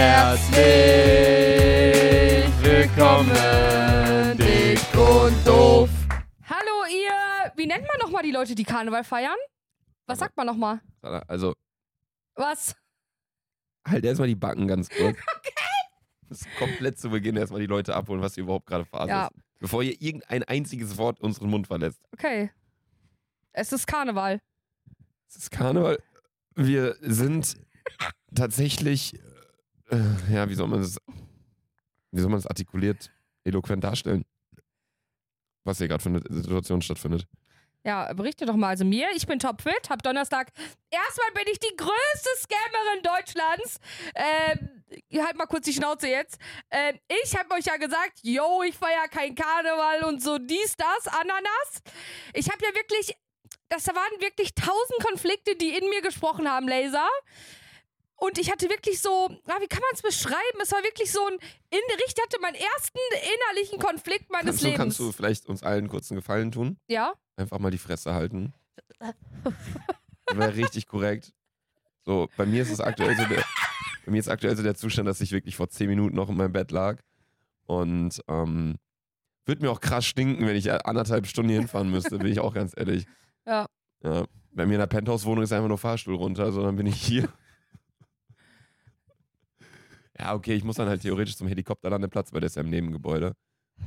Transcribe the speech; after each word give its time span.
Herzlich 0.00 0.64
willkommen, 2.64 3.28
dick 4.38 4.80
und 4.98 5.46
doof. 5.46 5.90
Hallo 6.48 6.86
ihr, 6.90 7.52
wie 7.56 7.66
nennt 7.66 7.82
man 7.86 7.98
nochmal 8.00 8.22
die 8.22 8.30
Leute, 8.30 8.54
die 8.54 8.64
Karneval 8.64 9.04
feiern? 9.04 9.36
Was 10.06 10.20
sagt 10.20 10.38
man 10.38 10.46
nochmal? 10.46 10.80
Also, 11.28 11.52
Was? 12.34 12.74
halt 13.86 14.06
erstmal 14.06 14.28
die 14.28 14.36
Backen 14.36 14.66
ganz 14.66 14.88
kurz. 14.96 15.18
Okay. 15.36 15.52
Das 16.30 16.40
ist 16.40 16.48
komplett 16.58 16.98
zu 16.98 17.10
Beginn 17.10 17.36
erstmal 17.36 17.60
die 17.60 17.66
Leute 17.66 17.94
abholen, 17.94 18.22
was 18.22 18.34
hier 18.36 18.44
überhaupt 18.44 18.64
gerade 18.64 18.86
Phase 18.86 19.10
Ja. 19.10 19.26
ist. 19.26 19.32
Bevor 19.58 19.82
ihr 19.82 20.00
irgendein 20.00 20.44
einziges 20.44 20.96
Wort 20.96 21.20
unseren 21.20 21.50
Mund 21.50 21.66
verlässt. 21.66 22.00
Okay. 22.14 22.50
Es 23.52 23.70
ist 23.70 23.86
Karneval. 23.86 24.40
Es 25.28 25.36
ist 25.36 25.50
Karneval. 25.50 25.98
Wir 26.54 26.96
sind 27.02 27.58
tatsächlich, 28.34 29.20
äh, 29.90 30.34
ja, 30.34 30.48
wie 30.48 30.54
soll 30.54 30.68
man 30.68 30.80
das, 30.80 30.98
wie 32.10 32.20
soll 32.20 32.30
man 32.30 32.38
das 32.38 32.46
artikuliert, 32.46 33.10
eloquent 33.44 33.84
darstellen? 33.84 34.24
Was 35.64 35.78
hier 35.78 35.88
gerade 35.88 36.02
für 36.02 36.08
eine 36.08 36.22
Situation 36.28 36.82
stattfindet. 36.82 37.26
Ja, 37.84 38.12
berichte 38.12 38.44
doch 38.44 38.56
mal. 38.56 38.68
Also 38.68 38.84
mir, 38.84 39.08
ich 39.14 39.26
bin 39.26 39.38
topfit, 39.38 39.88
hab 39.88 40.02
Donnerstag. 40.02 40.52
Erstmal 40.90 41.32
bin 41.32 41.44
ich 41.50 41.58
die 41.58 41.74
größte 41.76 42.28
Scammerin 42.36 43.02
Deutschlands. 43.02 43.80
Ähm, 44.14 45.24
halt 45.24 45.36
mal 45.36 45.46
kurz 45.46 45.64
die 45.64 45.72
Schnauze 45.72 46.08
jetzt. 46.08 46.38
Ähm, 46.70 46.98
ich 47.24 47.34
hab 47.36 47.50
euch 47.52 47.64
ja 47.64 47.76
gesagt, 47.76 48.20
yo, 48.22 48.62
ich 48.66 48.76
feier 48.76 49.08
kein 49.08 49.34
Karneval 49.34 50.04
und 50.04 50.22
so 50.22 50.36
dies, 50.38 50.76
das, 50.76 51.08
Ananas. 51.08 51.82
Ich 52.34 52.50
hab 52.50 52.60
ja 52.60 52.68
wirklich, 52.74 53.14
das 53.70 53.86
waren 53.88 54.20
wirklich 54.20 54.54
tausend 54.54 55.02
Konflikte, 55.02 55.56
die 55.56 55.70
in 55.70 55.88
mir 55.88 56.02
gesprochen 56.02 56.50
haben, 56.50 56.68
Laser. 56.68 57.08
Und 58.20 58.36
ich 58.36 58.52
hatte 58.52 58.68
wirklich 58.68 59.00
so, 59.00 59.30
ah, 59.46 59.56
wie 59.60 59.66
kann 59.66 59.80
man 59.80 59.90
es 59.94 60.02
beschreiben? 60.02 60.60
Es 60.62 60.70
war 60.72 60.82
wirklich 60.84 61.10
so 61.10 61.26
ein, 61.26 61.32
in, 61.70 61.78
ich 62.06 62.14
hatte 62.22 62.38
meinen 62.42 62.54
ersten 62.54 62.98
innerlichen 63.48 63.78
Konflikt 63.78 64.30
meines 64.30 64.46
Kannst 64.46 64.62
du, 64.62 64.66
Lebens. 64.66 64.78
kannst 64.78 65.00
du 65.00 65.12
vielleicht 65.12 65.46
uns 65.46 65.62
allen 65.62 65.88
kurz 65.88 66.10
einen 66.10 66.20
Gefallen 66.20 66.52
tun? 66.52 66.76
ja? 66.86 67.14
Einfach 67.36 67.58
mal 67.58 67.70
die 67.70 67.78
Fresse 67.78 68.12
halten. 68.12 68.52
Wäre 70.34 70.54
richtig 70.54 70.86
korrekt. 70.86 71.32
So, 72.04 72.28
bei 72.36 72.44
mir 72.44 72.60
ist 72.60 72.70
es 72.70 72.80
aktuell 72.80 73.16
so 73.16 73.24
der, 73.24 73.42
bei 74.04 74.12
mir 74.12 74.18
ist 74.18 74.28
aktuell 74.28 74.54
so 74.54 74.62
der 74.62 74.74
Zustand, 74.74 75.08
dass 75.08 75.22
ich 75.22 75.32
wirklich 75.32 75.56
vor 75.56 75.70
zehn 75.70 75.88
Minuten 75.88 76.14
noch 76.14 76.28
in 76.28 76.36
meinem 76.36 76.52
Bett 76.52 76.70
lag. 76.70 76.98
Und 77.64 78.20
ähm, 78.28 78.76
würde 79.46 79.62
mir 79.62 79.70
auch 79.70 79.80
krass 79.80 80.04
stinken, 80.04 80.46
wenn 80.46 80.56
ich 80.56 80.70
anderthalb 80.70 81.26
Stunden 81.26 81.48
hier 81.48 81.60
hinfahren 81.60 81.90
müsste, 81.90 82.18
bin 82.18 82.30
ich 82.30 82.40
auch 82.40 82.52
ganz 82.52 82.74
ehrlich. 82.76 83.06
Ja. 83.46 83.66
ja. 84.02 84.24
Bei 84.52 84.66
mir 84.66 84.74
in 84.74 84.80
der 84.80 84.86
Penthouse-Wohnung 84.88 85.44
ist 85.44 85.52
einfach 85.52 85.68
nur 85.68 85.78
Fahrstuhl 85.78 86.16
runter, 86.16 86.52
sondern 86.52 86.76
bin 86.76 86.86
ich 86.86 87.00
hier. 87.00 87.28
Ja, 90.20 90.34
okay, 90.34 90.52
ich 90.54 90.64
muss 90.64 90.76
dann 90.76 90.88
halt 90.88 91.00
theoretisch 91.00 91.34
zum 91.34 91.48
Helikopterlandeplatz, 91.48 92.30
weil 92.34 92.40
der 92.40 92.48
ist 92.48 92.56
ja 92.56 92.62
im 92.62 92.68
Nebengebäude. 92.68 93.34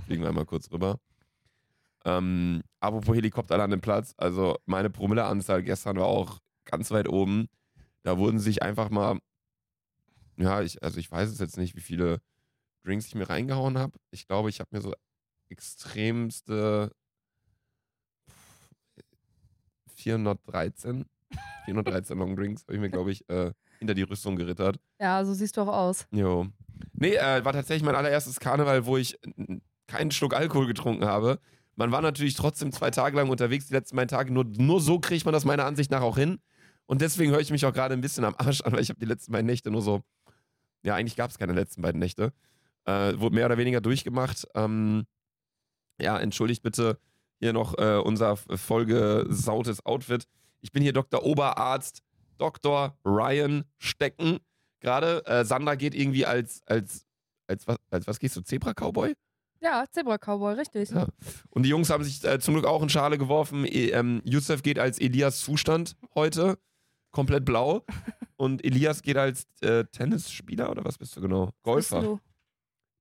Fliegen 0.06 0.24
wir 0.24 0.30
einmal 0.30 0.48
kurz 0.48 0.72
rüber. 0.72 1.00
Ähm, 2.06 2.64
apropos 2.80 3.16
Helikopterlandeplatz, 3.16 4.16
also 4.18 4.58
meine 4.66 4.90
Promilleanzahl 4.90 5.62
gestern 5.62 5.98
war 5.98 6.08
auch 6.08 6.40
ganz 6.66 6.90
weit 6.90 7.08
oben. 7.08 7.50
Da 8.02 8.18
wurden 8.18 8.40
sich 8.40 8.64
einfach 8.64 8.90
mal, 8.90 9.20
ja, 10.38 10.64
ich, 10.64 10.82
also 10.82 11.00
ich 11.00 11.12
weiß 11.12 11.30
es 11.30 11.38
jetzt 11.38 11.58
nicht, 11.58 11.76
wie 11.76 11.82
viele 11.82 12.20
Drinks 12.84 13.06
ich 13.06 13.16
mir 13.16 13.30
reingehauen 13.30 13.78
habe. 13.78 14.00
Ich 14.10 14.26
glaube, 14.28 14.50
ich 14.50 14.60
habe 14.60 14.70
mir 14.72 14.82
so 14.82 14.92
extremste 15.50 16.92
413, 19.86 21.06
413 21.66 22.18
Long 22.18 22.36
Drinks 22.36 22.64
habe 22.64 22.74
ich 22.74 22.80
mir, 22.80 22.90
glaube 22.90 23.12
ich, 23.12 23.30
äh, 23.30 23.54
hinter 23.84 23.94
die 23.94 24.04
Rüstung 24.04 24.36
gerittert. 24.36 24.80
Ja, 25.00 25.24
so 25.24 25.34
siehst 25.34 25.58
du 25.58 25.62
auch 25.62 25.68
aus. 25.68 26.08
Jo. 26.12 26.48
Nee, 26.94 27.16
äh, 27.16 27.44
war 27.44 27.54
tatsächlich 27.54 27.84
mein 27.84 27.96
allererstes 27.96 28.40
Karneval, 28.40 28.86
wo 28.86 28.98
ich 28.98 29.20
keinen 29.88 30.12
Schluck 30.12 30.34
Alkohol 30.34 30.68
getrunken 30.68 31.06
habe. 31.06 31.40
Man 31.76 31.92
war 31.92 32.02
natürlich 32.02 32.36
trotzdem 32.36 32.72
zwei 32.72 32.92
Tage 32.92 33.18
lang 33.18 33.30
unterwegs, 33.30 33.68
die 33.68 33.74
letzten 33.74 33.96
beiden 33.96 34.10
Tage. 34.10 34.32
Nur, 34.32 34.46
nur 34.46 34.80
so 34.80 35.00
kriegt 35.00 35.26
man 35.26 35.34
das 35.34 35.46
meiner 35.46 35.66
Ansicht 35.66 35.92
nach 35.92 36.02
auch 36.02 36.18
hin. 36.18 36.40
Und 36.86 37.02
deswegen 37.02 37.32
höre 37.32 37.40
ich 37.40 37.52
mich 37.52 37.66
auch 37.66 37.74
gerade 37.74 37.94
ein 37.94 38.02
bisschen 38.02 38.26
am 38.26 38.36
Arsch 38.38 38.62
an, 38.62 38.74
weil 38.74 38.82
ich 38.82 38.90
habe 38.90 39.00
die 39.00 39.06
letzten 39.06 39.32
beiden 39.32 39.48
Nächte 39.48 39.72
nur 39.72 39.82
so. 39.82 40.02
Ja, 40.84 40.96
eigentlich 40.96 41.16
gab 41.16 41.32
es 41.32 41.38
keine 41.38 41.54
letzten 41.54 41.82
beiden 41.82 42.00
Nächte. 42.00 42.34
Äh, 42.86 43.18
wurde 43.18 43.36
mehr 43.36 43.46
oder 43.46 43.58
weniger 43.58 43.82
durchgemacht. 43.82 44.48
Ähm, 44.54 45.06
ja, 46.00 46.20
entschuldigt 46.20 46.62
bitte 46.62 47.00
hier 47.40 47.54
noch 47.54 47.78
äh, 47.78 47.98
unser 47.98 48.38
vollgesautes 48.38 49.86
Outfit. 49.86 50.28
Ich 50.62 50.72
bin 50.72 50.84
hier 50.84 50.94
Dr. 50.94 51.24
Oberarzt 51.24 52.04
Dr. 52.38 52.98
Ryan 53.06 53.66
Stecken. 53.78 54.40
Gerade 54.80 55.26
äh, 55.26 55.46
Sandra 55.46 55.76
geht 55.76 55.96
irgendwie 55.96 56.26
als, 56.26 56.62
als, 56.66 57.06
als, 57.48 57.68
was, 57.68 57.78
als 57.90 58.08
was 58.08 58.20
gehst 58.20 58.36
du? 58.36 58.42
Zebra-Cowboy? 58.42 59.14
Ja, 59.62 59.86
Zebra-Cowboy, 59.90 60.56
richtig. 60.56 60.90
Ja. 60.90 61.08
Und 61.50 61.64
die 61.64 61.70
Jungs 61.70 61.90
haben 61.90 62.04
sich 62.04 62.24
äh, 62.26 62.40
zum 62.40 62.54
Glück 62.54 62.66
auch 62.66 62.84
in 62.84 62.90
Schale 62.90 63.18
geworfen. 63.18 63.66
E 63.66 63.92
ähm, 63.92 64.22
Yusuf 64.26 64.62
geht 64.62 64.78
als 64.78 65.00
Elias 65.00 65.40
Zustand 65.40 65.96
heute. 66.16 66.60
Komplett 67.12 67.46
blau. 67.46 67.86
Und 68.36 68.66
Elias 68.66 69.02
geht 69.02 69.16
als 69.16 69.46
äh, 69.62 69.86
Tennisspieler 69.86 70.70
oder 70.70 70.84
was 70.84 70.98
bist 70.98 71.16
du 71.16 71.22
genau? 71.22 71.46
Bist 71.46 71.64
Golfer. 71.64 72.20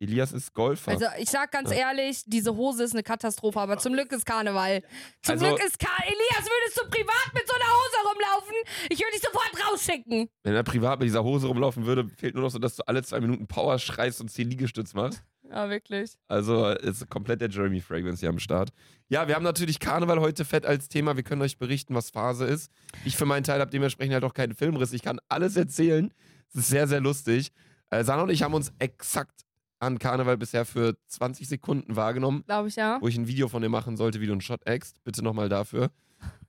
Elias 0.03 0.33
ist 0.33 0.53
Golfer. 0.53 0.91
Also 0.91 1.07
ich 1.19 1.31
sag 1.31 1.51
ganz 1.53 1.71
Ja. 1.71 1.77
ehrlich, 1.91 2.23
diese 2.27 2.55
Hose 2.57 2.83
ist 2.83 2.93
eine 2.93 3.03
Katastrophe, 3.03 3.61
aber 3.61 3.79
zum 3.79 3.93
Glück 3.93 4.11
ist 4.13 4.27
Karneval. 4.27 4.83
Zum 5.23 5.33
Also- 5.35 5.47
Glück 5.47 5.65
ist 5.65 5.79
Karneval. 5.79 6.07
Elias, 6.07 6.45
würdest 6.51 6.77
du 6.81 6.91
privat 6.91 7.35
mit 7.35 7.47
so 7.47 7.55
einer 7.55 7.65
Hose 7.65 8.09
rumlaufen? 8.09 8.55
Ich 8.91 8.99
würde 8.99 9.13
dich 9.13 9.23
sofort 9.23 9.71
rausschicken. 9.71 10.29
Wenn 10.43 10.55
er 10.55 10.63
privat 10.65 10.99
mit 10.99 11.07
dieser 11.07 11.23
Hose 11.23 11.47
rumlaufen 11.47 11.87
würde, 11.87 12.09
fehlt 12.17 12.35
nur 12.35 12.43
noch 12.45 12.51
so, 12.51 12.59
dass 12.59 12.77
du 12.77 12.83
alle 12.87 13.03
zwei 13.03 13.21
Minuten 13.21 13.47
Power 13.47 13.79
schreist 13.79 14.21
und 14.21 14.29
10 14.31 14.51
Liegestütz 14.51 14.93
machst. 14.95 15.23
Ja, 15.49 15.69
wirklich. 15.69 16.13
Also 16.29 16.67
ist 16.69 17.09
komplett 17.11 17.41
der 17.43 17.51
Jeremy 17.51 17.81
Fragrance 17.81 18.21
hier 18.21 18.31
am 18.31 18.39
Start. 18.39 18.71
Ja, 19.09 19.29
wir 19.29 19.35
haben 19.35 19.43
natürlich 19.43 19.79
Karneval 19.81 20.19
heute 20.21 20.45
fett 20.47 20.65
als 20.65 20.89
Thema. 20.89 21.15
Wir 21.17 21.23
können 21.23 21.43
euch 21.43 21.59
berichten, 21.59 21.95
was 21.95 22.09
Phase 22.11 22.47
ist. 22.47 22.71
Ich 23.05 23.17
für 23.17 23.27
meinen 23.27 23.45
Teil 23.45 23.61
habe 23.61 23.71
dementsprechend 23.71 24.15
halt 24.15 24.25
auch 24.25 24.33
keinen 24.35 24.55
Filmriss. 24.55 24.93
Ich 24.95 25.03
kann 25.03 25.21
alles 25.29 25.57
erzählen. 25.57 26.13
Es 26.49 26.55
ist 26.61 26.69
sehr, 26.69 26.89
sehr 26.89 27.01
lustig. 27.01 27.53
Äh, 27.91 28.03
Sana 28.05 28.23
und 28.23 28.31
ich 28.31 28.43
haben 28.43 28.55
uns 28.55 28.73
exakt 28.79 29.42
an 29.83 29.99
Karneval 29.99 30.37
bisher 30.39 30.65
für 30.65 30.97
20 31.09 31.49
Sekunden 31.49 31.97
wahrgenommen, 31.97 32.45
Glaube 32.47 32.69
ich, 32.69 32.77
ja. 32.77 32.99
wo 33.01 33.09
ich 33.09 33.17
ein 33.19 33.27
Video 33.27 33.49
von 33.49 33.63
dir 33.63 33.69
machen 33.69 33.97
sollte, 33.97 34.21
wie 34.21 34.27
du 34.27 34.33
einen 34.33 34.41
Shot 34.41 34.65
eckst. 34.67 35.03
Bitte 35.05 35.23
nochmal 35.23 35.49
dafür. 35.49 35.91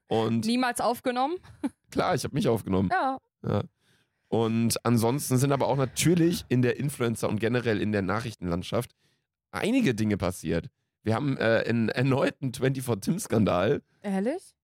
Und 0.08 0.46
Niemals 0.46 0.80
aufgenommen. 0.82 1.36
klar, 1.92 2.14
ich 2.16 2.24
habe 2.24 2.36
mich 2.36 2.48
aufgenommen. 2.48 2.90
Ja. 2.92 3.18
Ja. 3.46 3.64
Und 4.30 4.84
ansonsten 4.86 5.38
sind 5.38 5.52
aber 5.52 5.68
auch 5.68 5.76
natürlich 5.78 6.46
in 6.50 6.62
der 6.62 6.80
Influencer- 6.80 7.28
und 7.30 7.40
generell 7.40 7.82
in 7.82 7.92
der 7.92 8.02
Nachrichtenlandschaft 8.02 8.92
einige 9.52 9.94
Dinge 9.94 10.18
passiert. 10.18 10.68
Wir 11.04 11.16
haben 11.16 11.38
äh, 11.38 11.64
einen 11.68 11.90
erneuten 11.90 12.52
24-Tim-Skandal. 12.52 13.82
Ehrlich? 14.02 14.56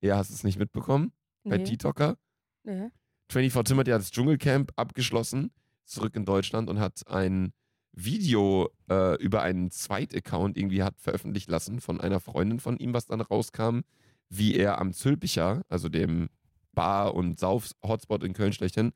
Ja, 0.00 0.16
hast 0.16 0.30
du 0.30 0.34
es 0.34 0.42
nicht 0.44 0.58
mitbekommen? 0.58 1.12
Bei 1.44 1.58
Nee. 1.58 1.64
TikToker. 1.64 2.16
nee. 2.64 2.88
24 3.30 3.64
Tim 3.72 3.78
hat 3.78 3.88
ja 3.88 3.96
das 3.96 4.10
Dschungelcamp 4.10 4.72
abgeschlossen, 4.76 5.52
zurück 5.86 6.14
in 6.16 6.24
Deutschland 6.26 6.68
und 6.68 6.78
hat 6.80 7.06
ein 7.08 7.52
Video 7.92 8.70
äh, 8.90 9.16
über 9.22 9.42
einen 9.42 9.70
Zweit-Account 9.70 10.56
irgendwie 10.56 10.82
hat 10.82 10.98
veröffentlicht 10.98 11.50
lassen 11.50 11.80
von 11.80 12.00
einer 12.00 12.20
Freundin 12.20 12.58
von 12.60 12.76
ihm, 12.78 12.94
was 12.94 13.06
dann 13.06 13.20
rauskam, 13.20 13.80
wie 14.28 14.54
er 14.54 14.80
am 14.80 14.92
Zülpicher, 14.92 15.62
also 15.68 15.88
dem 15.88 16.28
Bar- 16.72 17.14
und 17.14 17.38
Sauf-Hotspot 17.38 18.24
in 18.24 18.32
Köln 18.32 18.52
schlechthin, 18.52 18.92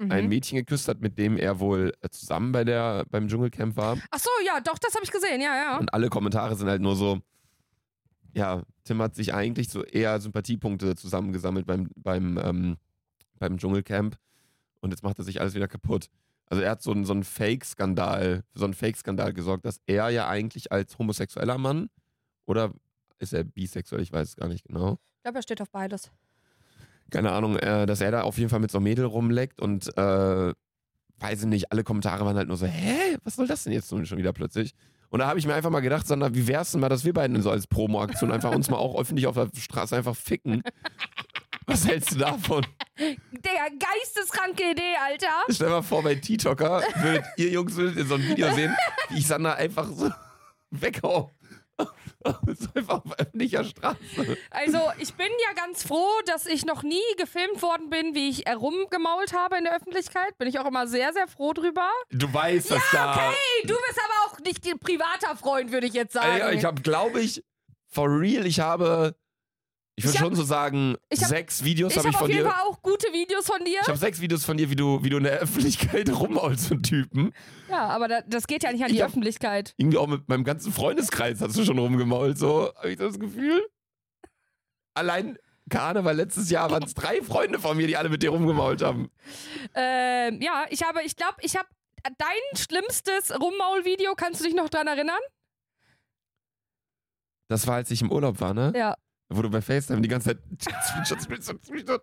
Mhm. 0.00 0.12
ein 0.12 0.28
Mädchen 0.28 0.56
geküsst 0.56 0.86
hat, 0.86 1.00
mit 1.00 1.18
dem 1.18 1.36
er 1.36 1.58
wohl 1.58 1.92
äh, 2.02 2.08
zusammen 2.08 2.52
bei 2.52 2.62
der, 2.62 3.04
beim 3.10 3.26
Dschungelcamp 3.26 3.76
war. 3.76 3.98
Ach 4.12 4.18
so, 4.20 4.30
ja, 4.46 4.60
doch, 4.60 4.78
das 4.78 4.94
habe 4.94 5.04
ich 5.04 5.10
gesehen, 5.10 5.40
ja, 5.40 5.56
ja. 5.56 5.76
Und 5.78 5.92
alle 5.92 6.08
Kommentare 6.08 6.54
sind 6.54 6.68
halt 6.68 6.80
nur 6.80 6.94
so, 6.94 7.18
ja, 8.32 8.62
Tim 8.84 9.02
hat 9.02 9.16
sich 9.16 9.34
eigentlich 9.34 9.68
so 9.68 9.82
eher 9.82 10.20
Sympathiepunkte 10.20 10.94
zusammengesammelt 10.94 11.66
beim, 11.66 11.90
beim, 11.96 12.38
ähm, 12.38 12.76
beim 13.40 13.58
Dschungelcamp 13.58 14.16
und 14.80 14.90
jetzt 14.90 15.02
macht 15.02 15.18
er 15.18 15.24
sich 15.24 15.40
alles 15.40 15.54
wieder 15.54 15.66
kaputt. 15.66 16.08
Also 16.50 16.62
er 16.62 16.70
hat 16.70 16.82
so 16.82 16.92
einen, 16.92 17.04
so 17.04 17.12
einen 17.12 17.24
Fake-Skandal, 17.24 18.42
für 18.48 18.58
so 18.58 18.64
einen 18.64 18.74
Fake-Skandal 18.74 19.32
gesorgt, 19.32 19.64
dass 19.64 19.80
er 19.86 20.08
ja 20.08 20.28
eigentlich 20.28 20.72
als 20.72 20.98
homosexueller 20.98 21.58
Mann 21.58 21.90
oder 22.46 22.72
ist 23.18 23.32
er 23.32 23.44
bisexuell, 23.44 24.02
ich 24.02 24.12
weiß 24.12 24.28
es 24.28 24.36
gar 24.36 24.48
nicht 24.48 24.64
genau. 24.64 24.98
Ich 25.16 25.22
glaube, 25.22 25.38
er 25.38 25.42
steht 25.42 25.60
auf 25.60 25.70
beides. 25.70 26.10
Keine 27.10 27.32
Ahnung, 27.32 27.56
äh, 27.56 27.86
dass 27.86 28.00
er 28.00 28.10
da 28.10 28.22
auf 28.22 28.38
jeden 28.38 28.50
Fall 28.50 28.60
mit 28.60 28.70
so 28.70 28.78
einem 28.78 28.84
Mädel 28.84 29.04
rumleckt 29.04 29.60
und 29.60 29.88
äh, 29.96 30.52
weiß 31.20 31.40
ich 31.40 31.46
nicht, 31.46 31.72
alle 31.72 31.84
Kommentare 31.84 32.24
waren 32.24 32.36
halt 32.36 32.48
nur 32.48 32.56
so, 32.56 32.66
hä, 32.66 33.16
was 33.24 33.36
soll 33.36 33.46
das 33.46 33.64
denn 33.64 33.72
jetzt 33.72 33.90
nun 33.90 34.06
schon 34.06 34.18
wieder 34.18 34.32
plötzlich? 34.32 34.74
Und 35.10 35.20
da 35.20 35.26
habe 35.26 35.38
ich 35.38 35.46
mir 35.46 35.54
einfach 35.54 35.70
mal 35.70 35.80
gedacht, 35.80 36.06
Sandra, 36.06 36.34
wie 36.34 36.46
wär's 36.46 36.72
denn 36.72 36.80
mal, 36.80 36.90
dass 36.90 37.04
wir 37.04 37.14
beiden 37.14 37.40
so 37.40 37.50
als 37.50 37.66
Promo-Aktion 37.66 38.30
einfach 38.30 38.54
uns 38.54 38.68
mal 38.68 38.76
auch 38.76 39.00
öffentlich 39.00 39.26
auf 39.26 39.34
der 39.34 39.48
Straße 39.56 39.96
einfach 39.96 40.14
ficken? 40.14 40.62
Was 41.68 41.86
hältst 41.86 42.12
du 42.12 42.18
davon? 42.18 42.66
Der 42.98 43.68
geisteskranke 43.78 44.70
Idee, 44.70 44.96
Alter. 45.04 45.44
Stell 45.50 45.68
dir 45.68 45.74
mal 45.74 45.82
vor, 45.82 46.02
bei 46.02 46.14
TikToker 46.14 46.82
würdet 47.02 47.24
ihr 47.36 47.50
Jungs 47.50 47.76
würdet 47.76 47.96
ihr 47.98 48.06
so 48.06 48.14
ein 48.14 48.22
Video 48.26 48.50
sehen, 48.54 48.74
wie 49.10 49.18
ich 49.18 49.26
Sandra 49.26 49.52
einfach 49.52 49.86
so 49.92 50.10
weghau. 50.70 51.30
einfach 52.74 53.04
auf 53.04 53.18
öffentlicher 53.18 53.64
Straße. 53.64 54.36
Also, 54.50 54.80
ich 54.98 55.14
bin 55.14 55.28
ja 55.46 55.52
ganz 55.54 55.84
froh, 55.84 56.10
dass 56.26 56.46
ich 56.46 56.64
noch 56.64 56.82
nie 56.82 57.00
gefilmt 57.16 57.62
worden 57.62 57.90
bin, 57.90 58.14
wie 58.14 58.30
ich 58.30 58.46
herumgemault 58.46 59.32
habe 59.34 59.58
in 59.58 59.64
der 59.64 59.76
Öffentlichkeit. 59.76 60.36
Bin 60.38 60.48
ich 60.48 60.58
auch 60.58 60.66
immer 60.66 60.86
sehr, 60.86 61.12
sehr 61.12 61.28
froh 61.28 61.52
drüber. 61.52 61.88
Du 62.10 62.32
weißt, 62.32 62.70
dass 62.70 62.82
da. 62.92 63.20
Hey, 63.20 63.62
du 63.62 63.74
bist 63.74 64.00
aber 64.04 64.32
auch 64.32 64.38
nicht 64.40 64.62
privater 64.80 65.36
Freund, 65.36 65.70
würde 65.70 65.86
ich 65.86 65.92
jetzt 65.92 66.14
sagen. 66.14 66.40
Ey, 66.40 66.56
ich 66.56 66.64
habe, 66.64 66.80
glaube 66.80 67.20
ich, 67.20 67.44
for 67.86 68.08
real, 68.08 68.46
ich 68.46 68.58
habe, 68.58 69.14
ich 69.98 70.04
würde 70.04 70.18
hab- 70.18 70.24
schon 70.26 70.34
so 70.34 70.42
sagen, 70.42 70.96
ich 71.10 71.20
hab- 71.22 71.28
sechs 71.28 71.62
Videos 71.64 71.92
ich 71.92 71.98
habe 71.98 72.08
ich 72.08 72.14
habe 72.14 72.24
auf 72.24 72.28
von 72.28 72.30
jeden 72.36 72.44
dir. 72.46 72.50
Fall 72.52 72.62
auch 72.66 72.82
gute 72.82 73.06
Videos 73.12 73.46
von 73.46 73.64
dir. 73.64 73.80
Ich 73.82 73.88
habe 73.88 73.98
sechs 73.98 74.20
Videos 74.20 74.44
von 74.44 74.56
dir, 74.56 74.70
wie 74.70 74.76
du, 74.76 75.02
wie 75.04 75.10
du 75.10 75.16
in 75.18 75.24
der 75.24 75.38
Öffentlichkeit 75.38 76.08
rummaulst 76.20 76.70
mit 76.70 76.84
Typen. 76.84 77.32
Ja, 77.68 77.88
aber 77.88 78.08
da, 78.08 78.20
das 78.22 78.46
geht 78.46 78.62
ja 78.62 78.72
nicht 78.72 78.82
an 78.82 78.90
Ich 78.90 78.96
die 78.96 79.02
hab- 79.02 79.10
Öffentlichkeit. 79.10 79.74
Irgendwie 79.76 79.98
auch 79.98 80.06
mit 80.06 80.28
meinem 80.28 80.44
ganzen 80.44 80.72
Freundeskreis 80.72 81.40
hast 81.40 81.56
du 81.56 81.64
schon 81.64 81.78
rumgemault, 81.78 82.38
so, 82.38 82.72
habe 82.76 82.90
ich 82.90 82.96
das 82.98 83.18
Gefühl. 83.18 83.66
Allein 84.94 85.38
Karneval 85.70 86.16
letztes 86.16 86.48
Jahr 86.50 86.70
waren 86.70 86.82
es 86.82 86.94
drei 86.94 87.20
Freunde 87.22 87.58
von 87.58 87.76
mir, 87.76 87.86
die 87.86 87.96
alle 87.96 88.08
mit 88.08 88.22
dir 88.22 88.30
rumgemault 88.30 88.80
haben. 88.82 89.10
Ähm, 89.74 90.40
ja, 90.40 90.64
ich 90.70 90.82
habe, 90.82 91.02
ich 91.02 91.14
glaube, 91.14 91.36
ich 91.42 91.56
habe 91.56 91.68
dein 92.16 92.56
schlimmstes 92.58 93.38
Rummaul-Video, 93.38 94.14
kannst 94.16 94.40
du 94.40 94.44
dich 94.44 94.54
noch 94.54 94.70
dran 94.70 94.86
erinnern? 94.86 95.18
Das 97.48 97.66
war, 97.66 97.76
als 97.76 97.90
ich 97.90 98.02
im 98.02 98.10
Urlaub 98.12 98.40
war, 98.40 98.54
ne? 98.54 98.72
Ja. 98.76 98.96
Wo 99.30 99.42
du 99.42 99.50
bei 99.50 99.60
FaceTime 99.60 100.00
die 100.00 100.08
ganze 100.08 100.30
Zeit. 100.30 100.38
Screenshot, 100.82 101.20
Screenshot, 101.20 101.64
Screenshot. 101.64 102.02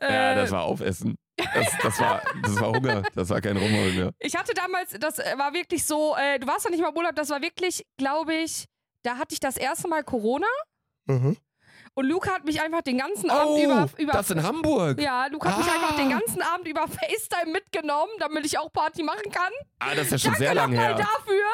Ja, 0.00 0.32
Äh, 0.32 0.34
das 0.36 0.50
war 0.50 0.62
Aufessen. 0.62 1.16
Das, 1.36 1.66
das, 1.82 2.00
war, 2.00 2.22
das 2.42 2.60
war 2.60 2.68
Hunger. 2.72 3.02
Das 3.14 3.28
war 3.28 3.40
kein 3.40 3.56
Rumholen 3.56 3.96
mehr. 3.96 4.14
Ich 4.20 4.34
hatte 4.36 4.54
damals, 4.54 4.92
das 4.98 5.18
äh, 5.18 5.34
war 5.36 5.52
wirklich 5.52 5.84
so, 5.84 6.14
äh, 6.16 6.38
du 6.38 6.46
warst 6.46 6.64
doch 6.64 6.70
nicht 6.70 6.80
mal 6.80 6.90
im 6.90 6.96
Urlaub, 6.96 7.14
das 7.16 7.28
war 7.30 7.42
wirklich, 7.42 7.84
glaube 7.96 8.34
ich, 8.34 8.66
da 9.02 9.18
hatte 9.18 9.34
ich 9.34 9.40
das 9.40 9.56
erste 9.56 9.88
Mal 9.88 10.02
Corona 10.04 10.46
und 11.94 12.06
Luca 12.06 12.32
hat 12.32 12.44
mich 12.44 12.60
einfach 12.60 12.82
den 12.82 12.98
ganzen 12.98 13.30
Abend 13.30 13.50
Oh, 13.56 13.62
über, 13.64 13.88
über 13.98 14.12
das 14.12 14.30
in 14.30 14.42
Hamburg. 14.42 15.00
ja, 15.00 15.26
Luca 15.26 15.50
hat 15.50 15.58
mich 15.58 15.66
Ah. 15.68 15.74
einfach 15.74 15.96
den 15.96 16.10
ganzen 16.10 16.42
Abend 16.42 16.66
über 16.68 16.86
FaceTime 16.88 17.52
mitgenommen, 17.52 18.10
damit 18.18 18.44
ich 18.46 18.58
auch 18.58 18.72
Party 18.72 19.02
machen 19.02 19.30
kann. 19.30 19.52
Ah, 19.78 19.94
das 19.94 20.06
ist 20.06 20.10
ja 20.12 20.18
schon 20.18 20.30
Danke 20.32 20.44
sehr 20.44 20.54
lange 20.54 20.76
her. 20.76 20.94
dafür. 20.94 21.44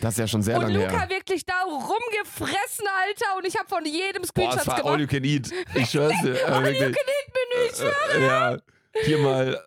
Das 0.00 0.14
ist 0.14 0.18
ja 0.18 0.26
schon 0.28 0.42
sehr 0.42 0.56
und 0.56 0.62
lange 0.62 0.78
Luca 0.84 1.00
her. 1.00 1.10
wirklich 1.10 1.44
da 1.44 1.62
rumgefressen, 1.64 2.86
Alter. 3.06 3.36
Und 3.38 3.46
ich 3.46 3.56
habe 3.58 3.68
von 3.68 3.84
jedem 3.84 4.24
Screenshots 4.24 4.66
war 4.66 4.76
all 4.76 4.82
gemacht. 4.82 5.00
you 5.00 5.06
can 5.06 5.24
eat. 5.24 5.50
Ich 5.74 5.90
schwör's 5.90 6.14
dir. 6.22 6.34
äh, 6.42 6.44
All 6.44 6.66
you 6.68 6.78
can 6.78 6.88
eat 6.90 6.96
Menü, 7.34 7.68
ich 7.70 7.76
schwöre. 7.76 7.94
Äh, 8.14 8.26
ja, 8.26 8.56
hier 9.04 9.18
mal. 9.18 9.60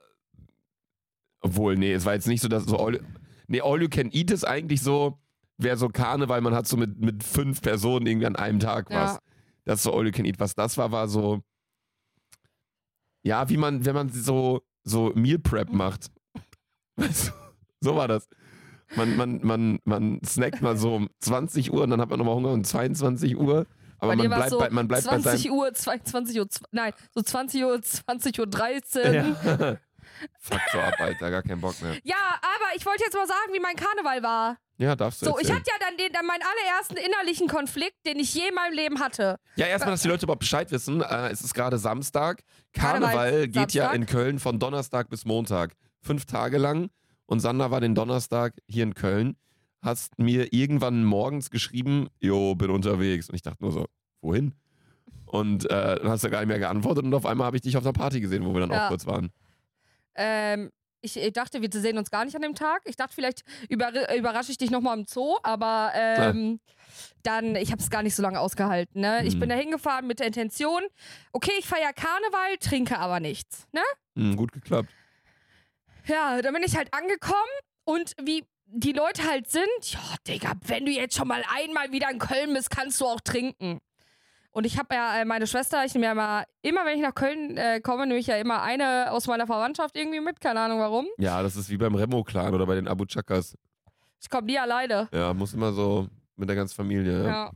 Obwohl, 1.41 1.75
nee, 1.75 1.93
es 1.93 2.05
war 2.05 2.13
jetzt 2.13 2.27
nicht 2.27 2.41
so, 2.41 2.47
dass 2.47 2.63
so 2.65 2.77
all, 2.77 2.99
nee, 3.47 3.61
all 3.61 3.81
you 3.81 3.89
can 3.89 4.09
eat 4.11 4.29
ist 4.31 4.43
eigentlich 4.45 4.81
so, 4.81 5.17
wäre 5.57 5.75
so 5.77 5.89
Karneval, 5.89 6.41
man 6.41 6.53
hat 6.55 6.67
so 6.67 6.77
mit, 6.77 6.99
mit 6.99 7.23
fünf 7.23 7.61
Personen 7.61 8.05
irgendwie 8.05 8.27
an 8.27 8.35
einem 8.35 8.59
Tag 8.59 8.89
was. 8.91 9.13
Ja. 9.15 9.19
Das 9.65 9.79
ist 9.79 9.83
so 9.83 9.93
all 9.93 10.05
you 10.05 10.11
can 10.11 10.25
eat. 10.25 10.39
Was 10.39 10.55
das 10.55 10.77
war, 10.77 10.91
war 10.91 11.07
so, 11.07 11.41
ja, 13.23 13.47
wie 13.49 13.57
man, 13.57 13.85
wenn 13.85 13.95
man 13.95 14.09
so, 14.09 14.61
so 14.83 15.11
Meal 15.15 15.39
Prep 15.39 15.71
macht. 15.71 16.11
Weißt 16.95 17.27
du, 17.27 17.31
so 17.81 17.95
war 17.95 18.07
das. 18.07 18.27
Man, 18.95 19.15
man, 19.15 19.39
man, 19.43 19.79
man 19.85 20.21
snackt 20.25 20.61
mal 20.61 20.75
so 20.75 20.95
um 20.95 21.09
20 21.19 21.71
Uhr 21.71 21.83
und 21.83 21.91
dann 21.91 22.01
hat 22.01 22.09
man 22.09 22.19
nochmal 22.19 22.35
Hunger 22.35 22.51
um 22.51 22.63
22 22.63 23.37
Uhr. 23.37 23.65
Aber 23.99 24.15
man 24.15 24.27
bleibt, 24.27 24.49
so 24.49 24.59
bei, 24.59 24.69
man 24.71 24.87
bleibt 24.87 25.05
bei 25.05 25.19
20 25.19 25.43
seinem. 25.43 25.53
Uhr, 25.53 25.73
22 25.73 26.39
Uhr, 26.39 26.47
nein, 26.71 26.91
so 27.13 27.21
20 27.21 27.63
Uhr, 27.63 27.81
20 27.81 28.39
Uhr 28.39 28.47
13. 28.47 29.13
Ja. 29.13 29.77
Ja. 30.21 30.27
Fuck 30.39 30.61
so 30.71 30.79
ab, 30.79 30.93
Alter, 30.99 31.31
gar 31.31 31.41
keinen 31.43 31.61
Bock 31.61 31.79
mehr. 31.81 31.91
aber 31.91 32.75
ich 32.75 32.85
wollte 32.85 33.03
jetzt 33.03 33.13
mal 33.15 33.27
sagen, 33.27 33.53
wie 33.53 33.59
mein 33.59 33.75
Karneval 33.75 34.21
war. 34.23 34.57
Ja, 34.77 34.95
darfst 34.95 35.21
du 35.21 35.27
So, 35.27 35.31
ich 35.39 35.47
erzählen. 35.49 35.59
hatte 35.59 35.69
ja 35.69 35.87
dann, 35.87 35.97
den, 35.97 36.11
dann 36.11 36.25
meinen 36.25 36.41
allerersten 36.41 36.97
innerlichen 36.97 37.47
Konflikt, 37.47 37.97
den 38.05 38.17
ich 38.19 38.33
je 38.33 38.47
in 38.49 38.55
meinem 38.55 38.73
Leben 38.73 38.99
hatte. 38.99 39.37
Ja, 39.55 39.67
erstmal, 39.67 39.91
dass 39.93 40.01
die 40.01 40.07
Leute 40.07 40.25
überhaupt 40.25 40.39
Bescheid 40.39 40.71
wissen. 40.71 41.01
Äh, 41.01 41.29
es 41.29 41.41
ist 41.41 41.53
gerade 41.53 41.77
Samstag. 41.77 42.41
Karneval 42.73 43.11
Karneval, 43.11 43.47
geht 43.47 43.73
ja 43.73 43.83
Samstag. 43.83 43.93
in 43.95 44.05
Köln 44.07 44.39
von 44.39 44.57
Donnerstag 44.59 45.09
bis 45.09 45.25
Montag. 45.25 45.73
Fünf 46.01 46.25
Tage 46.25 46.57
lang. 46.57 46.89
Und 47.27 47.39
Sandra 47.41 47.69
war 47.69 47.79
den 47.79 47.93
Donnerstag 47.93 48.53
hier 48.67 48.83
in 48.83 48.95
Köln. 48.95 49.37
Hast 49.83 50.17
mir 50.17 50.51
irgendwann 50.53 51.03
morgens 51.03 51.49
geschrieben, 51.51 52.07
jo, 52.19 52.55
bin 52.55 52.71
unterwegs. 52.71 53.29
Und 53.29 53.35
ich 53.35 53.41
dachte 53.43 53.61
nur 53.61 53.71
so, 53.71 53.85
wohin? 54.21 54.55
Und 55.25 55.65
äh, 55.69 55.95
dann 55.97 56.09
hast 56.09 56.23
du 56.23 56.29
gar 56.31 56.39
nicht 56.39 56.49
mehr 56.49 56.59
geantwortet. 56.59 57.03
Und 57.05 57.13
auf 57.13 57.25
einmal 57.27 57.45
habe 57.47 57.55
ich 57.55 57.61
dich 57.61 57.77
auf 57.77 57.83
der 57.83 57.93
Party 57.93 58.19
gesehen, 58.19 58.45
wo 58.45 58.53
wir 58.53 58.61
dann 58.61 58.71
Ja. 58.71 58.85
auch 58.85 58.89
kurz 58.89 59.05
waren. 59.05 59.31
Ähm, 60.15 60.71
ich, 61.03 61.17
ich 61.17 61.33
dachte, 61.33 61.61
wir 61.61 61.69
sehen 61.71 61.97
uns 61.97 62.11
gar 62.11 62.25
nicht 62.25 62.35
an 62.35 62.43
dem 62.43 62.53
Tag. 62.53 62.81
Ich 62.85 62.95
dachte, 62.95 63.15
vielleicht 63.15 63.41
über, 63.69 63.89
überrasche 64.15 64.51
ich 64.51 64.57
dich 64.59 64.69
nochmal 64.69 64.99
im 64.99 65.05
Zoo, 65.05 65.37
aber 65.41 65.91
ähm, 65.95 66.59
dann, 67.23 67.55
ich 67.55 67.71
habe 67.71 67.81
es 67.81 67.89
gar 67.89 68.03
nicht 68.03 68.15
so 68.15 68.21
lange 68.21 68.39
ausgehalten. 68.39 69.01
Ne? 69.01 69.25
Ich 69.25 69.35
Mhm. 69.35 69.39
bin 69.39 69.49
da 69.49 69.55
hingefahren 69.55 70.05
mit 70.05 70.19
der 70.19 70.27
Intention, 70.27 70.83
okay, 71.31 71.53
ich 71.57 71.65
feiere 71.65 71.93
Karneval, 71.93 72.57
trinke 72.59 72.99
aber 72.99 73.19
nichts. 73.19 73.67
Ne? 73.71 73.81
Hm, 74.15 74.35
gut 74.35 74.51
geklappt. 74.51 74.89
Ja, 76.05 76.41
dann 76.41 76.53
bin 76.53 76.63
ich 76.63 76.75
halt 76.75 76.93
angekommen 76.93 77.35
und 77.83 78.13
wie 78.21 78.43
die 78.73 78.93
Leute 78.93 79.23
halt 79.27 79.49
sind, 79.49 79.65
ja, 79.83 79.99
Digga, 80.27 80.53
wenn 80.67 80.85
du 80.85 80.91
jetzt 80.91 81.15
schon 81.15 81.27
mal 81.27 81.43
einmal 81.53 81.91
wieder 81.91 82.09
in 82.09 82.19
Köln 82.19 82.53
bist, 82.53 82.69
kannst 82.69 83.01
du 83.01 83.05
auch 83.05 83.19
trinken. 83.21 83.79
Und 84.51 84.65
ich 84.65 84.77
habe 84.77 84.93
ja 84.95 85.21
äh, 85.21 85.25
meine 85.25 85.47
Schwester, 85.47 85.83
ich 85.85 85.93
nehme 85.93 86.05
ja 86.07 86.11
immer, 86.11 86.43
immer 86.61 86.85
wenn 86.85 86.97
ich 86.97 87.01
nach 87.03 87.15
Köln 87.15 87.57
äh, 87.57 87.79
komme, 87.81 88.05
nehme 88.05 88.19
ich 88.19 88.27
ja 88.27 88.35
immer 88.35 88.61
eine 88.61 89.11
aus 89.11 89.27
meiner 89.27 89.47
Verwandtschaft 89.47 89.95
irgendwie 89.95 90.19
mit, 90.19 90.41
keine 90.41 90.59
Ahnung 90.59 90.79
warum. 90.79 91.07
Ja, 91.17 91.41
das 91.41 91.55
ist 91.55 91.69
wie 91.69 91.77
beim 91.77 91.95
Remo-Clan 91.95 92.53
oder 92.53 92.65
bei 92.65 92.75
den 92.75 92.87
Abu 92.87 93.05
Chakas. 93.05 93.55
Ich 94.21 94.29
komme 94.29 94.47
nie 94.47 94.59
alleine. 94.59 95.07
Ja, 95.13 95.33
muss 95.33 95.53
immer 95.53 95.71
so 95.71 96.07
mit 96.35 96.49
der 96.49 96.55
ganzen 96.57 96.75
Familie. 96.75 97.23
Ja. 97.23 97.27
Ja. 97.29 97.51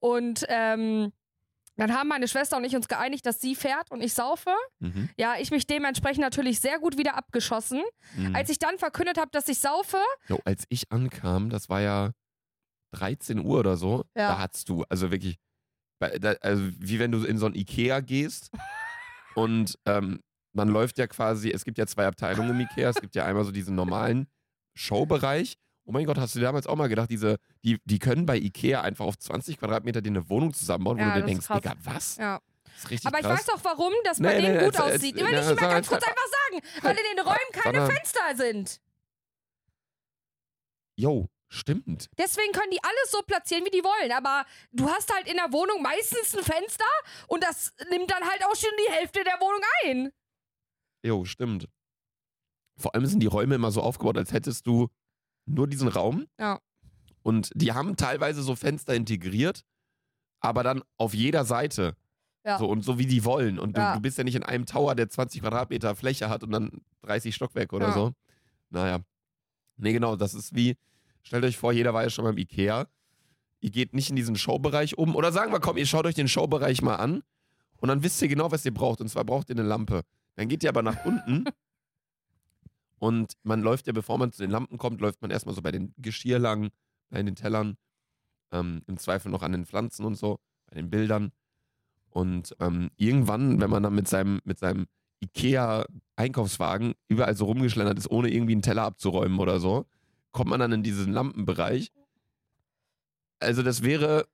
Und 0.00 0.44
ähm, 0.48 1.12
dann 1.76 1.94
haben 1.94 2.08
meine 2.08 2.26
Schwester 2.26 2.56
und 2.56 2.64
ich 2.64 2.74
uns 2.74 2.88
geeinigt, 2.88 3.24
dass 3.26 3.40
sie 3.40 3.54
fährt 3.54 3.90
und 3.90 4.00
ich 4.02 4.12
saufe. 4.14 4.50
Mhm. 4.80 5.08
Ja, 5.16 5.34
ich 5.38 5.50
mich 5.50 5.66
dementsprechend 5.66 6.22
natürlich 6.22 6.60
sehr 6.60 6.78
gut 6.80 6.98
wieder 6.98 7.14
abgeschossen. 7.16 7.82
Mhm. 8.16 8.34
Als 8.34 8.48
ich 8.50 8.58
dann 8.58 8.78
verkündet 8.78 9.18
habe, 9.18 9.30
dass 9.30 9.46
ich 9.48 9.58
saufe, 9.60 9.98
Jo, 10.28 10.40
als 10.44 10.64
ich 10.70 10.90
ankam, 10.90 11.50
das 11.50 11.68
war 11.68 11.80
ja 11.82 12.10
13 12.92 13.38
Uhr 13.44 13.60
oder 13.60 13.76
so, 13.76 14.04
Ja. 14.16 14.28
da 14.30 14.38
hattest 14.38 14.68
du, 14.68 14.84
also 14.88 15.10
wirklich, 15.10 15.36
also 16.00 16.62
wie 16.78 16.98
wenn 16.98 17.12
du 17.12 17.24
in 17.24 17.38
so 17.38 17.46
ein 17.46 17.54
Ikea 17.54 18.00
gehst 18.00 18.50
und 19.34 19.78
ähm, 19.86 20.20
man 20.52 20.68
läuft 20.68 20.98
ja 20.98 21.06
quasi, 21.06 21.50
es 21.50 21.64
gibt 21.64 21.78
ja 21.78 21.86
zwei 21.86 22.06
Abteilungen 22.06 22.50
im 22.50 22.60
Ikea, 22.60 22.88
es 22.90 23.00
gibt 23.00 23.14
ja 23.14 23.24
einmal 23.26 23.44
so 23.44 23.50
diesen 23.52 23.74
normalen 23.74 24.26
Showbereich. 24.74 25.56
Oh 25.84 25.92
mein 25.92 26.04
Gott, 26.06 26.18
hast 26.18 26.34
du 26.34 26.38
dir 26.40 26.46
damals 26.46 26.66
auch 26.66 26.76
mal 26.76 26.88
gedacht, 26.88 27.10
diese, 27.10 27.36
die, 27.64 27.78
die 27.84 27.98
können 27.98 28.26
bei 28.26 28.36
Ikea 28.36 28.80
einfach 28.80 29.04
auf 29.04 29.18
20 29.18 29.58
Quadratmeter 29.58 30.00
dir 30.02 30.10
eine 30.10 30.28
Wohnung 30.28 30.52
zusammenbauen, 30.52 30.98
wo 30.98 31.02
Ja, 31.02 31.14
du 31.14 31.20
dir 31.20 31.26
denkst. 31.26 31.46
Digga, 31.48 31.74
was? 31.84 32.16
ja. 32.16 32.40
Das 32.64 32.84
ist 32.84 32.90
richtig 32.90 33.06
Aber 33.06 33.18
ich 33.20 33.24
krass. 33.24 33.40
weiß 33.46 33.48
auch, 33.54 33.64
warum 33.64 33.92
das 34.04 34.18
bei 34.18 34.34
Nee, 34.34 34.42
denen 34.42 34.56
nee, 34.58 34.64
gut 34.64 34.74
erzähl- 34.74 34.94
aussieht. 34.94 35.16
erzähl- 35.16 35.32
Will 35.46 35.52
ich 35.54 35.60
mal 35.60 35.68
ganz 35.70 35.86
kurz 35.88 36.02
einfach 36.02 36.26
sagen, 36.50 36.62
weil 36.82 36.96
in 36.96 37.16
den 37.16 37.24
Räumen 37.24 37.52
keine. 37.52 37.86
Fenster 37.86 38.20
sind. 38.36 38.80
Jo, 40.96 41.28
stimmt. 41.48 42.08
Deswegen 42.18 42.52
können 42.52 42.70
die 42.72 42.82
alles 42.82 43.10
so 43.10 43.22
platzieren, 43.22 43.64
wie 43.64 43.70
die 43.70 43.84
wollen. 43.84 44.12
Aber 44.12 44.44
du 44.72 44.88
hast 44.88 45.12
halt 45.14 45.28
in 45.28 45.36
der 45.36 45.52
Wohnung 45.52 45.82
meistens 45.82 46.36
ein 46.36 46.44
Fenster 46.44 46.84
und 47.28 47.42
das 47.42 47.72
nimmt 47.90 48.10
dann 48.10 48.22
halt 48.28 48.44
auch 48.44 48.56
schon 48.56 48.70
die 48.86 48.92
Hälfte 48.92 49.22
der 49.24 49.38
Wohnung 49.40 49.60
ein. 49.84 50.12
Jo, 51.04 51.24
stimmt. 51.24 51.68
Vor 52.78 52.94
allem 52.94 53.06
sind 53.06 53.20
die 53.20 53.26
Räume 53.26 53.54
immer 53.54 53.70
so 53.70 53.80
aufgebaut, 53.80 54.18
als 54.18 54.32
hättest 54.32 54.66
du 54.66 54.88
nur 55.46 55.66
diesen 55.66 55.88
Raum. 55.88 56.26
Ja. 56.38 56.60
Und 57.22 57.50
die 57.54 57.72
haben 57.72 57.96
teilweise 57.96 58.42
so 58.42 58.54
Fenster 58.54 58.94
integriert, 58.94 59.62
aber 60.40 60.62
dann 60.62 60.82
auf 60.96 61.14
jeder 61.14 61.44
Seite. 61.44 61.96
Ja. 62.44 62.58
So 62.58 62.68
und 62.68 62.82
so 62.82 62.98
wie 62.98 63.06
die 63.06 63.24
wollen. 63.24 63.58
Und 63.58 63.76
du, 63.76 63.80
Ja. 63.80 63.94
du 63.94 64.00
bist 64.00 64.18
ja 64.18 64.24
nicht 64.24 64.36
in 64.36 64.44
einem 64.44 64.66
Tower, 64.66 64.94
der 64.94 65.08
20 65.08 65.40
Quadratmeter 65.42 65.96
Fläche 65.96 66.28
hat 66.28 66.44
und 66.44 66.50
dann 66.52 66.82
30 67.02 67.34
Stockwerke 67.34 67.74
oder 67.74 67.88
Ja. 67.88 67.92
so. 67.94 68.12
Naja. 68.70 69.00
Nee, 69.76 69.92
genau, 69.92 70.14
das 70.16 70.34
ist 70.34 70.54
wie, 70.54 70.76
stellt 71.26 71.44
euch 71.44 71.56
vor, 71.56 71.72
jeder 71.72 71.92
war 71.92 72.04
ja 72.04 72.10
schon 72.10 72.24
beim 72.24 72.38
Ikea. 72.38 72.86
Ihr 73.60 73.70
geht 73.70 73.94
nicht 73.94 74.10
in 74.10 74.16
diesen 74.16 74.36
Showbereich 74.36 74.96
um. 74.96 75.16
Oder 75.16 75.32
sagen 75.32 75.52
wir, 75.52 75.60
komm, 75.60 75.76
ihr 75.76 75.86
schaut 75.86 76.06
euch 76.06 76.14
den 76.14 76.28
Showbereich 76.28 76.82
mal 76.82 76.96
an 76.96 77.22
und 77.78 77.88
dann 77.88 78.02
wisst 78.02 78.22
ihr 78.22 78.28
genau, 78.28 78.52
was 78.52 78.64
ihr 78.64 78.72
braucht. 78.72 79.00
Und 79.00 79.08
zwar 79.08 79.24
braucht 79.24 79.50
ihr 79.50 79.56
eine 79.56 79.66
Lampe. 79.66 80.02
Dann 80.36 80.48
geht 80.48 80.62
ihr 80.62 80.70
aber 80.70 80.82
nach 80.82 81.04
unten 81.04 81.44
und 82.98 83.32
man 83.42 83.62
läuft 83.62 83.86
ja, 83.86 83.92
bevor 83.92 84.18
man 84.18 84.32
zu 84.32 84.42
den 84.42 84.50
Lampen 84.50 84.78
kommt, 84.78 85.00
läuft 85.00 85.20
man 85.22 85.30
erstmal 85.30 85.54
so 85.54 85.62
bei 85.62 85.72
den 85.72 85.94
Geschirr 85.96 86.38
lang, 86.38 86.70
bei 87.10 87.22
den 87.22 87.34
Tellern, 87.34 87.76
ähm, 88.52 88.82
im 88.86 88.96
Zweifel 88.96 89.30
noch 89.30 89.42
an 89.42 89.52
den 89.52 89.66
Pflanzen 89.66 90.04
und 90.04 90.14
so, 90.14 90.38
bei 90.66 90.76
den 90.76 90.90
Bildern. 90.90 91.32
Und 92.10 92.54
ähm, 92.60 92.90
irgendwann, 92.96 93.60
wenn 93.60 93.70
man 93.70 93.82
dann 93.82 93.94
mit 93.94 94.08
seinem, 94.08 94.40
mit 94.44 94.58
seinem 94.58 94.86
IKEA-Einkaufswagen 95.22 96.94
überall 97.08 97.36
so 97.36 97.46
rumgeschlendert 97.46 97.98
ist, 97.98 98.10
ohne 98.10 98.30
irgendwie 98.30 98.52
einen 98.52 98.62
Teller 98.62 98.84
abzuräumen 98.84 99.38
oder 99.38 99.58
so, 99.60 99.86
kommt 100.36 100.50
man 100.50 100.60
dann 100.60 100.72
in 100.72 100.82
diesen 100.82 101.12
Lampenbereich. 101.12 101.90
Also 103.40 103.62
das 103.62 103.82
wäre, 103.82 104.28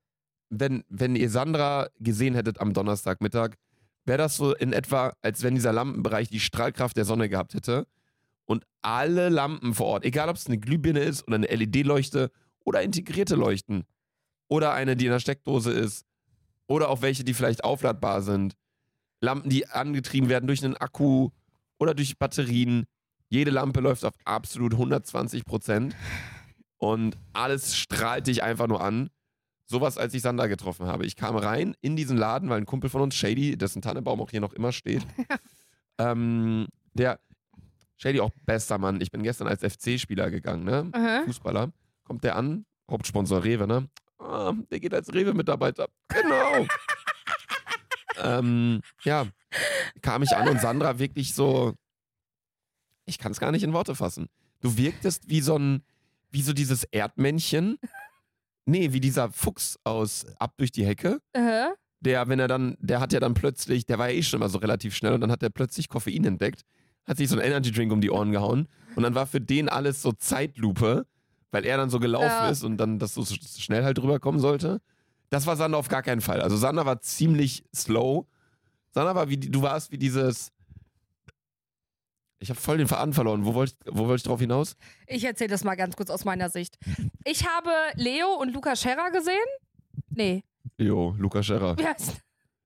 wenn, 0.50 0.82
wenn 0.88 1.14
ihr 1.14 1.30
Sandra 1.30 1.88
gesehen 2.00 2.34
hättet 2.34 2.60
am 2.60 2.74
Donnerstagmittag, 2.74 3.54
wäre 4.04 4.18
das 4.18 4.36
so 4.36 4.52
in 4.52 4.72
etwa, 4.72 5.14
als 5.22 5.44
wenn 5.44 5.54
dieser 5.54 5.72
Lampenbereich 5.72 6.28
die 6.28 6.40
Strahlkraft 6.40 6.96
der 6.96 7.04
Sonne 7.04 7.28
gehabt 7.28 7.54
hätte 7.54 7.86
und 8.46 8.66
alle 8.80 9.28
Lampen 9.28 9.74
vor 9.74 9.86
Ort, 9.86 10.04
egal 10.04 10.28
ob 10.28 10.34
es 10.34 10.48
eine 10.48 10.58
Glühbirne 10.58 11.00
ist 11.00 11.26
oder 11.28 11.36
eine 11.36 11.46
LED-Leuchte 11.46 12.32
oder 12.64 12.82
integrierte 12.82 13.36
Leuchten, 13.36 13.84
oder 14.48 14.72
eine, 14.72 14.96
die 14.96 15.06
in 15.06 15.12
der 15.12 15.20
Steckdose 15.20 15.70
ist 15.72 16.04
oder 16.66 16.90
auch 16.90 17.00
welche, 17.00 17.24
die 17.24 17.32
vielleicht 17.32 17.64
aufladbar 17.64 18.22
sind. 18.22 18.54
Lampen, 19.20 19.48
die 19.48 19.68
angetrieben 19.68 20.28
werden 20.28 20.48
durch 20.48 20.64
einen 20.64 20.76
Akku 20.76 21.30
oder 21.78 21.94
durch 21.94 22.18
Batterien. 22.18 22.86
Jede 23.32 23.50
Lampe 23.50 23.80
läuft 23.80 24.04
auf 24.04 24.12
absolut 24.26 24.74
120 24.74 25.46
Prozent 25.46 25.96
und 26.76 27.16
alles 27.32 27.74
strahlt 27.74 28.26
dich 28.26 28.42
einfach 28.42 28.66
nur 28.66 28.82
an. 28.82 29.08
Sowas, 29.64 29.96
als 29.96 30.12
ich 30.12 30.20
Sander 30.20 30.48
getroffen 30.48 30.84
habe. 30.84 31.06
Ich 31.06 31.16
kam 31.16 31.36
rein 31.36 31.74
in 31.80 31.96
diesen 31.96 32.18
Laden, 32.18 32.50
weil 32.50 32.58
ein 32.58 32.66
Kumpel 32.66 32.90
von 32.90 33.00
uns, 33.00 33.14
Shady, 33.14 33.56
dessen 33.56 33.80
Tannenbaum 33.80 34.20
auch 34.20 34.28
hier 34.28 34.42
noch 34.42 34.52
immer 34.52 34.70
steht, 34.70 35.06
ähm, 35.98 36.66
der, 36.92 37.20
Shady 37.96 38.20
auch 38.20 38.32
bester 38.44 38.76
Mann. 38.76 39.00
Ich 39.00 39.10
bin 39.10 39.22
gestern 39.22 39.48
als 39.48 39.62
FC-Spieler 39.62 40.30
gegangen, 40.30 40.64
ne? 40.64 40.90
Aha. 40.92 41.22
Fußballer. 41.24 41.72
Kommt 42.04 42.24
der 42.24 42.36
an, 42.36 42.66
Hauptsponsor 42.90 43.44
Rewe, 43.44 43.66
ne? 43.66 43.88
Ah, 44.18 44.52
der 44.70 44.78
geht 44.78 44.92
als 44.92 45.10
Rewe-Mitarbeiter. 45.10 45.88
Genau. 46.08 46.66
ähm, 48.22 48.82
ja, 49.04 49.26
kam 50.02 50.22
ich 50.22 50.36
an 50.36 50.50
und 50.50 50.60
Sandra 50.60 50.98
wirklich 50.98 51.34
so, 51.34 51.72
ich 53.12 53.18
kann 53.18 53.32
es 53.32 53.40
gar 53.40 53.52
nicht 53.52 53.62
in 53.62 53.72
Worte 53.72 53.94
fassen. 53.94 54.26
Du 54.60 54.76
wirktest 54.76 55.28
wie 55.28 55.40
so 55.40 55.56
ein, 55.58 55.82
wie 56.30 56.42
so 56.42 56.52
dieses 56.52 56.84
Erdmännchen. 56.84 57.78
Nee, 58.64 58.92
wie 58.92 59.00
dieser 59.00 59.30
Fuchs 59.32 59.78
aus 59.84 60.24
Ab 60.38 60.54
durch 60.56 60.72
die 60.72 60.86
Hecke. 60.86 61.18
Aha. 61.34 61.72
Der, 62.00 62.28
wenn 62.28 62.38
er 62.40 62.48
dann, 62.48 62.76
der 62.80 63.00
hat 63.00 63.12
ja 63.12 63.20
dann 63.20 63.34
plötzlich, 63.34 63.86
der 63.86 63.98
war 63.98 64.08
ja 64.10 64.16
eh 64.16 64.22
schon 64.22 64.40
immer 64.40 64.48
so 64.48 64.58
relativ 64.58 64.94
schnell 64.94 65.12
und 65.12 65.20
dann 65.20 65.30
hat 65.30 65.42
er 65.42 65.50
plötzlich 65.50 65.88
Koffein 65.88 66.24
entdeckt, 66.24 66.62
hat 67.04 67.16
sich 67.16 67.28
so 67.28 67.36
einen 67.36 67.44
Energy 67.44 67.70
Drink 67.70 67.92
um 67.92 68.00
die 68.00 68.10
Ohren 68.10 68.32
gehauen 68.32 68.68
und 68.96 69.02
dann 69.02 69.14
war 69.14 69.26
für 69.26 69.40
den 69.40 69.68
alles 69.68 70.02
so 70.02 70.12
Zeitlupe, 70.12 71.06
weil 71.50 71.64
er 71.64 71.76
dann 71.76 71.90
so 71.90 72.00
gelaufen 72.00 72.26
Ja. 72.26 72.48
ist 72.48 72.64
und 72.64 72.76
dann 72.78 72.98
das 72.98 73.14
so 73.14 73.24
schnell 73.24 73.84
halt 73.84 74.00
rüberkommen 74.00 74.40
sollte. 74.40 74.80
Das 75.30 75.46
war 75.46 75.56
Sander 75.56 75.78
auf 75.78 75.88
gar 75.88 76.02
keinen 76.02 76.20
Fall. 76.20 76.40
Also 76.40 76.56
Sander 76.56 76.86
war 76.86 77.00
ziemlich 77.00 77.64
slow. 77.74 78.26
Sander 78.90 79.14
war 79.14 79.28
wie, 79.28 79.36
du 79.38 79.62
warst 79.62 79.90
wie 79.92 79.98
dieses, 79.98 80.50
ich 82.42 82.50
habe 82.50 82.60
voll 82.60 82.76
den 82.78 82.88
Faden 82.88 83.14
verloren. 83.14 83.44
Wo 83.46 83.54
wollte 83.54 83.74
ich, 83.86 83.92
wo 83.94 84.06
wollte 84.08 84.16
ich 84.16 84.22
drauf 84.24 84.40
hinaus? 84.40 84.76
Ich 85.06 85.24
erzähle 85.24 85.48
das 85.50 85.62
mal 85.64 85.76
ganz 85.76 85.96
kurz 85.96 86.10
aus 86.10 86.24
meiner 86.24 86.50
Sicht. 86.50 86.76
Ich 87.24 87.46
habe 87.48 87.70
Leo 87.94 88.34
und 88.34 88.52
Luca 88.52 88.74
Scherrer 88.76 89.10
gesehen. 89.10 89.46
Nee, 90.10 90.44
Jo, 90.78 91.14
Luca 91.18 91.42
Scherrer. 91.42 91.78
wie 91.78 91.86
heißt 91.86 92.14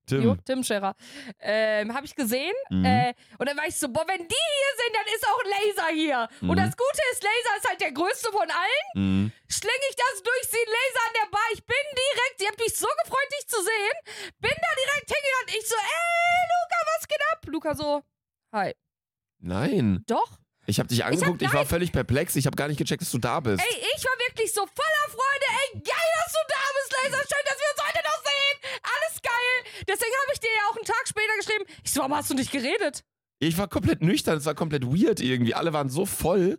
Tim. 0.07 0.23
Jo, 0.23 0.37
Tim 0.45 0.63
Scherrer. 0.63 0.95
Ähm, 1.41 1.93
habe 1.93 2.07
ich 2.07 2.15
gesehen. 2.15 2.55
Mhm. 2.71 2.85
Äh, 2.85 3.13
und 3.39 3.49
dann 3.49 3.57
war 3.57 3.67
ich 3.67 3.75
so, 3.77 3.89
boah, 3.89 4.05
wenn 4.07 4.23
die 4.23 4.45
hier 4.53 4.73
sind, 4.79 4.95
dann 4.95 5.07
ist 5.15 5.27
auch 5.27 5.43
Laser 5.45 5.89
hier. 5.93 6.29
Mhm. 6.41 6.51
Und 6.51 6.57
das 6.59 6.77
Gute 6.77 7.03
ist, 7.13 7.23
Laser 7.25 7.57
ist 7.59 7.69
halt 7.69 7.81
der 7.81 7.91
größte 7.93 8.31
von 8.31 8.49
allen. 8.49 8.87
Mhm. 8.95 9.33
Schling 9.49 9.83
ich 9.91 9.97
das 9.97 10.23
durch, 10.23 10.45
sehe 10.49 10.65
Laser 10.65 11.03
an 11.09 11.15
der 11.21 11.31
Bar. 11.33 11.47
Ich 11.55 11.65
bin 11.65 11.85
direkt, 11.91 12.39
sie 12.39 12.47
hat 12.47 12.57
mich 12.59 12.75
so 12.79 12.87
gefreut, 13.03 13.29
dich 13.37 13.49
zu 13.49 13.57
sehen. 13.61 14.31
Bin 14.39 14.55
da 14.55 14.71
direkt 14.79 15.11
hingegangen. 15.11 15.51
Ich 15.61 15.69
so, 15.69 15.75
ey, 15.75 16.41
Luca, 16.55 16.79
was 16.95 17.09
geht 17.09 17.23
ab? 17.33 17.39
Luca 17.47 17.75
so, 17.75 18.03
hi. 18.53 18.75
Nein. 19.47 20.05
Doch. 20.07 20.39
Ich 20.67 20.81
habe 20.81 20.89
dich 20.89 21.05
angeguckt, 21.05 21.41
ich, 21.41 21.53
war 21.53 21.65
völlig 21.65 21.93
perplex. 21.93 22.35
Ich 22.35 22.47
habe 22.47 22.57
gar 22.57 22.67
nicht 22.67 22.79
gecheckt, 22.79 23.01
dass 23.01 23.13
du 23.13 23.19
da 23.19 23.39
bist. 23.39 23.63
Ey, 23.63 23.77
ich 23.97 24.05
war 24.05 24.19
wirklich 24.29 24.53
so 24.53 24.63
voller 24.67 25.07
Freude. 25.09 25.47
Ey, 25.49 25.81
geil, 25.81 26.11
dass 26.25 26.33
du 26.33 26.39
da 26.49 26.63
bist, 26.75 26.93
Laser. 26.93 27.23
Schön, 27.23 27.45
dass 27.47 27.59
wir 27.59 27.69
uns 27.73 27.89
heute 27.89 28.05
noch 28.05 28.25
sehen. 28.25 28.81
Alles 28.83 29.23
geil. 29.23 29.85
Deswegen 29.87 30.13
habe 30.23 30.33
ich 30.33 30.41
dir 30.41 30.49
ja 30.51 30.63
auch 30.71 30.77
einen 30.77 30.85
Tag 30.85 31.03
später 31.07 31.37
geschrieben. 31.39 31.65
Ich 31.85 31.93
so, 31.93 32.01
warum 32.01 32.17
hast 32.17 32.31
du 32.31 32.35
nicht 32.35 32.51
geredet? 32.51 33.05
Ich 33.39 33.57
war 33.59 33.69
komplett 33.69 34.03
nüchtern, 34.03 34.39
es 34.39 34.47
war 34.47 34.55
komplett 34.55 34.85
weird 34.85 35.21
irgendwie. 35.21 35.55
Alle 35.55 35.73
waren 35.73 35.89
so 35.91 36.07
voll. 36.07 36.59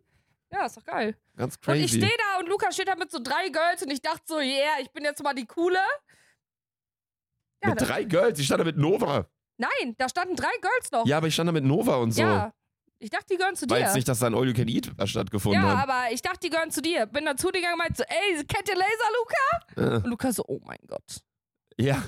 Ja, 0.51 0.65
ist 0.65 0.77
doch 0.77 0.85
geil. 0.85 1.17
Ganz 1.35 1.55
Und 1.55 1.75
ich 1.75 1.91
crazy. 1.91 1.97
stehe 1.97 2.17
da 2.17 2.39
und 2.39 2.47
Luca 2.47 2.71
steht 2.71 2.87
da 2.87 2.95
mit 2.95 3.11
so 3.11 3.19
drei 3.21 3.49
Girls 3.49 3.81
und 3.83 3.91
ich 3.91 4.01
dachte 4.01 4.23
so, 4.25 4.39
yeah, 4.39 4.79
ich 4.81 4.89
bin 4.91 5.03
jetzt 5.03 5.21
mal 5.21 5.33
die 5.33 5.45
Coole. 5.45 5.79
Ja, 7.61 7.71
mit 7.71 7.81
drei 7.81 8.03
Girls, 8.05 8.39
ich 8.39 8.45
stand 8.45 8.61
da 8.61 8.63
mit 8.63 8.77
Nova. 8.77 9.27
nein, 9.57 9.95
da 9.97 10.07
standen 10.07 10.35
drei 10.37 10.53
Girls 10.61 10.91
noch. 10.91 11.05
Ja, 11.05 11.17
aber 11.17 11.27
ich 11.27 11.33
stand 11.33 11.49
da 11.49 11.51
mit 11.51 11.65
Nova 11.65 11.95
und 11.97 12.11
so. 12.11 12.21
Ja. 12.21 12.53
Ich 12.99 13.09
dachte, 13.11 13.25
die 13.31 13.37
gehören 13.37 13.55
zu 13.55 13.67
dir. 13.67 13.77
jetzt 13.79 13.95
nicht, 13.95 14.07
dass 14.07 14.19
da 14.19 14.27
ein 14.27 14.33
All 14.35 14.47
You 14.47 14.53
Can 14.53 14.67
Eat 14.67 14.91
stattgefunden 15.05 15.61
ja, 15.61 15.77
hat. 15.77 15.89
aber 15.89 16.11
ich 16.11 16.21
dachte, 16.21 16.39
die 16.43 16.49
gehören 16.49 16.71
zu 16.71 16.81
dir. 16.81 17.05
Bin 17.05 17.25
dann 17.25 17.37
zu 17.37 17.47
dir 17.51 17.59
gegangen 17.59 17.73
und 17.73 17.79
meinte 17.79 17.97
so, 17.97 18.03
ey, 18.03 18.43
kennt 18.45 18.67
ihr 18.67 18.75
Laser, 18.75 19.09
Luca? 19.19 19.95
Äh, 19.95 19.95
Und 20.03 20.07
Luca 20.07 20.31
so, 20.31 20.43
oh 20.47 20.59
mein 20.65 20.79
Gott. 20.87 21.21
ja. 21.77 22.03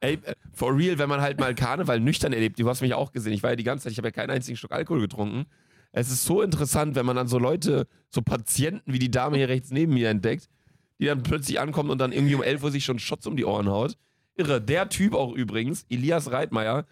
Ey, 0.00 0.14
äh, 0.24 0.34
for 0.52 0.76
real, 0.76 0.98
wenn 0.98 1.08
man 1.08 1.22
halt 1.22 1.40
mal 1.40 1.54
Karneval 1.54 1.98
nüchtern 1.98 2.32
erlebt, 2.34 2.58
du 2.58 2.68
hast 2.68 2.82
mich 2.82 2.92
auch 2.92 3.10
gesehen, 3.12 3.32
ich 3.32 3.42
war 3.42 3.50
ja 3.50 3.56
die 3.56 3.64
ganze 3.64 3.84
Zeit, 3.84 3.92
ich 3.92 3.98
habe 3.98 4.08
ja 4.08 4.12
keinen 4.12 4.30
einzigen 4.30 4.56
Schluck 4.56 4.72
Alkohol 4.72 5.00
getrunken. 5.00 5.46
Es 5.92 6.10
ist 6.10 6.24
so 6.24 6.42
interessant, 6.42 6.94
wenn 6.94 7.06
man 7.06 7.16
dann 7.16 7.28
so 7.28 7.38
Leute, 7.38 7.86
so 8.10 8.20
Patienten 8.20 8.92
wie 8.92 8.98
die 8.98 9.10
Dame 9.10 9.36
hier 9.38 9.48
rechts 9.48 9.70
neben 9.70 9.94
mir 9.94 10.10
entdeckt, 10.10 10.50
die 10.98 11.06
dann 11.06 11.22
plötzlich 11.22 11.58
ankommen 11.60 11.88
und 11.90 11.98
dann 11.98 12.12
irgendwie 12.12 12.34
um 12.34 12.42
11 12.42 12.64
Uhr 12.64 12.70
sich 12.72 12.84
schon 12.84 12.98
Shots 12.98 13.26
um 13.26 13.36
die 13.36 13.44
Ohren 13.46 13.68
haut. 13.68 13.96
Irre. 14.34 14.60
Der 14.60 14.88
Typ 14.90 15.14
auch 15.14 15.32
übrigens, 15.32 15.86
Elias 15.88 16.30
Reitmeier, 16.30 16.84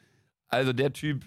also 0.49 0.73
der 0.73 0.93
Typ, 0.95 1.25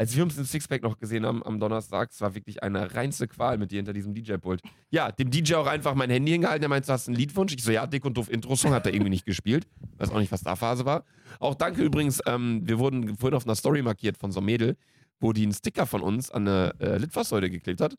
als 0.00 0.16
wir 0.16 0.22
uns 0.22 0.38
in 0.38 0.46
Sixpack 0.46 0.82
noch 0.82 0.98
gesehen 0.98 1.26
haben 1.26 1.42
am 1.44 1.60
Donnerstag, 1.60 2.08
es 2.10 2.22
war 2.22 2.34
wirklich 2.34 2.62
eine 2.62 2.94
reinste 2.94 3.28
Qual 3.28 3.58
mit 3.58 3.70
dir 3.70 3.76
hinter 3.76 3.92
diesem 3.92 4.14
DJ-Pult. 4.14 4.62
Ja, 4.88 5.12
dem 5.12 5.30
DJ 5.30 5.56
auch 5.56 5.66
einfach 5.66 5.94
mein 5.94 6.08
Handy 6.08 6.32
hingehalten, 6.32 6.62
der 6.62 6.70
meinte, 6.70 6.86
du 6.86 6.92
hast 6.94 7.06
einen 7.06 7.18
Liedwunsch. 7.18 7.52
Ich 7.54 7.62
so, 7.62 7.70
ja, 7.70 7.86
Dick 7.86 8.06
und 8.06 8.16
Doof 8.16 8.30
Intro-Song 8.30 8.72
hat 8.72 8.86
er 8.86 8.94
irgendwie 8.94 9.10
nicht 9.10 9.26
gespielt. 9.26 9.68
Weiß 9.98 10.10
auch 10.10 10.18
nicht, 10.18 10.32
was 10.32 10.40
da 10.42 10.56
Phase 10.56 10.86
war. 10.86 11.04
Auch 11.38 11.54
danke 11.54 11.82
übrigens, 11.82 12.22
ähm, 12.24 12.62
wir 12.64 12.78
wurden 12.78 13.18
vorhin 13.18 13.36
auf 13.36 13.44
einer 13.44 13.54
Story 13.56 13.82
markiert 13.82 14.16
von 14.16 14.32
so 14.32 14.40
einem 14.40 14.46
Mädel, 14.46 14.78
wo 15.20 15.34
die 15.34 15.42
einen 15.42 15.52
Sticker 15.52 15.84
von 15.84 16.00
uns 16.00 16.30
an 16.30 16.48
eine 16.48 16.72
äh, 16.80 16.96
Litfaßsäule 16.96 17.50
geklebt 17.50 17.82
hat. 17.82 17.94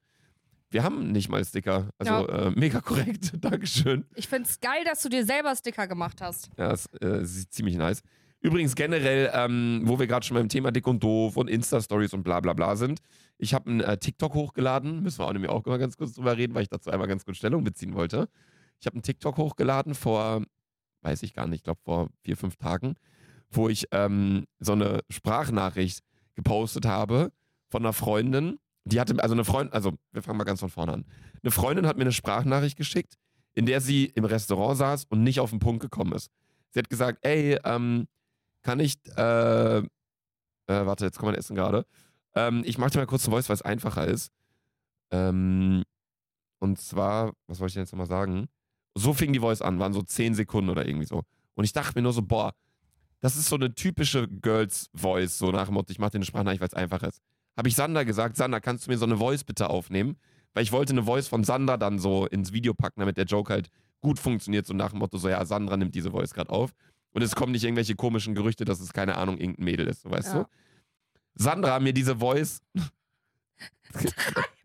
Wir 0.72 0.84
haben 0.84 1.12
nicht 1.12 1.30
mal 1.30 1.46
Sticker. 1.46 1.90
Also 2.00 2.14
Ja. 2.14 2.48
äh, 2.48 2.52
mega 2.56 2.82
korrekt. 2.82 3.34
Dankeschön. 3.42 4.06
Ich 4.16 4.28
find's 4.28 4.60
geil, 4.60 4.84
dass 4.86 5.04
du 5.04 5.10
dir 5.10 5.24
selber 5.24 5.56
Sticker 5.56 5.86
gemacht 5.86 6.20
hast. 6.20 6.50
Ja, 6.58 6.70
das 6.70 6.88
äh, 7.00 7.24
sieht 7.26 7.54
ziemlich 7.54 7.76
nice. 7.76 8.02
Übrigens 8.42 8.76
generell, 8.76 9.30
ähm, 9.34 9.82
wo 9.86 10.00
wir 10.00 10.08
gerade 10.08 10.26
schon 10.26 10.36
beim 10.36 10.50
Thema 10.50 10.72
Dick 10.72 10.88
und 10.88 11.04
Doof 11.04 11.38
und 11.38 11.48
Insta-Stories 11.48 12.14
und 12.14 12.24
bla 12.24 12.40
bla 12.40 12.54
bla 12.54 12.76
sind. 12.76 13.00
Ich 13.38 13.54
habe 13.54 13.70
einen 13.70 13.82
äh, 13.82 13.98
TikTok 13.98 14.34
hochgeladen, 14.34 15.04
müssen 15.04 15.20
wir 15.20 15.28
auch 15.28 15.34
nämlich 15.34 15.52
auch 15.52 15.64
mal 15.66 15.78
ganz 15.78 15.96
kurz 15.96 16.14
drüber 16.14 16.36
reden, 16.36 16.56
weil 16.56 16.64
ich 16.64 16.70
dazu 16.70 16.90
einmal 16.90 17.08
ganz 17.08 17.24
kurz 17.24 17.38
Stellung 17.38 17.64
beziehen 17.64 17.94
wollte. 17.94 18.28
Ich 18.80 18.88
habe 18.88 18.96
einen 18.96 19.04
TikTok 19.04 19.38
hochgeladen 19.38 19.94
vor, 19.94 20.44
weiß 21.04 21.22
ich 21.22 21.36
gar 21.36 21.46
nicht, 21.46 21.58
ich 21.58 21.64
glaube 21.64 21.82
vor 21.84 22.10
vier, 22.24 22.36
fünf 22.36 22.56
Tagen, 22.56 22.96
wo 23.52 23.70
ich 23.70 23.86
ähm, 23.92 24.46
so 24.60 24.72
eine 24.72 25.02
Sprachnachricht 25.12 26.00
gepostet 26.34 26.88
habe 26.88 27.32
von 27.70 27.84
einer 27.84 27.94
Freundin. 27.94 28.58
Die 28.86 29.00
hatte, 29.00 29.22
also 29.22 29.36
eine 29.36 29.46
Freundin, 29.46 29.72
also 29.74 29.94
wir 30.14 30.24
fangen 30.24 30.40
mal 30.40 30.46
ganz 30.46 30.62
von 30.62 30.70
vorne 30.70 30.94
an. 30.94 31.06
Eine 31.44 31.52
Freundin 31.52 31.86
hat 31.86 31.98
mir 31.98 32.04
eine 32.04 32.12
Sprachnachricht 32.12 32.76
geschickt, 32.76 33.18
in 33.54 33.68
der 33.68 33.82
sie 33.82 34.06
im 34.06 34.26
Restaurant 34.26 34.80
saß 34.80 35.06
und 35.10 35.22
nicht 35.22 35.40
auf 35.40 35.52
den 35.52 35.60
Punkt 35.60 35.82
gekommen 35.84 36.14
ist. 36.14 36.32
Sie 36.72 36.80
hat 36.80 36.90
gesagt, 36.90 37.20
ey, 37.22 37.60
ähm, 37.64 38.08
kann 38.64 38.80
ich, 38.80 38.96
äh, 39.18 39.78
äh, 39.78 39.86
warte, 40.68 41.06
jetzt 41.06 41.18
kommt 41.18 41.32
mein 41.32 41.40
Essen 41.40 41.56
gerade. 41.56 41.86
Ähm, 42.36 42.64
ich 42.66 42.78
mache 42.78 42.92
dir 42.92 43.00
mal 43.00 43.08
kurz 43.08 43.28
ein 43.28 43.32
Voice, 43.32 43.50
weil 43.50 43.56
es 43.56 43.62
einfacher 43.62 44.08
ist. 44.08 44.32
Ähm, 45.12 45.84
und 46.60 46.80
zwar, 46.80 47.34
was 47.48 47.60
wollte 47.60 47.72
ich 47.72 47.74
denn 47.76 47.84
jetzt 47.84 47.92
nochmal 47.92 48.08
sagen? 48.08 48.48
So 48.96 49.14
fing 49.14 49.34
die 49.34 49.40
Voice 49.40 49.62
an, 49.62 49.80
waren 49.80 49.94
so 49.94 50.02
10 50.02 50.36
Sekunden 50.36 50.70
oder 50.70 50.86
irgendwie 50.86 51.08
so. 51.08 51.24
Und 51.56 51.64
ich 51.64 51.74
dachte 51.74 51.94
mir 51.96 52.04
nur 52.04 52.14
so, 52.14 52.22
boah, 52.22 52.54
das 53.20 53.36
ist 53.36 53.50
so 53.50 53.56
eine 53.56 53.74
typische 53.74 54.28
Girls-Voice, 54.28 55.38
so 55.38 55.52
nach 55.52 55.66
dem 55.66 55.76
Motto, 55.76 55.92
ich 55.92 56.00
mache 56.00 56.12
dir 56.12 56.18
eine 56.18 56.26
Sprachnachricht, 56.26 56.62
weil 56.62 56.68
es 56.68 56.74
einfach 56.74 57.04
ist. 57.04 57.22
Habe 57.58 57.68
ich 57.68 57.76
Sander 57.76 58.06
gesagt, 58.06 58.38
Sander, 58.38 58.62
kannst 58.62 58.88
du 58.88 58.92
mir 58.92 58.98
so 58.98 59.06
eine 59.06 59.18
Voice 59.18 59.44
bitte 59.44 59.70
aufnehmen? 59.70 60.18
Weil 60.54 60.64
ich 60.64 60.72
wollte 60.72 60.94
eine 60.94 61.04
Voice 61.04 61.28
von 61.28 61.44
Sander 61.44 61.78
dann 61.78 62.00
so 62.00 62.26
ins 62.26 62.52
Video 62.52 62.74
packen, 62.74 63.00
damit 63.00 63.18
der 63.18 63.26
Joke 63.26 63.54
halt 63.54 63.70
gut 64.02 64.20
funktioniert, 64.20 64.66
so 64.66 64.74
nach 64.74 64.90
dem 64.90 65.00
Motto, 65.00 65.18
so 65.18 65.30
ja, 65.30 65.46
Sandra 65.46 65.78
nimmt 65.78 65.96
diese 65.96 66.12
Voice 66.12 66.34
gerade 66.34 66.50
auf. 66.50 66.72
Und 67.14 67.22
es 67.22 67.36
kommen 67.36 67.52
nicht 67.52 67.64
irgendwelche 67.64 67.96
komischen 67.96 68.36
Gerüchte, 68.36 68.64
dass 68.66 68.80
es, 68.80 68.94
keine 68.94 69.18
Ahnung, 69.18 69.38
irgendein 69.38 69.66
Mädel 69.66 69.88
ist, 69.88 70.02
so 70.02 70.12
weißt 70.12 70.34
Ja. 70.34 70.44
du? 70.44 70.50
Sandra 71.36 71.80
mir 71.80 71.94
diese 71.94 72.18
Voice. 72.18 72.62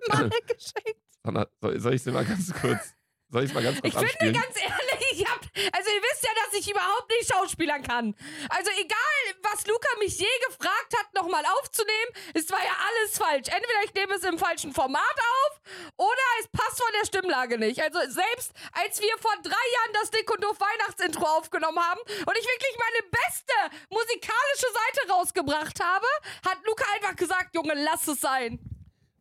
Mal 0.08 0.30
geschenkt. 0.46 1.00
Sandra, 1.24 1.46
soll, 1.60 1.80
soll 1.80 1.94
ich 1.94 2.02
sie 2.02 2.12
mal 2.12 2.24
ganz 2.24 2.52
kurz, 2.54 2.94
soll 3.30 3.42
ich 3.44 3.50
es 3.50 3.54
mal 3.54 3.62
ganz 3.62 3.80
kurz 3.80 3.92
Ich 3.94 3.98
finde 3.98 4.10
abspielen? 4.12 4.34
ganz 4.34 4.56
ehrlich, 4.56 4.95
ich 5.16 5.26
hab, 5.26 5.40
also 5.40 5.90
ihr 5.90 6.02
wisst 6.02 6.24
ja, 6.24 6.30
dass 6.44 6.60
ich 6.60 6.70
überhaupt 6.70 7.08
nicht 7.10 7.32
schauspielern 7.32 7.82
kann. 7.82 8.14
Also 8.48 8.70
egal, 8.80 9.22
was 9.42 9.66
Luca 9.66 9.88
mich 9.98 10.18
je 10.18 10.26
gefragt 10.46 10.94
hat, 10.98 11.14
nochmal 11.14 11.44
aufzunehmen, 11.58 12.12
es 12.34 12.50
war 12.50 12.62
ja 12.62 12.76
alles 12.88 13.18
falsch. 13.18 13.48
Entweder 13.48 13.84
ich 13.84 13.94
nehme 13.94 14.14
es 14.14 14.24
im 14.24 14.38
falschen 14.38 14.72
Format 14.72 15.02
auf 15.02 15.60
oder 15.96 16.26
es 16.40 16.48
passt 16.48 16.82
von 16.82 16.92
der 17.00 17.06
Stimmlage 17.06 17.58
nicht. 17.58 17.80
Also 17.80 17.98
selbst 18.00 18.52
als 18.72 19.00
wir 19.00 19.16
vor 19.18 19.34
drei 19.42 19.50
Jahren 19.50 19.92
das 19.94 20.10
Dick 20.10 20.30
und 20.32 20.42
Doof 20.42 20.58
Weihnachtsintro 20.60 21.24
aufgenommen 21.24 21.78
haben 21.78 22.00
und 22.00 22.38
ich 22.38 22.46
wirklich 22.46 22.76
meine 22.78 23.10
beste 23.10 23.82
musikalische 23.90 24.68
Seite 24.72 25.12
rausgebracht 25.12 25.80
habe, 25.82 26.06
hat 26.46 26.58
Luca 26.66 26.84
einfach 26.94 27.16
gesagt, 27.16 27.54
Junge, 27.54 27.74
lass 27.74 28.06
es 28.08 28.20
sein. 28.20 28.58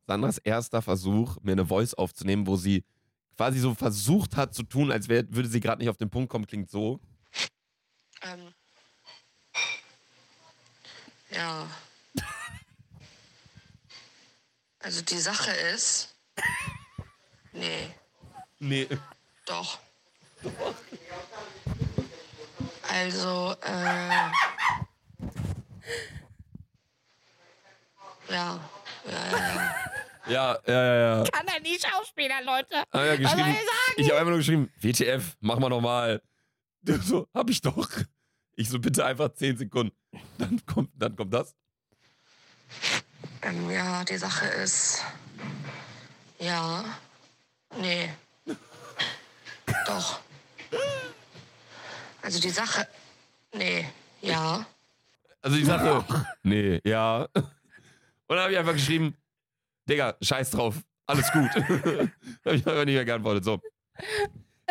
Sandras 0.08 0.38
erster 0.38 0.82
Versuch, 0.82 1.38
mir 1.42 1.54
eine 1.54 1.66
Voice 1.66 1.94
aufzunehmen, 1.96 2.46
wo 2.46 2.56
sie 2.58 2.84
quasi 3.36 3.60
so 3.60 3.74
versucht 3.76 4.36
hat 4.36 4.54
zu 4.54 4.64
tun, 4.64 4.92
als 4.92 5.08
wär, 5.10 5.26
würde 5.34 5.50
sie 5.50 5.60
gerade 5.60 5.80
nicht 5.80 5.90
auf 5.90 5.98
den 5.98 6.10
Punkt 6.10 6.30
kommen, 6.30 6.48
klingt 6.48 6.70
so. 6.70 7.00
Ähm. 8.22 8.54
Ja. 11.32 11.68
Also 14.80 15.02
die 15.02 15.18
Sache 15.18 15.52
ist. 15.52 16.16
Nee, 17.54 17.90
Nee. 18.60 18.88
doch. 19.46 19.80
Also, 22.90 23.56
äh. 23.64 24.10
Ja, 28.30 28.60
ja, 29.06 29.28
ja, 29.32 29.38
ja. 29.38 29.76
Ja, 30.28 30.58
ja, 30.66 30.74
ja, 30.74 31.18
ja. 31.18 31.24
Kann 31.32 31.48
er 31.48 31.62
nicht 31.62 31.86
Schauspieler, 31.86 32.42
Leute. 32.44 32.84
Ah, 32.92 33.04
ja 33.04 33.24
Was 33.24 33.32
soll 33.32 33.40
ich 33.42 33.46
sagen? 33.46 33.96
Ich 33.98 34.10
habe 34.10 34.20
einfach 34.20 34.30
nur 34.30 34.38
geschrieben, 34.40 34.72
WTF, 34.80 35.38
mach 35.40 35.60
mal 35.60 35.70
nochmal. 35.70 36.22
So, 37.02 37.28
hab 37.34 37.50
ich 37.50 37.62
doch. 37.62 37.90
Ich 38.56 38.70
so, 38.70 38.78
bitte 38.78 39.04
einfach 39.04 39.34
10 39.34 39.58
Sekunden. 39.58 39.96
Dann 40.38 40.64
kommt, 40.68 40.92
dann 40.94 41.16
kommt 41.16 41.34
das. 41.34 41.56
Ähm, 43.42 43.72
ja, 43.72 44.04
die 44.04 44.18
Sache 44.18 44.46
ist. 44.46 45.04
Ja. 46.38 46.86
Nee. 47.82 48.14
Doch. 49.88 50.20
Also 52.22 52.40
die 52.40 52.52
Sache. 52.52 52.88
Nee. 53.52 53.90
Ja. 54.22 54.66
Also 55.46 55.58
die 55.58 55.64
Sache, 55.66 56.04
nee, 56.42 56.82
ja. 56.84 57.28
Und 57.36 57.46
dann 58.30 58.40
habe 58.40 58.52
ich 58.52 58.58
einfach 58.58 58.74
geschrieben, 58.74 59.16
Digga, 59.90 60.16
scheiß 60.22 60.52
drauf, 60.52 60.82
alles 61.06 61.32
gut. 61.32 61.50
habe 62.46 62.56
ich 62.56 62.68
aber 62.68 62.86
nicht 62.86 62.96
mehr 62.96 63.06
geantwortet. 63.06 63.44
So. 63.44 63.60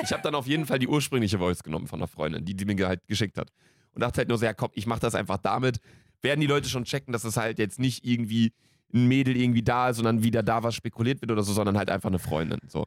Ich 0.03 0.13
habe 0.13 0.23
dann 0.23 0.35
auf 0.35 0.47
jeden 0.47 0.67
Fall 0.67 0.79
die 0.79 0.89
ursprüngliche 0.89 1.39
Voice 1.39 1.63
genommen 1.63 1.87
von 1.87 2.01
einer 2.01 2.09
Freundin, 2.09 2.45
die, 2.45 2.55
die 2.55 2.65
mir 2.65 2.89
halt 2.89 3.07
geschickt 3.07 3.39
hat. 3.39 3.51
Und 3.93 4.03
dachte 4.03 4.19
halt 4.19 4.29
nur 4.29 4.39
so, 4.39 4.45
ja 4.45 4.55
komm, 4.55 4.71
ich 4.75 4.87
mache 4.87 5.01
das 5.01 5.15
einfach 5.15 5.39
damit. 5.39 5.79
Werden 6.21 6.41
die 6.41 6.47
Leute 6.47 6.69
schon 6.69 6.85
checken, 6.85 7.13
dass 7.13 7.25
es 7.25 7.37
halt 7.37 7.59
jetzt 7.59 7.79
nicht 7.79 8.05
irgendwie 8.05 8.53
ein 8.93 9.07
Mädel 9.07 9.37
irgendwie 9.37 9.63
da 9.63 9.89
ist 9.89 10.03
dann 10.03 10.23
wieder 10.23 10.43
da 10.43 10.63
was 10.63 10.75
spekuliert 10.75 11.21
wird 11.21 11.31
oder 11.31 11.43
so, 11.43 11.53
sondern 11.53 11.77
halt 11.77 11.91
einfach 11.91 12.09
eine 12.09 12.19
Freundin. 12.19 12.61
So. 12.69 12.87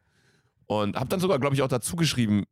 Und 0.65 0.97
habe 0.97 1.09
dann 1.09 1.19
sogar, 1.19 1.39
glaube 1.39 1.55
ich, 1.55 1.61
auch 1.61 1.67
dazu 1.67 1.95
geschrieben, 1.95 2.45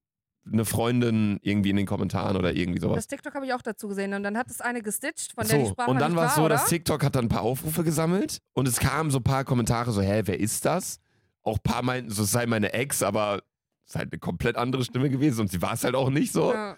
eine 0.51 0.65
Freundin 0.65 1.39
irgendwie 1.41 1.71
in 1.71 1.75
den 1.75 1.85
Kommentaren 1.85 2.37
oder 2.37 2.53
irgendwie 2.53 2.79
sowas. 2.79 2.97
Das 2.97 3.07
TikTok 3.07 3.33
habe 3.33 3.45
ich 3.45 3.53
auch 3.53 3.61
dazu 3.61 3.87
gesehen. 3.87 4.13
Und 4.13 4.23
dann 4.23 4.37
hat 4.37 4.49
es 4.49 4.61
eine 4.61 4.81
gestitcht, 4.81 5.33
von 5.33 5.47
der 5.47 5.57
So, 5.57 5.63
die 5.63 5.69
Sprache 5.71 5.89
und 5.89 5.99
dann 5.99 6.15
war 6.15 6.27
es 6.27 6.35
so, 6.35 6.41
oder? 6.41 6.55
dass 6.55 6.65
TikTok 6.67 7.03
hat 7.03 7.15
dann 7.15 7.25
ein 7.25 7.29
paar 7.29 7.41
Aufrufe 7.41 7.83
gesammelt 7.83 8.39
und 8.53 8.67
es 8.67 8.79
kamen 8.79 9.11
so 9.11 9.19
ein 9.19 9.23
paar 9.23 9.43
Kommentare 9.43 9.91
so, 9.91 10.01
hä, 10.01 10.21
wer 10.25 10.39
ist 10.39 10.65
das? 10.65 10.99
Auch 11.41 11.57
ein 11.57 11.63
paar 11.63 11.83
meinten, 11.83 12.11
so 12.11 12.23
es 12.23 12.31
sei 12.31 12.45
meine 12.45 12.73
Ex, 12.73 13.01
aber 13.03 13.41
es 13.85 13.91
ist 13.91 13.95
halt 13.95 14.11
eine 14.11 14.19
komplett 14.19 14.55
andere 14.55 14.83
Stimme 14.83 15.09
gewesen 15.09 15.41
und 15.41 15.51
sie 15.51 15.61
war 15.61 15.73
es 15.73 15.83
halt 15.83 15.95
auch 15.95 16.09
nicht 16.09 16.31
so. 16.31 16.53
Ja. 16.53 16.75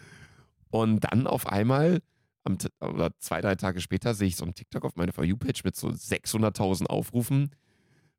Und 0.70 1.02
dann 1.12 1.28
auf 1.28 1.48
einmal, 1.48 2.00
am, 2.44 2.58
oder 2.82 3.12
zwei, 3.20 3.42
drei 3.42 3.56
Tage 3.56 3.82
später, 3.82 4.14
sehe 4.14 4.28
ich 4.28 4.36
so 4.36 4.44
einen 4.44 4.54
TikTok 4.54 4.84
auf 4.86 4.96
meine 4.96 5.14
For 5.14 5.24
You-Page 5.24 5.64
mit 5.64 5.76
so 5.76 5.88
600.000 5.90 6.88
Aufrufen, 6.88 7.56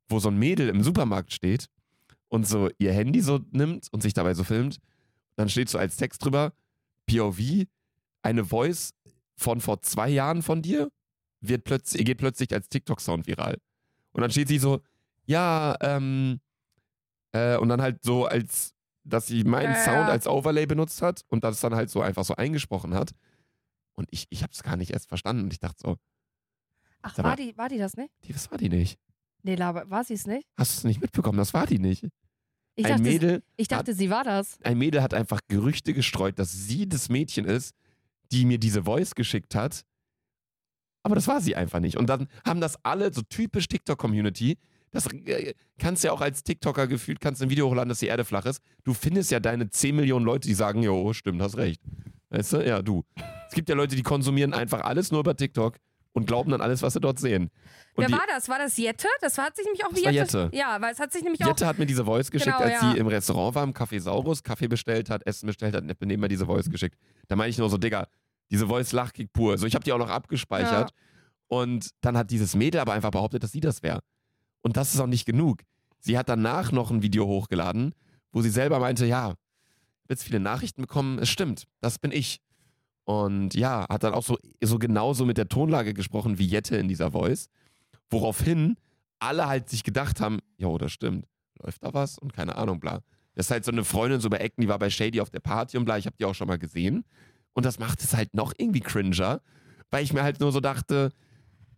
wo 0.08 0.18
so 0.18 0.28
ein 0.28 0.38
Mädel 0.38 0.68
im 0.68 0.82
Supermarkt 0.82 1.32
steht 1.32 1.66
und 2.28 2.46
so 2.46 2.70
ihr 2.78 2.92
Handy 2.92 3.20
so 3.20 3.40
nimmt 3.50 3.88
und 3.92 4.02
sich 4.02 4.14
dabei 4.14 4.34
so 4.34 4.44
filmt. 4.44 4.78
Dann 5.38 5.48
steht 5.48 5.68
so 5.68 5.78
als 5.78 5.96
Text 5.96 6.24
drüber, 6.24 6.52
POV, 7.06 7.38
eine 8.22 8.44
Voice 8.44 8.92
von 9.36 9.60
vor 9.60 9.80
zwei 9.82 10.08
Jahren 10.08 10.42
von 10.42 10.62
dir 10.62 10.90
wird 11.40 11.62
plötzlich, 11.62 12.04
geht 12.04 12.18
plötzlich 12.18 12.52
als 12.52 12.68
TikTok-Sound 12.68 13.28
viral. 13.28 13.56
Und 14.10 14.22
dann 14.22 14.32
steht 14.32 14.48
sie 14.48 14.58
so, 14.58 14.80
ja, 15.26 15.76
ähm, 15.80 16.40
äh, 17.30 17.56
und 17.56 17.68
dann 17.68 17.80
halt 17.80 18.02
so 18.02 18.26
als, 18.26 18.74
dass 19.04 19.28
sie 19.28 19.44
meinen 19.44 19.74
Ja, 19.74 19.78
ja. 19.78 19.84
Sound 19.84 20.08
als 20.10 20.26
Overlay 20.26 20.66
benutzt 20.66 21.02
hat 21.02 21.22
und 21.28 21.44
das 21.44 21.60
dann 21.60 21.76
halt 21.76 21.88
so 21.88 22.00
einfach 22.02 22.24
so 22.24 22.34
eingesprochen 22.34 22.92
hat. 22.94 23.12
Und 23.94 24.08
ich, 24.10 24.26
ich 24.30 24.42
habe 24.42 24.52
es 24.52 24.64
gar 24.64 24.76
nicht 24.76 24.90
erst 24.90 25.06
verstanden. 25.08 25.44
Und 25.44 25.52
ich 25.52 25.60
dachte 25.60 25.78
so, 25.80 25.96
Ach, 27.02 27.14
Sag 27.14 27.22
mal- 27.22 27.28
war 27.30 27.36
die, 27.36 27.56
war 27.56 27.68
die 27.68 27.78
das 27.78 27.96
nicht? 27.96 28.12
die, 28.24 28.34
was 28.34 28.50
war 28.50 28.58
die 28.58 28.68
nicht? 28.70 28.98
Nee, 29.44 29.54
Laber, 29.54 29.88
war 29.88 30.02
sie 30.02 30.14
es 30.14 30.26
nicht? 30.26 30.48
Hast 30.56 30.74
du 30.74 30.78
es 30.78 30.84
nicht 30.84 31.00
mitbekommen? 31.00 31.38
Das 31.38 31.54
war 31.54 31.64
die 31.68 31.78
nicht. 31.78 32.08
Ich 32.78 32.84
ein, 32.84 32.92
dachte, 32.92 33.02
Mädel, 33.02 33.42
ich 33.56 33.66
dachte 33.66 33.92
sie 33.92 34.08
war 34.08 34.22
das. 34.22 34.56
ein 34.62 34.78
Mädel 34.78 35.02
hat 35.02 35.12
einfach 35.12 35.40
Gerüchte 35.48 35.92
gestreut, 35.94 36.38
dass 36.38 36.52
sie 36.52 36.88
das 36.88 37.08
Mädchen 37.08 37.44
ist, 37.44 37.74
die 38.30 38.44
mir 38.44 38.58
diese 38.58 38.84
Voice 38.84 39.16
geschickt 39.16 39.56
hat. 39.56 39.84
Aber 41.02 41.16
das 41.16 41.26
war 41.26 41.40
sie 41.40 41.56
einfach 41.56 41.80
nicht. 41.80 41.96
Und 41.96 42.06
dann 42.08 42.28
haben 42.46 42.60
das 42.60 42.78
alle, 42.84 43.12
so 43.12 43.22
typisch 43.22 43.66
TikTok-Community, 43.66 44.58
das 44.92 45.12
äh, 45.12 45.54
kannst 45.78 46.04
ja 46.04 46.12
auch 46.12 46.20
als 46.20 46.44
TikToker 46.44 46.86
gefühlt, 46.86 47.20
kannst 47.20 47.42
ein 47.42 47.50
Video 47.50 47.68
hochladen, 47.68 47.88
dass 47.88 47.98
die 47.98 48.06
Erde 48.06 48.24
flach 48.24 48.46
ist. 48.46 48.62
Du 48.84 48.94
findest 48.94 49.32
ja 49.32 49.40
deine 49.40 49.68
10 49.68 49.96
Millionen 49.96 50.24
Leute, 50.24 50.46
die 50.46 50.54
sagen, 50.54 50.84
jo, 50.84 51.12
stimmt, 51.12 51.42
hast 51.42 51.56
recht. 51.56 51.80
Weißt 52.30 52.52
du? 52.52 52.64
Ja, 52.64 52.80
du. 52.80 53.02
Es 53.48 53.54
gibt 53.54 53.68
ja 53.68 53.74
Leute, 53.74 53.96
die 53.96 54.04
konsumieren 54.04 54.54
einfach 54.54 54.82
alles 54.82 55.10
nur 55.10 55.20
über 55.20 55.34
TikTok 55.34 55.78
und 56.18 56.26
glauben 56.26 56.50
dann 56.50 56.60
alles, 56.60 56.82
was 56.82 56.92
sie 56.92 57.00
dort 57.00 57.18
sehen. 57.18 57.50
Und 57.94 58.08
Wer 58.08 58.12
war 58.16 58.26
das? 58.28 58.48
War 58.48 58.58
das 58.58 58.76
Jette? 58.76 59.08
Das 59.20 59.38
hat 59.38 59.56
sich 59.56 59.64
nämlich 59.64 59.84
auch 59.84 59.92
wie 59.92 60.00
Jette. 60.04 60.12
Jette. 60.12 60.50
Ja, 60.52 60.80
weil 60.80 60.92
es 60.92 61.00
hat 61.00 61.12
sich 61.12 61.22
nämlich 61.22 61.42
auch. 61.42 61.48
Jette 61.48 61.66
hat 61.66 61.78
mir 61.78 61.86
diese 61.86 62.04
Voice 62.04 62.30
geschickt, 62.30 62.56
Genau, 62.56 62.68
als 62.70 62.82
ja. 62.82 62.92
sie 62.92 62.98
im 62.98 63.06
Restaurant 63.06 63.54
war, 63.54 63.64
im 63.64 63.72
Café 63.72 64.00
Saurus, 64.00 64.42
Kaffee 64.42 64.68
bestellt 64.68 65.10
hat, 65.10 65.26
Essen 65.26 65.46
bestellt 65.46 65.74
hat, 65.74 65.82
und 65.82 66.00
mir 66.00 66.28
diese 66.28 66.46
Voice 66.46 66.68
geschickt. 66.68 66.96
Da 67.28 67.36
meine 67.36 67.50
ich 67.50 67.58
nur 67.58 67.70
so, 67.70 67.78
Digga, 67.78 68.06
diese 68.50 68.66
Voice 68.66 68.92
lachkick 68.92 69.32
pur. 69.32 69.58
So, 69.58 69.66
ich 69.66 69.74
habe 69.74 69.84
die 69.84 69.92
auch 69.92 69.98
noch 69.98 70.10
abgespeichert. 70.10 70.92
Und 71.48 71.90
dann 72.02 72.16
hat 72.16 72.30
dieses 72.30 72.54
Mädel 72.54 72.80
aber 72.80 72.92
einfach 72.92 73.10
behauptet, 73.10 73.42
dass 73.42 73.52
sie 73.52 73.60
das 73.60 73.82
wäre. 73.82 74.00
Und 74.60 74.76
das 74.76 74.94
ist 74.94 75.00
auch 75.00 75.06
nicht 75.06 75.24
genug. 75.24 75.62
Sie 75.98 76.18
hat 76.18 76.28
danach 76.28 76.72
noch 76.72 76.90
ein 76.90 77.02
Video 77.02 77.26
hochgeladen, 77.26 77.94
wo 78.32 78.42
sie 78.42 78.50
selber 78.50 78.78
meinte, 78.78 79.06
ja, 79.06 79.34
jetzt 80.08 80.24
viele 80.24 80.40
Nachrichten 80.40 80.82
bekommen, 80.82 81.18
es 81.18 81.28
stimmt, 81.28 81.64
das 81.80 81.98
bin 81.98 82.12
ich. 82.12 82.40
Und 83.08 83.54
ja, 83.54 83.86
hat 83.88 84.02
dann 84.02 84.12
auch 84.12 84.22
so, 84.22 84.36
so 84.62 84.78
genauso 84.78 85.24
mit 85.24 85.38
der 85.38 85.48
Tonlage 85.48 85.94
gesprochen 85.94 86.38
wie 86.38 86.44
Jette 86.44 86.76
in 86.76 86.88
dieser 86.88 87.12
Voice. 87.12 87.48
Woraufhin 88.10 88.76
alle 89.18 89.46
halt 89.46 89.70
sich 89.70 89.82
gedacht 89.82 90.20
haben, 90.20 90.40
jo, 90.58 90.76
das 90.76 90.92
stimmt. 90.92 91.24
Läuft 91.62 91.82
da 91.82 91.94
was? 91.94 92.18
Und 92.18 92.34
keine 92.34 92.56
Ahnung, 92.56 92.80
bla. 92.80 93.00
Das 93.34 93.46
ist 93.46 93.50
halt 93.50 93.64
so 93.64 93.72
eine 93.72 93.84
Freundin 93.84 94.20
so 94.20 94.28
bei 94.28 94.36
Ecken, 94.36 94.60
die 94.60 94.68
war 94.68 94.78
bei 94.78 94.90
Shady 94.90 95.22
auf 95.22 95.30
der 95.30 95.40
Party 95.40 95.78
und 95.78 95.86
bla. 95.86 95.96
Ich 95.96 96.04
habe 96.04 96.16
die 96.20 96.26
auch 96.26 96.34
schon 96.34 96.48
mal 96.48 96.58
gesehen. 96.58 97.06
Und 97.54 97.64
das 97.64 97.78
macht 97.78 98.02
es 98.04 98.14
halt 98.14 98.34
noch 98.34 98.52
irgendwie 98.58 98.80
cringer, 98.80 99.40
weil 99.90 100.04
ich 100.04 100.12
mir 100.12 100.22
halt 100.22 100.40
nur 100.40 100.52
so 100.52 100.60
dachte, 100.60 101.10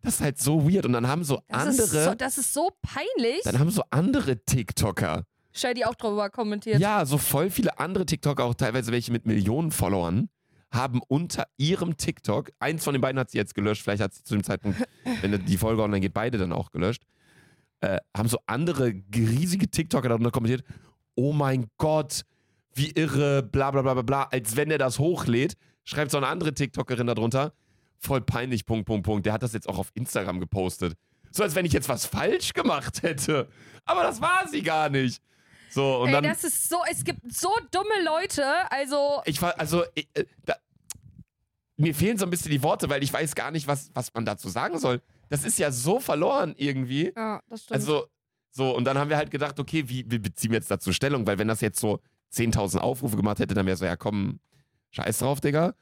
das 0.02 0.14
ist 0.14 0.20
halt 0.22 0.38
so 0.40 0.68
weird. 0.68 0.84
Und 0.84 0.94
dann 0.94 1.06
haben 1.06 1.22
so 1.22 1.40
das, 1.46 1.60
andere, 1.60 1.82
ist 1.84 1.92
so, 1.92 2.14
das 2.16 2.38
ist 2.38 2.52
so 2.52 2.70
peinlich. 2.82 3.42
dann 3.44 3.60
haben 3.60 3.70
so 3.70 3.84
andere 3.90 4.44
TikToker, 4.44 5.22
Shady 5.52 5.84
auch 5.84 5.94
drüber 5.94 6.28
kommentiert. 6.28 6.80
ja, 6.80 7.06
so 7.06 7.18
voll 7.18 7.50
viele 7.50 7.78
andere 7.78 8.04
TikToker, 8.04 8.42
auch 8.42 8.54
teilweise 8.54 8.90
welche 8.90 9.12
mit 9.12 9.26
Millionen 9.26 9.70
Followern, 9.70 10.28
haben 10.72 11.00
unter 11.09 11.46
ihrem 11.56 11.96
TikTok, 11.96 12.50
eins 12.59 12.85
von 12.85 12.94
den 12.94 13.00
beiden 13.00 13.18
hat 13.18 13.30
sie 13.30 13.38
jetzt 13.38 13.54
gelöscht, 13.54 13.83
vielleicht 13.83 14.02
hat 14.02 14.14
sie 14.14 14.22
zu 14.22 14.35
dem 14.35 14.44
Zeitpunkt, 14.44 14.78
wenn 15.20 15.44
die 15.44 15.56
Folge 15.56 15.83
online 15.83 16.00
geht, 16.00 16.14
beide 16.14 16.38
dann 16.38 16.52
auch 16.52 16.70
gelöscht, 16.70 17.02
äh, 17.80 17.98
haben 18.16 18.28
so 18.28 18.38
andere 18.46 18.92
riesige 19.14 19.68
TikToker 19.68 20.09
darunter 20.09 20.30
kommentiert, 20.30 20.64
oh 21.14 21.33
mein 21.33 21.66
Gott, 21.76 22.22
wie 22.74 22.90
irre, 22.90 23.42
bla 23.42 23.70
bla 23.70 23.83
bla 23.83 23.94
bla 23.94 24.02
bla, 24.02 24.22
als 24.24 24.56
wenn 24.56 24.70
er 24.70 24.78
das 24.78 24.98
hochlädt, 24.98 25.54
schreibt 25.85 26.12
so 26.12 26.18
eine 26.18 26.28
andere 26.28 26.54
TikTokerin 26.54 27.06
darunter, 27.06 27.52
voll 27.98 28.20
peinlich, 28.20 28.64
Punkt, 28.64 28.87
Punkt, 28.87 29.04
Punkt, 29.04 29.26
der 29.26 29.33
hat 29.33 29.42
das 29.42 29.52
jetzt 29.52 29.68
auch 29.68 29.78
auf 29.78 29.90
Instagram 29.94 30.40
gepostet. 30.40 30.94
So 31.33 31.42
als 31.42 31.54
wenn 31.54 31.64
ich 31.64 31.72
jetzt 31.72 31.88
was 31.88 32.06
falsch 32.06 32.52
gemacht 32.52 33.02
hätte. 33.02 33.48
Aber 33.85 34.02
das 34.02 34.20
war 34.20 34.48
sie 34.48 34.62
gar 34.62 34.88
nicht. 34.88 35.22
So, 35.70 35.98
und 36.02 36.09
Ey, 36.09 36.14
dann. 36.14 36.24
das 36.24 36.44
ist 36.44 36.68
so, 36.68 36.78
es 36.90 37.04
gibt 37.04 37.33
so 37.33 37.50
dumme 37.70 38.04
Leute, 38.04 38.44
also 38.70 39.22
Ich 39.24 39.40
war, 39.40 39.59
also, 39.59 39.85
ich, 39.94 40.09
äh, 40.14 40.24
da, 40.44 40.56
mir 41.76 41.94
fehlen 41.94 42.18
so 42.18 42.26
ein 42.26 42.30
bisschen 42.30 42.50
die 42.50 42.62
Worte, 42.62 42.90
weil 42.90 43.02
ich 43.02 43.12
weiß 43.12 43.35
gar 43.35 43.50
nicht, 43.50 43.66
was, 43.66 43.90
was 43.94 44.12
man 44.12 44.24
dazu 44.24 44.48
sagen 44.48 44.78
soll. 44.78 45.00
Das 45.28 45.44
ist 45.44 45.59
ja 45.59 45.70
so 45.72 46.00
verloren 46.00 46.54
irgendwie. 46.56 47.12
ja, 47.16 47.40
das 47.48 47.62
stimmt. 47.62 47.76
Also, 47.80 48.06
so, 48.50 48.76
und 48.76 48.85
dann 48.85 48.98
haben 48.98 49.11
wir 49.11 49.16
halt 49.16 49.30
gedacht, 49.30 49.59
okay, 49.61 49.88
wie, 49.88 50.04
wie 50.11 50.18
beziehen 50.18 50.50
wir 50.50 50.59
jetzt 50.59 50.70
dazu 50.70 50.92
Stellung? 50.92 51.26
Weil 51.26 51.38
wenn 51.38 51.48
das 51.48 51.61
jetzt 51.61 51.78
so 51.78 52.00
10.000 52.35 52.78
Aufrufe 52.78 53.16
gemacht 53.16 53.38
hätte, 53.38 53.54
dann 53.54 53.66
wäre 53.66 53.76
so, 53.76 53.85
ja 53.85 53.96
komm, 53.96 54.40
scheiß 54.90 55.20
drauf, 55.20 55.40
Digga. 55.40 55.74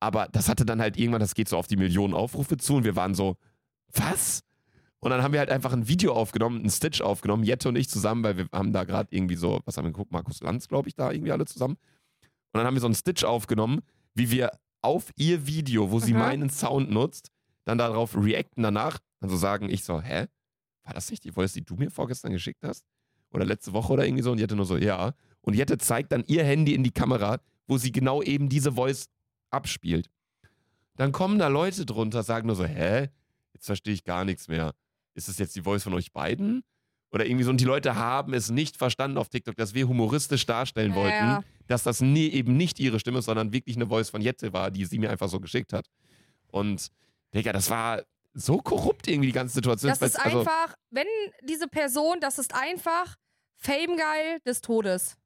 Aber 0.00 0.28
das 0.30 0.48
hatte 0.48 0.64
dann 0.64 0.80
halt 0.80 0.96
irgendwann, 0.96 1.20
das 1.20 1.34
geht 1.34 1.48
so 1.48 1.56
auf 1.56 1.66
die 1.66 1.76
Millionen 1.76 2.14
Aufrufe 2.14 2.56
zu 2.56 2.76
und 2.76 2.84
wir 2.84 2.96
waren 2.96 3.14
so, 3.14 3.36
was? 3.94 4.42
Und 5.00 5.10
dann 5.10 5.22
haben 5.22 5.32
wir 5.32 5.40
halt 5.40 5.50
einfach 5.50 5.72
ein 5.72 5.86
Video 5.86 6.12
aufgenommen, 6.12 6.60
einen 6.60 6.70
Stitch 6.70 7.00
aufgenommen, 7.00 7.44
Jette 7.44 7.68
und 7.68 7.76
ich 7.76 7.88
zusammen, 7.88 8.24
weil 8.24 8.36
wir 8.36 8.48
haben 8.52 8.72
da 8.72 8.84
gerade 8.84 9.08
irgendwie 9.14 9.36
so, 9.36 9.60
was 9.64 9.76
haben 9.76 9.84
wir 9.84 9.92
geguckt, 9.92 10.10
Markus 10.10 10.40
Lanz, 10.42 10.66
glaube 10.66 10.88
ich, 10.88 10.96
da 10.96 11.12
irgendwie 11.12 11.30
alle 11.32 11.46
zusammen. 11.46 11.76
Und 12.52 12.58
dann 12.58 12.66
haben 12.66 12.74
wir 12.74 12.80
so 12.80 12.88
einen 12.88 12.94
Stitch 12.94 13.24
aufgenommen, 13.24 13.80
wie 14.14 14.30
wir 14.30 14.50
auf 14.82 15.12
ihr 15.16 15.46
Video, 15.46 15.90
wo 15.90 16.00
sie 16.00 16.14
Aha. 16.14 16.20
meinen 16.20 16.50
Sound 16.50 16.90
nutzt, 16.90 17.30
dann 17.64 17.78
darauf 17.78 18.16
reacten 18.16 18.62
danach, 18.62 18.98
dann 19.20 19.30
so 19.30 19.36
sagen, 19.36 19.68
ich 19.68 19.84
so, 19.84 20.00
hä? 20.00 20.26
War 20.84 20.94
das 20.94 21.10
nicht 21.10 21.24
die 21.24 21.32
Voice, 21.32 21.52
die 21.52 21.64
du 21.64 21.76
mir 21.76 21.90
vorgestern 21.90 22.32
geschickt 22.32 22.64
hast? 22.64 22.84
Oder 23.30 23.44
letzte 23.44 23.72
Woche 23.74 23.92
oder 23.92 24.06
irgendwie 24.06 24.22
so? 24.22 24.32
Und 24.32 24.38
Jette 24.38 24.56
nur 24.56 24.64
so, 24.64 24.76
ja. 24.76 25.12
Und 25.42 25.54
Jette 25.54 25.78
zeigt 25.78 26.12
dann 26.12 26.24
ihr 26.26 26.44
Handy 26.44 26.74
in 26.74 26.82
die 26.82 26.90
Kamera, 26.90 27.40
wo 27.66 27.76
sie 27.76 27.92
genau 27.92 28.22
eben 28.22 28.48
diese 28.48 28.72
Voice 28.72 29.10
abspielt. 29.50 30.10
Dann 30.96 31.12
kommen 31.12 31.38
da 31.38 31.48
Leute 31.48 31.84
drunter, 31.84 32.22
sagen 32.22 32.46
nur 32.46 32.56
so, 32.56 32.64
hä? 32.64 33.10
Jetzt 33.52 33.66
verstehe 33.66 33.94
ich 33.94 34.04
gar 34.04 34.24
nichts 34.24 34.48
mehr. 34.48 34.74
Ist 35.18 35.28
es 35.28 35.38
jetzt 35.38 35.56
die 35.56 35.62
Voice 35.62 35.82
von 35.82 35.92
euch 35.94 36.12
beiden? 36.12 36.62
Oder 37.10 37.26
irgendwie 37.26 37.44
so. 37.44 37.50
Und 37.50 37.60
die 37.60 37.64
Leute 37.64 37.96
haben 37.96 38.34
es 38.34 38.50
nicht 38.50 38.76
verstanden 38.76 39.18
auf 39.18 39.28
TikTok, 39.28 39.56
dass 39.56 39.74
wir 39.74 39.88
humoristisch 39.88 40.46
darstellen 40.46 40.94
wollten, 40.94 41.10
ja. 41.10 41.44
dass 41.66 41.82
das 41.82 42.00
nie, 42.00 42.28
eben 42.28 42.56
nicht 42.56 42.78
ihre 42.78 43.00
Stimme 43.00 43.18
ist, 43.18 43.24
sondern 43.24 43.52
wirklich 43.52 43.76
eine 43.76 43.86
Voice 43.86 44.10
von 44.10 44.20
Jette 44.20 44.52
war, 44.52 44.70
die 44.70 44.84
sie 44.84 44.98
mir 44.98 45.10
einfach 45.10 45.28
so 45.28 45.40
geschickt 45.40 45.72
hat. 45.72 45.86
Und, 46.48 46.88
Digga, 47.34 47.52
das 47.52 47.68
war 47.70 48.02
so 48.34 48.58
korrupt 48.58 49.08
irgendwie, 49.08 49.28
die 49.28 49.32
ganze 49.32 49.54
Situation. 49.54 49.90
das 49.90 50.02
ist 50.02 50.16
also, 50.16 50.40
einfach, 50.40 50.74
wenn 50.90 51.06
diese 51.42 51.66
Person, 51.66 52.20
das 52.20 52.38
ist 52.38 52.54
einfach 52.54 53.16
Fame 53.56 53.96
geil 53.96 54.38
des 54.46 54.60
Todes. 54.60 55.16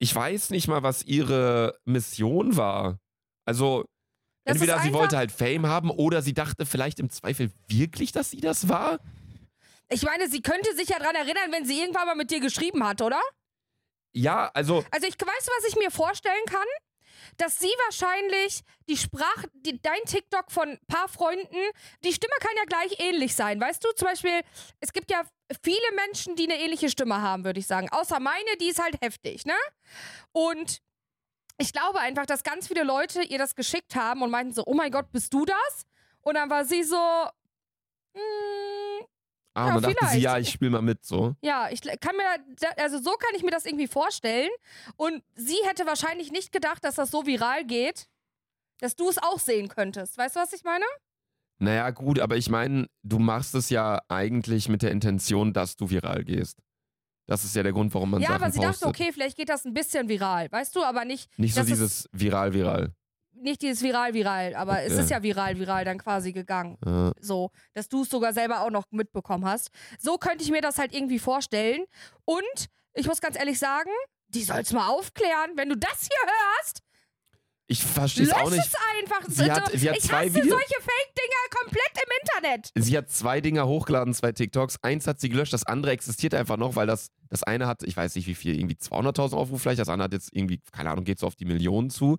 ich 0.00 0.14
weiß 0.14 0.50
nicht 0.50 0.68
mal, 0.68 0.82
was 0.82 1.04
ihre 1.04 1.78
Mission 1.84 2.56
war. 2.56 2.98
Also, 3.44 3.84
Das 4.48 4.56
entweder 4.56 4.80
sie 4.80 4.92
wollte 4.92 5.16
halt 5.16 5.30
Fame 5.30 5.66
haben 5.66 5.90
oder 5.90 6.22
sie 6.22 6.34
dachte 6.34 6.66
vielleicht 6.66 6.98
im 7.00 7.10
Zweifel 7.10 7.52
wirklich, 7.68 8.12
dass 8.12 8.30
sie 8.30 8.40
das 8.40 8.68
war. 8.68 8.98
Ich 9.90 10.02
meine, 10.02 10.28
sie 10.28 10.42
könnte 10.42 10.74
sich 10.74 10.88
ja 10.88 10.98
dran 10.98 11.14
erinnern, 11.14 11.50
wenn 11.50 11.64
sie 11.64 11.80
irgendwann 11.80 12.06
mal 12.06 12.14
mit 12.14 12.30
dir 12.30 12.40
geschrieben 12.40 12.84
hat, 12.86 13.00
oder? 13.00 13.20
Ja, 14.12 14.50
also, 14.54 14.84
Also 14.90 15.06
ich 15.06 15.14
weiß, 15.14 15.48
was 15.58 15.68
ich 15.68 15.76
mir 15.76 15.90
vorstellen 15.90 16.44
kann, 16.46 16.66
dass 17.36 17.58
sie 17.58 17.70
wahrscheinlich 17.86 18.62
die 18.88 18.96
Sprach, 18.96 19.44
die, 19.52 19.80
dein 19.80 20.00
TikTok 20.06 20.50
von 20.50 20.70
ein 20.70 20.78
paar 20.88 21.08
Freunden, 21.08 21.56
die 22.04 22.12
Stimme 22.12 22.34
kann 22.40 22.52
ja 22.56 22.64
gleich 22.64 23.00
ähnlich 23.00 23.34
sein. 23.34 23.60
Weißt 23.60 23.84
du, 23.84 23.88
zum 23.94 24.08
Beispiel, 24.08 24.40
es 24.80 24.92
gibt 24.92 25.10
ja 25.10 25.22
viele 25.62 25.78
Menschen, 25.94 26.36
die 26.36 26.50
eine 26.50 26.60
ähnliche 26.60 26.88
Stimme 26.90 27.20
haben, 27.20 27.44
würde 27.44 27.60
ich 27.60 27.66
sagen. 27.66 27.88
Außer 27.90 28.18
meine, 28.18 28.56
die 28.60 28.68
ist 28.68 28.82
halt 28.82 29.00
heftig, 29.02 29.44
ne? 29.46 29.54
Und 30.32 30.80
ich 31.58 31.72
glaube 31.72 32.00
einfach, 32.00 32.24
dass 32.26 32.42
ganz 32.42 32.68
viele 32.68 32.84
Leute 32.84 33.22
ihr 33.22 33.38
das 33.38 33.54
geschickt 33.54 33.94
haben 33.96 34.22
und 34.22 34.30
meinten 34.30 34.52
so, 34.52 34.62
oh 34.64 34.74
mein 34.74 34.90
Gott, 34.90 35.10
bist 35.12 35.34
du 35.34 35.44
das? 35.44 35.84
Und 36.22 36.34
dann 36.34 36.48
war 36.48 36.64
sie 36.64 36.84
so, 36.84 36.96
mm, 38.14 39.04
ah, 39.54 39.66
Ja, 39.66 39.80
dann 39.80 39.82
dachte 39.82 40.06
sie, 40.06 40.20
ja, 40.20 40.38
ich 40.38 40.50
spiele 40.50 40.70
mal 40.70 40.82
mit, 40.82 41.04
so. 41.04 41.34
Ja, 41.42 41.68
ich 41.70 41.82
kann 41.82 42.16
mir, 42.16 42.24
also 42.76 42.98
so 42.98 43.10
kann 43.12 43.34
ich 43.34 43.42
mir 43.42 43.50
das 43.50 43.66
irgendwie 43.66 43.88
vorstellen. 43.88 44.50
Und 44.96 45.22
sie 45.34 45.58
hätte 45.64 45.86
wahrscheinlich 45.86 46.30
nicht 46.30 46.52
gedacht, 46.52 46.84
dass 46.84 46.94
das 46.94 47.10
so 47.10 47.26
viral 47.26 47.64
geht, 47.64 48.08
dass 48.80 48.94
du 48.94 49.08
es 49.08 49.18
auch 49.18 49.40
sehen 49.40 49.68
könntest. 49.68 50.16
Weißt 50.16 50.36
du, 50.36 50.40
was 50.40 50.52
ich 50.52 50.62
meine? 50.62 50.84
Naja, 51.60 51.90
gut, 51.90 52.20
aber 52.20 52.36
ich 52.36 52.48
meine, 52.48 52.88
du 53.02 53.18
machst 53.18 53.56
es 53.56 53.68
ja 53.68 54.00
eigentlich 54.08 54.68
mit 54.68 54.82
der 54.82 54.92
Intention, 54.92 55.52
dass 55.52 55.74
du 55.74 55.90
viral 55.90 56.22
gehst. 56.22 56.60
Das 57.28 57.44
ist 57.44 57.54
ja 57.54 57.62
der 57.62 57.72
Grund, 57.72 57.94
warum 57.94 58.10
man 58.10 58.20
ja, 58.22 58.28
Sachen 58.30 58.42
aber 58.42 58.50
sie 58.50 58.58
postet. 58.58 58.74
dachte, 58.82 58.86
okay, 58.88 59.12
vielleicht 59.12 59.36
geht 59.36 59.48
das 59.50 59.64
ein 59.64 59.74
bisschen 59.74 60.08
viral, 60.08 60.50
weißt 60.50 60.74
du, 60.74 60.82
aber 60.82 61.04
nicht, 61.04 61.30
Nicht 61.38 61.54
so 61.54 61.62
dieses 61.62 62.08
viral-viral. 62.12 62.92
nicht 63.34 63.62
dieses 63.62 63.82
viral-viral, 63.82 64.54
aber 64.56 64.82
es 64.82 64.94
Okay. 64.94 65.02
ist 65.02 65.10
ja 65.10 65.22
viral-viral 65.22 65.84
dann 65.84 65.98
quasi 65.98 66.32
gegangen. 66.32 66.76
Ja. 66.84 67.12
So, 67.20 67.50
dass 67.74 67.88
du 67.88 68.02
es 68.02 68.08
sogar 68.10 68.32
selber 68.32 68.62
auch 68.62 68.70
noch 68.70 68.84
mitbekommen 68.90 69.44
hast. 69.44 69.68
So 70.00 70.18
könnte 70.18 70.42
ich 70.42 70.50
mir 70.50 70.60
das 70.62 70.78
halt 70.78 70.92
irgendwie 70.92 71.18
vorstellen. 71.20 71.84
Und 72.24 72.66
ich 72.94 73.06
muss 73.06 73.20
ganz 73.20 73.38
ehrlich 73.38 73.58
sagen, 73.60 73.90
die 74.28 74.42
soll's 74.42 74.72
mal 74.72 74.88
aufklären. 74.88 75.52
Wenn 75.54 75.68
du 75.68 75.76
das 75.76 76.00
hier 76.00 76.32
hörst, 76.32 76.80
Ich 77.70 77.84
verstehe 77.84 78.24
es 78.24 78.32
auch 78.32 78.50
nicht. 78.50 78.60
es 78.64 78.74
einfach. 79.02 79.28
Sie 79.28 79.50
hat- 79.52 79.70
sie 79.72 79.88
hat 79.90 79.96
ich 79.98 80.04
zwei 80.04 80.24
hasse 80.26 80.34
Video- 80.36 80.50
solche 80.54 80.74
Fake-Dinger 80.80 81.60
komplett 81.60 81.92
im 81.96 82.12
Internet. 82.22 82.72
Sie 82.74 82.96
hat 82.96 83.10
zwei 83.10 83.40
Dinger 83.42 83.66
hochgeladen, 83.66 84.14
zwei 84.14 84.32
TikToks. 84.32 84.82
Eins 84.82 85.06
hat 85.06 85.20
sie 85.20 85.28
gelöscht, 85.28 85.52
das 85.52 85.64
andere 85.64 85.92
existiert 85.92 86.34
einfach 86.34 86.56
noch, 86.56 86.76
weil 86.76 86.86
das, 86.86 87.10
das 87.28 87.42
eine 87.42 87.66
hat, 87.66 87.82
ich 87.82 87.94
weiß 87.94 88.14
nicht 88.14 88.26
wie 88.26 88.34
viel, 88.34 88.58
irgendwie 88.58 88.76
200.000 88.76 89.34
Aufrufe 89.36 89.60
vielleicht, 89.60 89.80
das 89.80 89.90
andere 89.90 90.04
hat 90.04 90.12
jetzt 90.14 90.34
irgendwie, 90.34 90.60
keine 90.72 90.90
Ahnung, 90.90 91.04
geht 91.04 91.18
so 91.18 91.26
auf 91.26 91.36
die 91.36 91.44
Millionen 91.44 91.90
zu. 91.90 92.16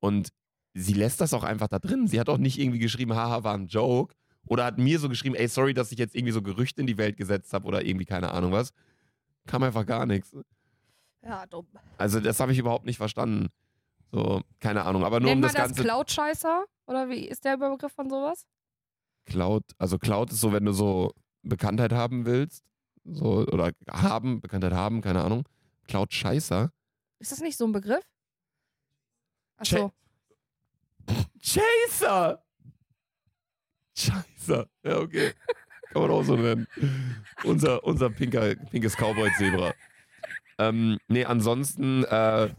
Und 0.00 0.30
sie 0.74 0.94
lässt 0.94 1.20
das 1.20 1.32
auch 1.32 1.44
einfach 1.44 1.68
da 1.68 1.78
drin. 1.78 2.08
Sie 2.08 2.18
hat 2.18 2.28
auch 2.28 2.38
nicht 2.38 2.58
irgendwie 2.58 2.80
geschrieben, 2.80 3.14
haha, 3.14 3.44
war 3.44 3.54
ein 3.54 3.68
Joke. 3.68 4.14
Oder 4.48 4.64
hat 4.64 4.78
mir 4.78 4.98
so 4.98 5.08
geschrieben, 5.08 5.36
ey, 5.36 5.46
sorry, 5.48 5.74
dass 5.74 5.92
ich 5.92 5.98
jetzt 5.98 6.14
irgendwie 6.16 6.32
so 6.32 6.42
Gerüchte 6.42 6.80
in 6.80 6.86
die 6.88 6.98
Welt 6.98 7.16
gesetzt 7.16 7.52
habe 7.52 7.66
oder 7.66 7.84
irgendwie 7.84 8.04
keine 8.04 8.32
Ahnung 8.32 8.50
was. 8.52 8.70
Kam 9.46 9.62
einfach 9.62 9.86
gar 9.86 10.06
nichts. 10.06 10.34
Ja, 11.24 11.46
dumm. 11.46 11.66
Also 11.98 12.18
das 12.20 12.38
habe 12.40 12.50
ich 12.52 12.58
überhaupt 12.58 12.84
nicht 12.84 12.96
verstanden. 12.98 13.48
So, 14.12 14.42
keine 14.60 14.84
Ahnung. 14.84 15.04
Aber 15.04 15.20
nur 15.20 15.30
Nennt 15.30 15.38
um 15.38 15.40
man 15.42 15.48
das 15.48 15.54
das 15.54 15.66
ganze 15.68 15.82
Cloud-Scheißer? 15.82 16.64
Oder 16.86 17.08
wie 17.08 17.26
ist 17.26 17.44
der 17.44 17.54
Überbegriff 17.54 17.92
von 17.92 18.08
sowas? 18.08 18.46
Cloud, 19.26 19.64
also 19.78 19.98
Cloud 19.98 20.30
ist 20.30 20.40
so, 20.40 20.52
wenn 20.52 20.64
du 20.64 20.72
so 20.72 21.12
Bekanntheit 21.42 21.92
haben 21.92 22.26
willst, 22.26 22.64
so 23.04 23.44
oder 23.46 23.72
haben, 23.90 24.40
Bekanntheit 24.40 24.72
haben, 24.72 25.00
keine 25.00 25.22
Ahnung. 25.22 25.44
Cloud 25.88 26.12
Scheißer. 26.12 26.70
Ist 27.18 27.32
das 27.32 27.40
nicht 27.40 27.56
so 27.56 27.66
ein 27.66 27.72
Begriff? 27.72 28.04
Achso. 29.56 29.92
Chaser! 31.40 32.42
Scheiße. 33.96 34.68
Ja, 34.84 34.98
okay. 34.98 35.32
Kann 35.92 36.02
man 36.02 36.10
auch 36.10 36.22
so 36.22 36.36
nennen. 36.36 36.66
Unser, 37.44 37.82
unser 37.84 38.10
pinker, 38.10 38.54
pinkes 38.70 38.96
Cowboy-Zebra. 38.96 39.72
Ähm, 40.58 40.98
nee, 41.08 41.24
ansonsten 41.24 42.04
äh, 42.04 42.50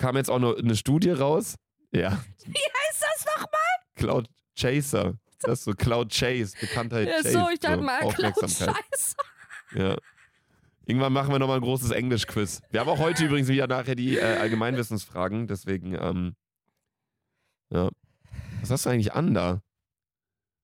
kam 0.00 0.16
jetzt 0.16 0.30
auch 0.30 0.38
noch 0.38 0.56
eine 0.56 0.74
Studie 0.74 1.10
raus. 1.10 1.56
Ja, 1.92 2.22
Ist 2.38 3.02
das 3.02 3.26
nochmal? 3.36 3.60
Cloud 3.94 4.28
Chaser. 4.58 5.14
Das 5.40 5.60
ist 5.60 5.64
so 5.64 5.72
Cloud 5.72 6.12
Chase, 6.12 6.56
Bekanntheit 6.60 7.08
Ja, 7.08 7.16
Chase. 7.16 7.32
so, 7.32 7.48
ich 7.52 7.58
dachte 7.60 7.78
so 7.78 7.82
mal, 7.84 8.00
Aufmerksamkeit. 8.02 8.58
Cloud-Scheißer. 8.58 9.16
Ja. 9.74 9.96
Irgendwann 10.86 11.12
machen 11.12 11.30
wir 11.32 11.38
nochmal 11.38 11.56
ein 11.58 11.62
großes 11.62 11.90
Englisch-Quiz. 11.92 12.60
Wir 12.70 12.80
haben 12.80 12.88
auch 12.88 12.98
heute 12.98 13.24
übrigens 13.24 13.48
wieder 13.48 13.66
nachher 13.66 13.94
die 13.94 14.16
äh, 14.18 14.22
Allgemeinwissensfragen, 14.38 15.46
deswegen, 15.46 15.94
ähm, 15.94 16.34
ja. 17.70 17.88
Was 18.60 18.70
hast 18.70 18.86
du 18.86 18.90
eigentlich 18.90 19.12
an 19.12 19.32
da? 19.34 19.62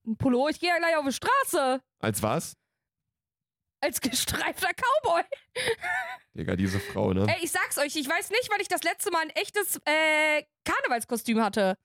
Ein 0.07 0.16
Pullo, 0.16 0.49
ich 0.49 0.61
gehe 0.61 0.68
ja 0.68 0.79
gleich 0.79 0.96
auf 0.96 1.05
die 1.07 1.12
Straße. 1.12 1.81
Als 2.01 2.22
was? 2.22 2.55
Als 3.87 4.01
gestreifter 4.01 4.70
Cowboy. 4.75 5.22
Digga, 6.35 6.57
diese 6.57 6.81
Frau, 6.81 7.12
ne? 7.12 7.25
Ey, 7.29 7.44
ich 7.44 7.53
sag's 7.53 7.79
euch, 7.79 7.94
ich 7.94 8.09
weiß 8.09 8.31
nicht, 8.31 8.49
wann 8.51 8.61
ich 8.61 8.66
das 8.66 8.83
letzte 8.83 9.12
Mal 9.12 9.22
ein 9.22 9.31
echtes 9.31 9.77
äh, 9.85 10.42
Karnevalskostüm 10.64 11.40
hatte. 11.40 11.77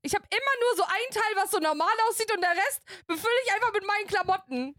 Ich 0.00 0.14
habe 0.14 0.24
immer 0.30 0.40
nur 0.60 0.76
so 0.76 0.82
ein 0.84 1.12
Teil, 1.12 1.42
was 1.42 1.50
so 1.50 1.58
normal 1.58 1.92
aussieht 2.08 2.32
und 2.34 2.40
der 2.40 2.52
Rest 2.52 2.80
befülle 3.06 3.34
ich 3.44 3.54
einfach 3.54 3.72
mit 3.74 3.86
meinen 3.86 4.06
Klamotten. 4.06 4.74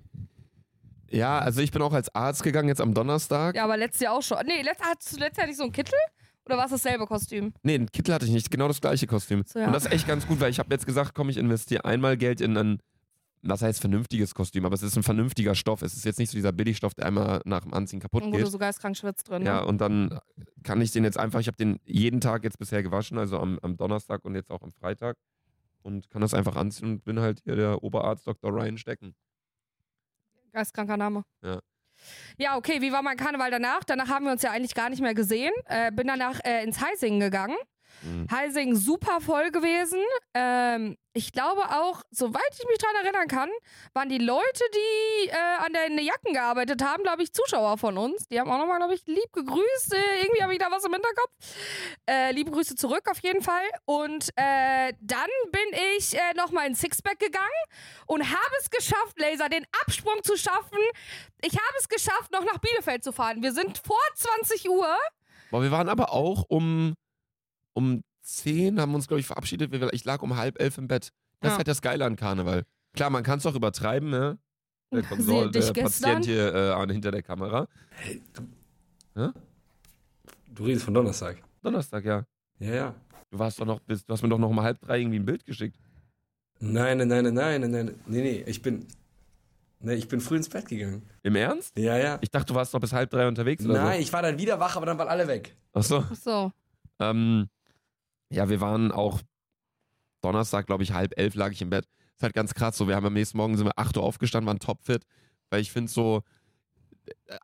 Ja, 1.12 1.38
also 1.38 1.62
ich 1.62 1.70
bin 1.70 1.84
auch 1.84 1.94
als 1.94 2.14
Arzt 2.16 2.42
gegangen 2.42 2.70
jetzt 2.70 2.82
am 2.82 2.96
Donnerstag. 2.96 3.56
Ja, 3.56 3.66
aber 3.66 3.78
letztes 3.78 4.02
Jahr 4.02 4.16
auch 4.16 4.24
schon. 4.24 4.40
Nee, 4.48 4.64
letzt, 4.64 4.84
hattest 4.84 5.14
du 5.14 5.20
letztes 5.20 5.38
Jahr 5.38 5.48
nicht 5.48 5.58
so 5.58 5.64
ein 5.66 5.72
Kittel? 5.72 6.00
Oder 6.46 6.58
war 6.58 6.66
es 6.66 6.72
dasselbe 6.72 7.06
Kostüm? 7.06 7.54
Nee, 7.62 7.76
einen 7.76 7.92
Kittel 7.92 8.16
hatte 8.16 8.26
ich 8.26 8.32
nicht, 8.32 8.50
genau 8.50 8.68
das 8.68 8.82
gleiche 8.82 9.06
Kostüm. 9.06 9.44
So, 9.46 9.60
ja. 9.60 9.68
Und 9.68 9.74
das 9.74 9.86
ist 9.86 9.92
echt 9.92 10.08
ganz 10.08 10.26
gut, 10.28 10.40
weil 10.40 10.50
ich 10.50 10.58
habe 10.58 10.74
jetzt 10.74 10.88
gesagt, 10.88 11.14
komm, 11.14 11.30
ich 11.30 11.38
investiere 11.38 11.86
einmal 11.86 12.18
Geld 12.18 12.42
in 12.42 12.58
ein, 12.58 12.80
was 13.44 13.62
heißt 13.62 13.80
vernünftiges 13.82 14.34
Kostüm, 14.34 14.66
aber 14.66 14.74
es 14.76 14.82
ist 14.84 14.96
ein 14.98 15.04
vernünftiger 15.04 15.54
Stoff. 15.54 15.82
Es 15.82 15.94
ist 15.96 16.06
jetzt 16.06 16.18
nicht 16.18 16.30
so 16.32 16.38
dieser 16.38 16.52
Billigstoff, 16.52 16.94
der 16.94 17.06
einmal 17.06 17.42
nach 17.46 17.62
dem 17.62 17.74
Anziehen 17.74 18.00
kaputt 18.00 18.24
Wo 18.24 18.32
geht. 18.32 18.42
du 18.42 18.48
so 18.48 18.58
geistkrank 18.58 18.96
schwitzt 18.98 19.30
drin. 19.30 19.46
Ja, 19.46 19.62
Ne? 19.62 19.68
und 19.68 19.80
dann 19.82 20.18
kann 20.64 20.80
ich 20.82 20.92
den 20.92 21.04
jetzt 21.04 21.18
einfach, 21.18 21.40
ich 21.40 21.48
habe 21.48 21.58
den 21.58 21.80
jeden 21.86 22.22
Tag 22.22 22.44
jetzt 22.44 22.58
bisher 22.58 22.82
gewaschen, 22.84 23.18
also 23.18 23.38
am, 23.40 23.60
am 23.62 23.76
Donnerstag 23.78 24.24
und 24.26 24.36
jetzt 24.36 24.50
auch 24.50 24.62
am 24.62 24.72
Freitag. 24.72 25.18
Und 25.82 26.10
kann 26.10 26.22
das 26.22 26.34
einfach 26.34 26.56
anziehen 26.56 26.88
und 26.94 27.04
bin 27.04 27.20
halt 27.20 27.42
hier 27.44 27.58
der 27.58 27.84
Oberarzt 27.84 28.26
Dr. 28.26 28.50
Ryan 28.52 28.78
Stecken. 28.78 29.14
Geistkranker 30.54 30.98
Name. 30.98 31.24
Ja. 31.42 31.60
Ja, 32.38 32.58
okay, 32.58 32.82
wie 32.82 32.92
war 32.92 33.02
mein 33.02 33.18
Karneval 33.18 33.52
danach? 33.52 33.84
Danach 33.84 34.08
haben 34.10 34.26
wir 34.26 34.32
uns 34.32 34.42
ja 34.42 34.52
eigentlich 34.52 34.74
gar 34.76 34.90
nicht 34.90 35.02
mehr 35.02 35.14
gesehen. 35.14 35.52
Äh, 35.66 35.92
bin 35.92 36.08
danach 36.08 36.40
äh, 36.44 36.64
ins 36.64 36.82
Heisingen 36.82 37.20
gegangen. 37.20 37.56
Mhm. 38.02 38.28
Heising 38.32 38.76
super 38.76 39.22
voll 39.22 39.52
gewesen. 39.52 40.02
Ähm, 40.34 40.98
ich 41.16 41.32
glaube 41.32 41.62
auch, 41.70 42.02
soweit 42.10 42.42
ich 42.54 42.68
mich 42.68 42.80
daran 42.80 42.96
erinnern 43.04 43.28
kann, 43.28 43.50
waren 43.94 44.10
die 44.10 44.18
Leute, 44.18 44.64
die 44.74 45.30
äh, 45.30 45.36
an 45.60 45.72
den 45.74 46.04
Jacken 46.04 46.34
gearbeitet 46.34 46.84
haben, 46.84 47.04
glaube 47.04 47.22
ich, 47.22 47.32
Zuschauer 47.32 47.78
von 47.78 47.98
uns. 47.98 48.28
Die 48.30 48.40
haben 48.40 48.50
auch 48.50 48.58
nochmal, 48.58 48.78
glaube 48.78 48.96
ich, 48.96 49.06
lieb 49.06 49.32
gegrüßt. 49.32 49.94
Äh, 49.94 50.24
irgendwie 50.24 50.42
habe 50.42 50.54
ich 50.54 50.60
da 50.60 50.72
was 50.72 50.84
im 50.86 50.94
Hinterkopf. 50.94 51.32
Äh, 52.10 52.32
liebe 52.32 52.50
Grüße 52.50 52.76
zurück 52.76 53.08
auf 53.12 53.20
jeden 53.20 53.44
Fall. 53.44 53.64
Und 53.86 54.30
äh, 54.36 54.94
dann 55.02 55.30
bin 55.52 55.80
ich 55.98 56.16
äh, 56.16 56.34
nochmal 56.36 56.68
ins 56.68 56.80
Sixpack 56.80 57.20
gegangen 57.20 57.48
und 58.08 58.24
habe 58.24 58.56
es 58.60 58.72
geschafft, 58.72 59.20
Laser, 59.20 59.50
den 59.50 59.66
Absprung 59.84 60.24
zu 60.24 60.36
schaffen. 60.36 60.80
Ich 61.42 61.54
habe 61.54 61.78
es 61.80 61.88
geschafft, 61.90 62.32
noch 62.32 62.44
nach 62.44 62.58
Bielefeld 62.58 63.04
zu 63.04 63.12
fahren. 63.12 63.44
Wir 63.44 63.54
sind 63.54 63.78
vor 63.86 64.02
20 64.16 64.68
Uhr. 64.68 64.98
Boah, 65.52 65.62
wir 65.62 65.70
waren 65.70 65.90
aber 65.90 66.12
auch 66.12 66.46
um, 66.48 66.96
um 67.74 68.04
10, 68.22 68.80
haben 68.80 68.96
uns, 68.96 69.08
glaube 69.08 69.20
ich, 69.20 69.26
verabschiedet. 69.28 69.72
Wir- 69.72 69.92
Ich 69.94 70.06
lag 70.06 70.22
um 70.22 70.38
halb 70.38 70.60
elf 70.62 70.78
im 70.78 70.88
Bett. 70.88 71.10
Das 71.42 71.50
Ja. 71.50 71.54
ist 71.54 71.58
halt 71.58 71.68
das 71.68 71.82
Geile 71.82 72.06
an 72.06 72.16
Karneval. 72.16 72.64
Klar, 72.94 73.10
man 73.10 73.24
kann 73.24 73.40
es 73.40 73.46
auch 73.46 73.56
übertreiben, 73.56 74.10
ne? 74.10 74.38
Der, 74.92 75.02
Konsol, 75.10 75.52
dich 75.52 75.66
der 75.72 75.74
gestern. 75.84 76.16
Patient 76.16 76.26
hier 76.26 76.54
äh, 76.54 76.72
an- 76.72 76.90
hinter 76.90 77.12
der 77.12 77.24
Kamera. 77.24 77.68
Du 79.16 80.64
redest 80.64 80.86
von 80.86 80.94
Donnerstag. 80.94 81.38
Donnerstag, 81.62 82.06
ja. 82.06 82.26
Ja, 82.60 82.74
ja. 82.76 82.96
Du 83.32 83.40
warst 83.40 83.60
doch 83.60 83.66
noch 83.66 83.80
bis, 83.80 84.06
du 84.06 84.14
hast 84.14 84.22
mir 84.22 84.30
doch 84.30 84.38
noch 84.38 84.50
um 84.50 84.62
halb 84.62 84.80
drei 84.80 85.00
irgendwie 85.00 85.20
ein 85.20 85.26
Bild 85.26 85.46
geschickt. 85.46 85.78
Nein, 86.60 87.00
nein, 87.00 87.08
nein, 87.08 87.24
nein, 87.24 87.34
nein, 87.34 87.62
nein, 87.62 87.72
nein. 87.72 87.96
Nee, 88.06 88.22
nee, 88.22 88.44
ich 88.46 88.62
bin. 88.62 88.86
Nee, 89.80 89.96
ich 89.96 90.08
bin 90.08 90.22
früh 90.22 90.38
ins 90.38 90.48
Bett 90.48 90.68
gegangen. 90.68 91.02
Im 91.24 91.36
Ernst? 91.36 91.78
Ja, 91.78 91.98
ja. 91.98 92.18
Ich 92.22 92.30
dachte, 92.32 92.54
du 92.54 92.56
warst 92.56 92.74
noch 92.74 92.80
bis 92.80 92.94
halb 92.94 93.10
drei 93.10 93.28
unterwegs 93.28 93.66
oder 93.66 93.84
Nein, 93.84 94.00
ich 94.02 94.14
war 94.14 94.22
dann 94.22 94.38
wieder 94.38 94.58
wach, 94.60 94.78
aber 94.78 94.86
dann 94.86 94.98
waren 94.98 95.10
alle 95.10 95.28
weg. 95.28 95.58
so. 95.74 95.80
Achso. 95.80 96.04
Ach 96.10 96.16
so. 96.16 96.52
Ähm, 97.00 97.50
ja, 98.34 98.50
wir 98.50 98.62
waren 98.62 98.92
auch 98.92 99.22
Donnerstag, 100.22 100.66
glaube 100.66 100.84
ich, 100.84 100.94
halb 100.94 101.18
elf 101.18 101.36
lag 101.36 101.52
ich 101.52 101.62
im 101.62 101.70
Bett. 101.70 101.86
Ist 102.16 102.24
halt 102.24 102.34
ganz 102.34 102.54
krass 102.54 102.78
so. 102.78 102.88
Wir 102.88 102.96
haben 102.96 103.06
am 103.06 103.14
nächsten 103.14 103.38
Morgen 103.38 103.58
sind 103.58 103.66
wir 103.66 103.78
8 103.78 103.98
Uhr 103.98 104.04
aufgestanden, 104.04 104.48
waren 104.48 104.60
topfit. 104.60 105.06
Weil 105.50 105.62
ich 105.62 105.72
finde 105.72 105.92
so, 105.92 106.24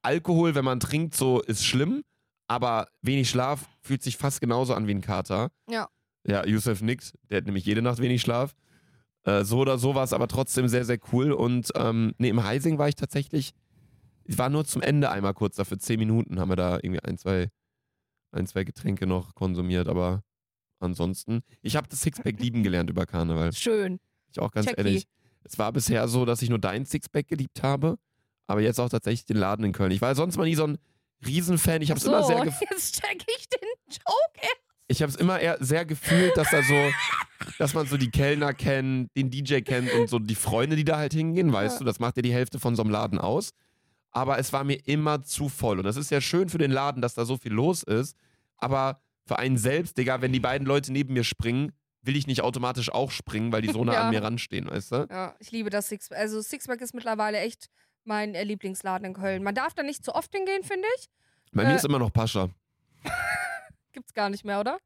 Alkohol, 0.02 0.56
wenn 0.56 0.66
man 0.66 0.80
trinkt, 0.80 1.16
so 1.16 1.42
ist 1.42 1.66
schlimm, 1.66 2.04
aber 2.48 2.88
wenig 3.02 3.30
Schlaf 3.30 3.68
fühlt 3.82 4.02
sich 4.02 4.18
fast 4.18 4.42
genauso 4.42 4.74
an 4.74 4.88
wie 4.88 4.96
ein 4.96 5.02
Kater. 5.02 5.52
Ja. 5.70 5.90
Ja, 6.26 6.46
Yusuf 6.46 6.82
nickt, 6.82 7.14
der 7.30 7.38
hat 7.38 7.46
nämlich 7.46 7.66
jede 7.66 7.82
Nacht 7.82 8.00
wenig 8.00 8.22
Schlaf. 8.22 8.56
Äh, 9.24 9.44
so 9.44 9.60
oder 9.60 9.78
so 9.78 9.96
war 9.96 10.04
es 10.04 10.14
aber 10.14 10.28
trotzdem 10.28 10.68
sehr, 10.68 10.86
sehr 10.86 11.00
cool. 11.12 11.32
Und 11.32 11.72
ähm, 11.76 12.14
nee, 12.18 12.30
im 12.30 12.44
Heising 12.44 12.78
war 12.78 12.88
ich 12.88 12.96
tatsächlich, 12.96 13.54
ich 14.24 14.38
war 14.38 14.50
nur 14.50 14.66
zum 14.66 14.82
Ende 14.82 15.12
einmal 15.12 15.34
kurz 15.34 15.56
da, 15.56 15.64
für 15.64 15.78
10 15.78 16.00
Minuten 16.00 16.40
haben 16.40 16.50
wir 16.50 16.56
da 16.56 16.76
irgendwie 16.76 17.04
ein, 17.04 17.18
zwei, 17.18 17.50
ein, 18.32 18.48
zwei 18.48 18.64
Getränke 18.64 19.08
noch 19.08 19.36
konsumiert, 19.36 19.88
aber 19.88 20.24
ansonsten. 20.80 21.42
Ich 21.62 21.76
habe 21.76 21.88
das 21.90 22.02
Sixpack 22.02 22.40
lieben 22.40 22.64
gelernt 22.64 22.90
über 22.90 23.06
Karneval. 23.06 23.54
Schön. 23.54 24.00
Ich 24.32 24.40
auch 24.40 24.52
ganz 24.52 24.68
Checki. 24.68 24.78
ehrlich. 24.80 25.06
Es 25.44 25.58
war 25.58 25.72
bisher 25.72 26.08
so, 26.08 26.26
dass 26.26 26.42
ich 26.42 26.50
nur 26.50 26.60
dein 26.60 26.86
Sixpack 26.86 27.28
geliebt 27.28 27.64
habe, 27.64 27.98
aber 28.48 28.62
jetzt 28.62 28.80
auch 28.80 28.90
tatsächlich 28.90 29.26
den 29.26 29.38
Laden 29.38 29.66
in 29.66 29.72
Köln. 29.72 29.92
Ich 29.92 30.02
war 30.02 30.14
sonst 30.16 30.38
mal 30.38 30.44
nie 30.46 30.56
so 30.56 30.66
ein 30.68 30.78
Riesenfan. 31.26 31.82
Ich 31.82 31.90
habe 31.90 31.98
es 31.98 32.04
so, 32.04 32.12
immer 32.12 32.24
sehr 32.24 32.38
und 32.40 32.44
gef 32.46 32.60
jetzt 32.70 33.02
check 33.02 33.24
ich 33.38 33.48
den 33.50 33.60
Joke. 33.90 34.48
ich 34.88 35.02
habe 35.02 35.10
es 35.10 35.16
immer 35.16 35.40
eher 35.40 35.58
sehr 35.60 35.86
gefühlt, 35.86 36.36
dass 36.38 36.50
da 36.52 36.62
so, 36.64 36.76
dass 37.58 37.74
man 37.74 37.88
so 37.88 37.98
die 37.98 38.12
Kellner 38.12 38.54
kennt, 38.54 39.10
den 39.16 39.30
DJ 39.30 39.62
kennt 39.62 39.92
und 39.94 40.10
so 40.10 40.20
die 40.20 40.36
Freunde, 40.36 40.76
die 40.76 40.84
da 40.86 40.98
halt 40.98 41.14
hingehen, 41.14 41.52
weißt 41.52 41.76
Ja. 41.76 41.80
du, 41.80 41.86
das 41.86 42.00
macht 42.00 42.18
ja 42.18 42.22
die 42.22 42.34
Hälfte 42.34 42.60
von 42.60 42.76
so 42.76 42.84
einem 42.84 42.92
Laden 42.92 43.18
aus. 43.20 43.52
Aber 44.12 44.40
es 44.40 44.52
war 44.54 44.64
mir 44.64 44.80
immer 44.88 45.22
zu 45.24 45.50
voll. 45.50 45.78
Und 45.78 45.84
das 45.86 45.96
ist 45.96 46.10
ja 46.12 46.20
schön 46.20 46.50
für 46.50 46.58
den 46.58 46.72
Laden, 46.72 47.02
dass 47.02 47.14
da 47.14 47.26
so 47.26 47.38
viel 47.38 47.54
los 47.54 47.84
ist. 47.84 48.16
Aber 48.58 49.02
für 49.30 49.40
einen 49.40 49.58
selbst, 49.58 49.98
Digga, 49.98 50.22
wenn 50.22 50.34
die 50.34 50.40
beiden 50.40 50.68
Leute 50.68 50.92
neben 50.92 51.14
mir 51.14 51.24
springen, 51.24 51.72
will 52.02 52.16
ich 52.18 52.28
nicht 52.28 52.42
automatisch 52.42 52.92
auch 52.92 53.12
springen, 53.12 53.52
weil 53.52 53.62
die 53.62 53.72
so 53.72 53.84
nah 53.86 53.94
Ja. 53.94 54.02
an 54.04 54.10
mir 54.10 54.24
ranstehen, 54.24 54.70
weißt 54.70 54.92
du? 54.92 55.08
Ja, 55.10 55.36
ich 55.40 55.52
liebe 55.52 55.70
das 55.70 55.88
Sixpack. 55.88 56.18
Also 56.18 56.42
Sixpack 56.42 56.82
ist 56.82 56.94
mittlerweile 56.94 57.40
echt 57.40 57.70
mein 58.06 58.34
äh, 58.36 58.44
Lieblingsladen 58.44 59.06
in 59.06 59.14
Köln. 59.14 59.44
Man 59.44 59.56
darf 59.56 59.74
da 59.74 59.84
nicht 59.84 60.04
zu 60.04 60.14
oft 60.16 60.34
hingehen, 60.34 60.64
finde 60.64 60.88
ich. 60.98 61.08
Bei 61.54 61.64
Äh. 61.64 61.68
mir 61.68 61.76
ist 61.76 61.86
immer 61.86 62.00
noch 62.00 62.12
Pascha. 62.12 62.50
Gibt's 63.92 64.14
gar 64.14 64.30
nicht 64.30 64.46
mehr, 64.46 64.60
oder? 64.60 64.78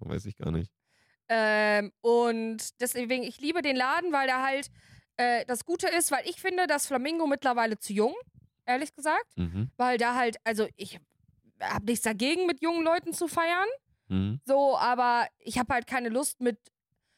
Weiß 0.00 0.26
ich 0.26 0.36
gar 0.36 0.50
nicht. 0.50 0.70
Ähm, 1.28 1.92
und 2.00 2.80
deswegen, 2.80 3.22
ich 3.22 3.40
liebe 3.40 3.62
den 3.62 3.76
Laden, 3.76 4.12
weil 4.12 4.26
der 4.26 4.42
halt 4.42 4.68
äh, 5.16 5.44
das 5.46 5.64
Gute 5.64 5.88
ist, 5.88 6.10
weil 6.10 6.22
ich 6.28 6.40
finde, 6.40 6.66
das 6.66 6.86
Flamingo 6.86 7.26
mittlerweile 7.26 7.78
zu 7.78 7.92
jung, 7.92 8.14
ehrlich 8.66 8.94
gesagt. 8.94 9.26
Mhm. 9.36 9.70
Weil 9.76 9.98
da 9.98 10.14
halt, 10.14 10.36
also 10.44 10.68
ich 10.76 10.98
habe 11.62 11.86
nichts 11.86 12.04
dagegen, 12.04 12.46
mit 12.46 12.62
jungen 12.62 12.84
Leuten 12.84 13.12
zu 13.12 13.28
feiern. 13.28 13.66
Mhm. 14.08 14.40
So, 14.44 14.76
aber 14.76 15.26
ich 15.38 15.58
habe 15.58 15.72
halt 15.74 15.86
keine 15.86 16.08
Lust 16.08 16.40
mit. 16.40 16.58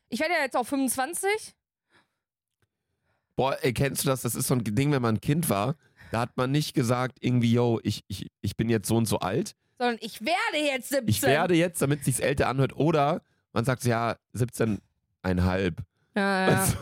Ich 0.09 0.21
werde 0.21 0.35
ja 0.35 0.41
jetzt 0.41 0.57
auch 0.57 0.65
25. 0.67 1.55
Boah, 3.37 3.57
ey, 3.63 3.73
kennst 3.73 4.05
du 4.05 4.09
das? 4.09 4.23
Das 4.23 4.35
ist 4.35 4.47
so 4.47 4.55
ein 4.55 4.63
Ding, 4.63 4.93
wenn 4.93 5.03
man 5.03 5.17
ein 5.17 5.21
Kind 5.21 5.51
war. 5.51 5.77
Da 6.13 6.21
hat 6.21 6.37
man 6.37 6.53
nicht 6.53 6.75
gesagt, 6.75 7.19
irgendwie, 7.21 7.53
yo, 7.53 7.81
ich, 7.83 8.05
ich, 8.07 8.31
ich 8.41 8.57
bin 8.57 8.69
jetzt 8.69 8.87
so 8.87 8.97
und 8.97 9.07
so 9.07 9.19
alt. 9.19 9.57
Sondern 9.79 9.99
ich 10.01 10.21
werde 10.21 10.65
jetzt 10.65 10.91
17. 10.91 11.09
Ich 11.09 11.23
werde 11.23 11.55
jetzt, 11.55 11.83
damit 11.83 12.01
es 12.01 12.05
sich 12.05 12.23
älter 12.23 12.49
anhört. 12.49 12.77
Oder 12.77 13.23
man 13.53 13.65
sagt, 13.65 13.83
so, 13.83 13.91
ja, 13.91 14.17
17,5. 14.37 14.79
Ja, 16.15 16.49
ja. 16.51 16.59
Also, 16.61 16.77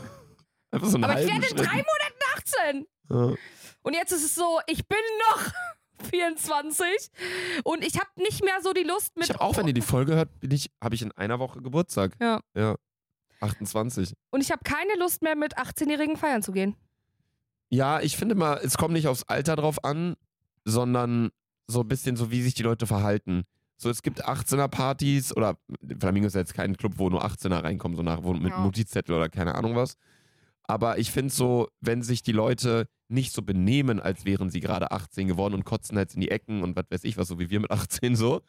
einfach 0.71 0.89
so 0.89 0.99
Aber 0.99 1.21
ich 1.21 1.27
werde 1.27 1.47
in 1.47 1.57
drei 1.57 1.77
Monaten 1.77 2.23
18. 2.37 2.87
Ja. 3.09 3.35
Und 3.83 3.95
jetzt 3.95 4.13
ist 4.13 4.25
es 4.25 4.35
so, 4.35 4.61
ich 4.67 4.87
bin 4.87 4.99
noch 5.31 5.53
24 6.03 6.87
und 7.65 7.85
ich 7.85 7.97
habe 7.99 8.09
nicht 8.17 8.45
mehr 8.45 8.61
so 8.63 8.73
die 8.73 8.83
Lust 8.83 9.17
mit. 9.17 9.25
Ich 9.25 9.31
habe 9.31 9.41
auch, 9.41 9.57
wenn 9.57 9.67
ihr 9.67 9.75
die 9.75 9.81
Folge 9.81 10.15
hört, 10.15 10.41
bin 10.41 10.51
ich, 10.51 10.71
habe 10.83 10.95
ich 10.95 11.03
in 11.03 11.13
einer 11.13 11.39
Woche 11.39 11.61
Geburtstag. 11.63 12.13
Ja. 12.21 12.41
Ja. 12.55 12.77
28. 13.41 14.13
Und 14.31 14.41
ich 14.41 14.51
habe 14.51 14.63
keine 14.65 14.95
Lust 14.99 15.23
mehr 15.23 15.35
mit 15.37 15.59
18-Jährigen 15.59 16.17
feiern 16.17 16.43
zu 16.43 16.53
gehen. 16.53 16.77
Ja, 17.69 18.01
ich 18.01 18.17
finde 18.17 18.35
mal, 18.35 18.61
es 18.63 18.77
kommt 18.77 18.93
nicht 18.93 19.09
aufs 19.09 19.25
Alter 19.25 19.57
drauf 19.57 19.83
an, 19.85 20.15
sondern 20.65 21.31
so 21.67 21.81
ein 21.81 21.89
bisschen 21.89 22.17
so, 22.17 22.31
wie 22.31 22.43
sich 22.43 22.55
die 22.55 22.63
Leute 22.63 22.87
verhalten. 22.87 23.45
So, 23.77 23.91
es 23.91 24.03
gibt 24.03 24.25
18er-Partys 24.25 25.35
oder 25.37 25.59
Flamingo 25.99 26.29
ist 26.29 26.35
jetzt 26.35 26.55
kein 26.55 26.77
Club, 26.77 26.95
wo 26.97 27.09
nur 27.09 27.25
18er 27.25 27.65
reinkommen, 27.65 27.97
so 27.97 28.03
nach, 28.03 28.23
wo, 28.23 28.33
mit 28.33 28.53
Ja. 28.53 28.61
Notizzettel 28.61 29.15
oder 29.15 29.29
keine 29.29 29.55
Ahnung 29.57 29.75
was. 29.75 29.97
Aber 30.65 30.99
ich 30.99 31.11
finde 31.11 31.33
so, 31.33 31.69
wenn 31.81 32.03
sich 32.03 32.23
die 32.23 32.33
Leute 32.33 32.87
nicht 33.13 33.33
so 33.33 33.43
benehmen, 33.43 34.01
als 34.01 34.25
wären 34.25 34.51
sie 34.51 34.61
gerade 34.61 34.91
18 34.91 35.29
geworden 35.29 35.55
und 35.55 35.65
kotzen 35.65 35.97
jetzt 35.99 36.15
in 36.15 36.21
die 36.21 36.31
Ecken 36.31 36.63
und 36.63 36.75
was 36.77 36.85
weiß 36.91 37.05
ich 37.05 37.17
was, 37.17 37.29
so 37.29 37.39
wie 37.39 37.51
wir 37.51 37.61
mit 37.61 37.71
18 37.71 38.17
so, 38.17 38.41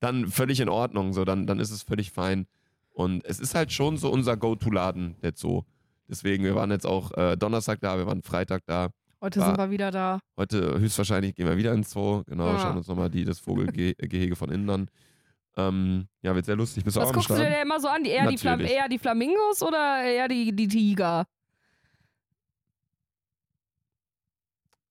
dann 0.00 0.26
völlig 0.28 0.60
in 0.60 0.68
Ordnung, 0.68 1.12
so, 1.12 1.24
dann, 1.24 1.46
dann 1.46 1.60
ist 1.60 1.70
es 1.70 1.82
völlig 1.82 2.10
fein. 2.12 2.46
Und 2.90 3.24
es 3.24 3.38
ist 3.40 3.54
halt 3.54 3.72
schon 3.72 3.96
so 3.96 4.10
unser 4.10 4.36
Go-To-Laden, 4.36 5.16
der 5.22 5.32
Zoo. 5.36 5.62
Deswegen, 6.08 6.42
wir 6.44 6.54
waren 6.54 6.70
jetzt 6.70 6.86
auch 6.86 7.12
äh, 7.16 7.36
Donnerstag 7.36 7.80
da, 7.80 7.96
wir 7.98 8.06
waren 8.06 8.22
Freitag 8.22 8.62
da. 8.66 8.88
Heute 9.20 9.40
War- 9.40 9.46
sind 9.48 9.58
wir 9.58 9.70
wieder 9.70 9.90
da. 9.90 10.20
Heute 10.36 10.78
höchstwahrscheinlich 10.80 11.34
gehen 11.34 11.46
wir 11.46 11.56
wieder 11.56 11.72
ins 11.74 11.90
Zoo. 11.90 12.22
Genau, 12.26 12.46
Ja. 12.52 12.58
schauen 12.60 12.76
uns 12.76 12.88
nochmal 12.88 13.10
die, 13.10 13.24
das 13.24 13.38
Vogelgehege 13.40 14.34
von 14.36 14.50
innen 14.50 14.70
an. 14.70 14.90
Ähm, 15.56 16.06
ja, 16.22 16.34
wird 16.34 16.46
sehr 16.46 16.54
lustig. 16.56 16.84
Bist 16.84 16.96
du 16.96 17.00
Was 17.00 17.08
auch 17.08 17.12
guckst 17.12 17.30
du 17.30 17.34
denn 17.34 17.52
immer 17.62 17.80
so 17.80 17.88
an? 17.88 18.04
Die, 18.04 18.10
eher, 18.10 18.28
die 18.28 18.36
Natürlich. 18.36 18.70
eher 18.70 18.88
die 18.88 18.98
Flamingos 18.98 19.60
oder 19.62 20.02
eher 20.04 20.28
die, 20.28 20.54
die 20.54 20.68
Tiger? 20.68 21.24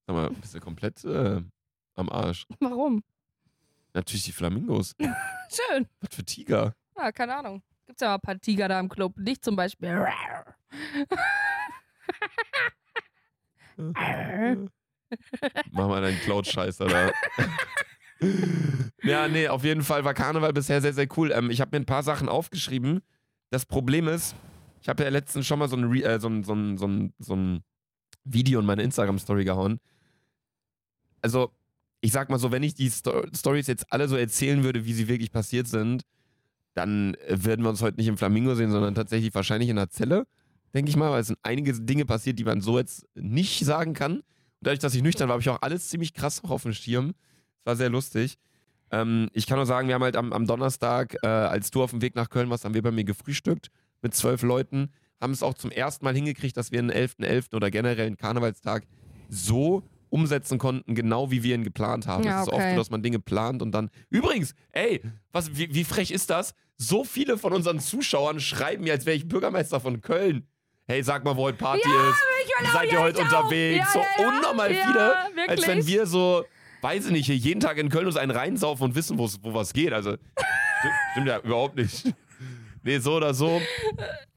Sag 0.07 0.15
mal, 0.15 0.29
bist 0.29 0.55
du 0.55 0.61
komplett 0.61 1.03
äh, 1.03 1.41
am 1.95 2.09
Arsch? 2.09 2.47
Warum? 2.61 3.03
Natürlich 3.93 4.23
die 4.23 4.31
Flamingos. 4.31 4.95
Schön. 4.99 5.85
Was 5.99 6.15
für 6.15 6.23
Tiger? 6.23 6.73
Ja, 6.95 7.11
keine 7.11 7.35
Ahnung. 7.35 7.61
Gibt's 7.85 8.01
ja 8.01 8.07
mal 8.07 8.15
ein 8.15 8.21
paar 8.21 8.39
Tiger 8.39 8.69
da 8.69 8.79
im 8.79 8.87
Club. 8.87 9.13
Dich 9.17 9.41
zum 9.41 9.57
Beispiel. 9.57 9.89
Mach 15.71 15.87
mal 15.87 16.01
deinen 16.01 16.19
Cloud-Scheißer 16.19 16.87
da. 16.87 17.11
ja, 19.03 19.27
nee, 19.27 19.49
auf 19.49 19.65
jeden 19.65 19.83
Fall 19.83 20.05
war 20.05 20.13
Karneval 20.13 20.53
bisher 20.53 20.81
sehr, 20.81 20.93
sehr 20.93 21.07
cool. 21.17 21.33
Ähm, 21.33 21.49
ich 21.49 21.59
habe 21.59 21.71
mir 21.75 21.81
ein 21.81 21.85
paar 21.85 22.03
Sachen 22.03 22.29
aufgeschrieben. 22.29 23.01
Das 23.49 23.65
Problem 23.65 24.07
ist, 24.07 24.35
ich 24.81 24.87
habe 24.87 25.03
ja 25.03 25.09
letztens 25.09 25.45
schon 25.45 25.59
mal 25.59 25.67
so 25.67 25.75
ein, 25.75 25.83
Re 25.83 26.03
äh, 26.03 26.19
so, 26.19 26.29
ein, 26.29 26.43
so, 26.43 26.53
ein, 26.53 26.77
so, 26.77 26.87
ein, 26.87 27.13
so 27.19 27.35
ein 27.35 27.63
Video 28.23 28.59
in 28.59 28.65
meine 28.65 28.83
Instagram-Story 28.83 29.43
gehauen. 29.43 29.79
Also, 31.21 31.51
ich 32.01 32.12
sag 32.12 32.30
mal 32.30 32.39
so, 32.39 32.51
wenn 32.51 32.63
ich 32.63 32.75
die 32.75 32.89
Sto 32.89 33.23
Stories 33.34 33.67
jetzt 33.67 33.91
alle 33.91 34.08
so 34.08 34.15
erzählen 34.15 34.63
würde, 34.63 34.86
wie 34.86 34.93
sie 34.93 35.08
wirklich 35.08 35.32
passiert 35.32 35.67
sind, 35.67 36.03
dann 36.73 37.15
äh, 37.15 37.43
würden 37.43 37.63
wir 37.63 37.69
uns 37.69 37.82
heute 37.82 37.97
nicht 37.97 38.08
im 38.08 38.17
Flamingo 38.17 38.56
sehen, 38.56 38.71
sondern 38.71 38.95
tatsächlich 38.95 39.34
wahrscheinlich 39.34 39.69
in 39.69 39.77
einer 39.77 39.89
Zelle, 39.89 40.27
denke 40.73 40.89
ich 40.89 40.95
mal, 40.95 41.12
weil 41.12 41.21
es 41.21 41.27
sind 41.27 41.39
einige 41.41 41.73
Dinge 41.73 42.06
passiert, 42.06 42.38
die 42.39 42.43
man 42.43 42.62
so 42.62 42.77
jetzt 42.77 43.06
nicht 43.15 43.65
sagen 43.65 43.93
kann. 43.93 44.17
Und 44.17 44.23
dadurch, 44.62 44.80
dass 44.80 44.93
ich 44.93 45.01
nüchtern 45.01 45.27
war, 45.27 45.34
habe 45.34 45.41
ich 45.41 45.49
auch 45.49 45.62
alles 45.62 45.89
ziemlich 45.89 46.13
krass 46.13 46.43
noch 46.43 46.51
auf 46.51 46.63
dem 46.63 46.73
Schirm. 46.73 47.13
Es 47.60 47.65
war 47.65 47.75
sehr 47.75 47.89
lustig. 47.89 48.38
Ähm, 48.91 49.30
ich 49.34 49.47
kann 49.47 49.58
nur 49.58 49.65
sagen, 49.65 49.88
wir 49.88 49.95
haben 49.95 50.03
halt 50.03 50.15
am, 50.15 50.32
am 50.34 50.45
Donnerstag, 50.45 51.17
äh, 51.23 51.27
als 51.27 51.71
du 51.71 51.84
auf 51.84 51.91
dem 51.91 52.01
Weg 52.01 52.15
nach 52.15 52.30
Köln 52.30 52.49
warst, 52.49 52.63
haben 52.63 52.73
wir 52.73 52.84
bei 52.84 52.91
mir 52.91 53.03
gefrühstückt 53.03 53.69
mit 54.01 54.13
zwölf 54.13 54.43
Leuten. 54.43 54.89
Haben 55.19 55.34
es 55.34 55.41
auch 55.41 55.56
zum 55.56 55.71
ersten 55.71 56.06
Mal 56.06 56.13
hingekriegt, 56.13 56.56
dass 56.56 56.71
wir 56.71 56.80
einen 56.80 56.91
11.11. 56.91 57.56
oder 57.56 57.71
generell 57.71 58.06
einen 58.06 58.17
Karnevalstag 58.17 58.86
so 59.30 59.84
umsetzen 60.09 60.57
konnten, 60.57 60.95
genau 60.95 61.31
wie 61.31 61.43
wir 61.43 61.55
ihn 61.55 61.63
geplant 61.63 62.07
haben. 62.07 62.23
Ja, 62.23 62.41
es 62.41 62.47
ist 62.47 62.53
oft 62.53 62.61
okay. 62.61 62.71
so, 62.71 62.77
dass 62.77 62.89
man 62.89 63.03
Dinge 63.03 63.19
plant 63.19 63.61
und 63.61 63.71
dann. 63.71 63.89
Übrigens, 64.09 64.53
ey, 64.71 65.01
was, 65.31 65.55
wie, 65.57 65.73
wie 65.73 65.83
frech 65.83 66.11
ist 66.11 66.29
das? 66.29 66.53
So 66.77 67.03
viele 67.03 67.37
von 67.37 67.53
unseren 67.53 67.79
Zuschauern 67.79 68.39
schreiben 68.39 68.83
mir, 68.83 68.93
als 68.93 69.05
wäre 69.05 69.15
ich 69.15 69.27
Bürgermeister 69.27 69.79
von 69.79 70.01
Köln. 70.01 70.47
Hey, 70.85 71.03
sag 71.03 71.25
mal, 71.25 71.35
wo 71.35 71.43
heute 71.43 71.57
Party 71.57 71.81
ist. 71.81 72.71
Seid 72.71 72.91
ihr 72.91 72.99
heute 72.99 73.21
unterwegs? 73.21 73.85
Ja, 73.85 73.91
so 73.91 73.99
ja, 73.99 74.05
ja. 74.19 74.27
unnormal 74.27 74.71
Ja, 74.73 74.85
viele, 74.85 75.49
als 75.49 75.61
wenn 75.67 75.77
wirklich. 75.77 75.87
wir 75.87 76.05
so, 76.05 76.45
weiß 76.81 77.07
ich 77.07 77.11
nicht, 77.11 77.25
hier 77.25 77.35
jeden 77.35 77.59
Tag 77.59 77.77
in 77.77 77.89
Köln 77.89 78.05
uns 78.05 78.15
einen 78.15 78.31
reinsaufen 78.31 78.85
und 78.85 78.95
wissen, 78.95 79.17
wo 79.17 79.27
was 79.53 79.73
geht. 79.73 79.91
Also, 79.91 80.15
stimmt 81.11 81.27
ja 81.27 81.39
überhaupt 81.39 81.75
nicht. 81.75 82.13
Nee, 82.88 83.00
so 83.00 83.15
oder 83.15 83.34
so. 83.34 83.62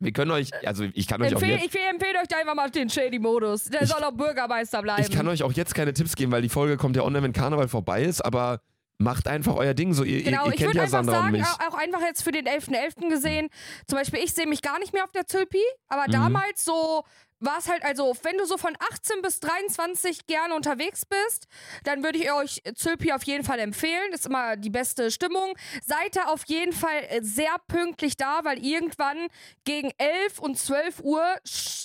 Wir 0.01 0.13
können 0.13 0.31
euch, 0.33 0.51
also 0.67 0.85
ich 0.93 1.07
kann 1.07 1.23
euch 1.23 1.29
auch 1.35 1.41
Empfehl, 1.41 1.59
jetzt, 1.61 1.75
ich 1.75 1.81
empfehle 1.89 2.19
euch 2.21 2.29
da 2.29 2.39
einfach 2.39 2.55
mal 2.55 2.69
den 2.71 2.91
Shady-Modus. 2.91 3.65
Der 3.65 3.83
Ich- 3.83 3.89
soll 3.89 4.03
auch 4.03 4.13
Bürgermeister 4.13 4.83
bleiben. 4.83 5.03
ich 5.03 5.11
kann 5.11 5.27
euch 5.29 5.43
auch 5.43 5.53
jetzt 5.53 5.75
keine 5.75 5.93
Tipps 5.95 6.17
geben, 6.17 6.33
weil 6.33 6.43
die 6.43 6.49
Folge 6.49 6.77
kommt 6.77 6.97
ja 6.97 7.03
online, 7.03 7.23
wenn 7.25 7.33
Karneval 7.33 7.69
vorbei 7.69 8.03
ist, 8.03 8.21
aber 8.25 8.61
macht 8.99 9.29
einfach 9.29 9.55
euer 9.57 9.73
Ding 9.73 9.95
so. 9.95 10.05
Ihr, 10.05 10.23
Genau, 10.23 10.43
ihr, 10.43 10.47
ihr 10.49 10.53
ich 10.53 10.59
kennt 10.59 10.69
würde 10.69 10.79
ja 10.79 10.83
einfach 10.85 10.99
Sandra 10.99 11.17
und 11.19 11.23
sagen, 11.25 11.33
mich. 11.33 11.43
auch, 11.45 11.61
auch 11.75 11.79
einfach 11.79 12.01
jetzt 12.03 12.23
für 12.23 12.33
den 12.33 12.47
11.11. 12.47 13.09
gesehen, 13.09 13.49
zum 13.87 13.99
Beispiel 13.99 14.21
ich 14.23 14.33
sehe 14.35 14.47
mich 14.47 14.61
gar 14.63 14.79
nicht 14.79 14.93
mehr 14.93 15.05
auf 15.05 15.13
der 15.13 15.27
Zülpi, 15.27 15.63
aber 15.89 16.05
Mhm. 16.09 16.13
damals 16.13 16.65
so 16.65 17.05
war 17.41 17.59
es 17.59 17.69
halt, 17.69 17.83
also 17.85 18.15
wenn 18.23 18.37
du 18.37 18.45
so 18.45 18.57
von 18.57 18.77
18 18.93 19.23
bis 19.23 19.41
23 19.41 20.27
gerne 20.27 20.55
unterwegs 20.55 21.05
bist, 21.07 21.47
dann 21.85 22.05
würde 22.05 22.19
ich 22.19 22.31
euch 22.33 22.63
Zülpi 22.75 23.13
auf 23.13 23.23
jeden 23.25 23.45
Fall 23.45 23.59
empfehlen. 23.59 24.13
Ist 24.13 24.27
immer 24.27 24.57
die 24.57 24.71
beste 24.71 25.11
Stimmung. 25.11 25.55
Seid 25.85 26.17
da 26.17 26.25
auf 26.27 26.45
jeden 26.47 26.73
Fall 26.73 27.05
äh, 27.09 27.23
sehr 27.23 27.57
pünktlich 27.67 28.17
da, 28.17 28.45
weil 28.45 28.65
irgendwann 28.65 29.29
gegen 29.65 29.91
11 29.97 30.39
und 30.39 30.59
12 30.59 31.01
Uhr, 31.01 31.25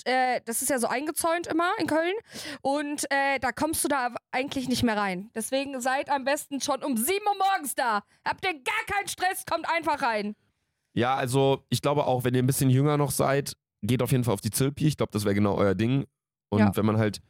äh, 0.04 0.40
das 0.44 0.62
ist 0.62 0.68
ja 0.68 0.78
so 0.78 0.86
eingezäunt 0.86 1.46
immer 1.46 1.70
in 1.78 1.86
Köln, 1.86 2.14
und 2.62 3.04
äh, 3.10 3.38
da 3.40 3.52
kommst 3.52 3.82
du 3.84 3.88
da 3.88 4.14
eigentlich 4.30 4.68
nicht 4.68 4.82
mehr 4.82 4.96
rein. 4.96 5.30
Deswegen 5.34 5.80
seid 5.80 6.10
am 6.10 6.24
besten 6.24 6.60
schon 6.60 6.82
um 6.82 6.96
7 6.96 7.18
Uhr 7.26 7.36
morgens 7.38 7.74
da. 7.74 8.02
Habt 8.26 8.44
ihr 8.44 8.54
gar 8.54 8.84
keinen 8.94 9.08
Stress, 9.08 9.44
kommt 9.46 9.68
einfach 9.68 10.02
rein. 10.02 10.36
Ja, 10.92 11.14
also 11.14 11.64
ich 11.68 11.82
glaube 11.82 12.06
auch, 12.06 12.24
wenn 12.24 12.34
ihr 12.34 12.42
ein 12.42 12.46
bisschen 12.46 12.70
jünger 12.70 12.96
noch 12.96 13.10
seid, 13.10 13.54
geht 13.86 14.02
auf 14.02 14.12
jeden 14.12 14.24
Fall 14.24 14.34
auf 14.34 14.40
die 14.40 14.50
Zilpi. 14.50 14.86
Ich 14.86 14.96
glaube, 14.96 15.10
das 15.12 15.24
wäre 15.24 15.34
genau 15.34 15.54
euer 15.56 15.74
Ding. 15.74 16.04
Und 16.48 16.60
Ja. 16.60 16.76
wenn 16.76 16.86
man 16.86 16.96
halt, 16.98 17.20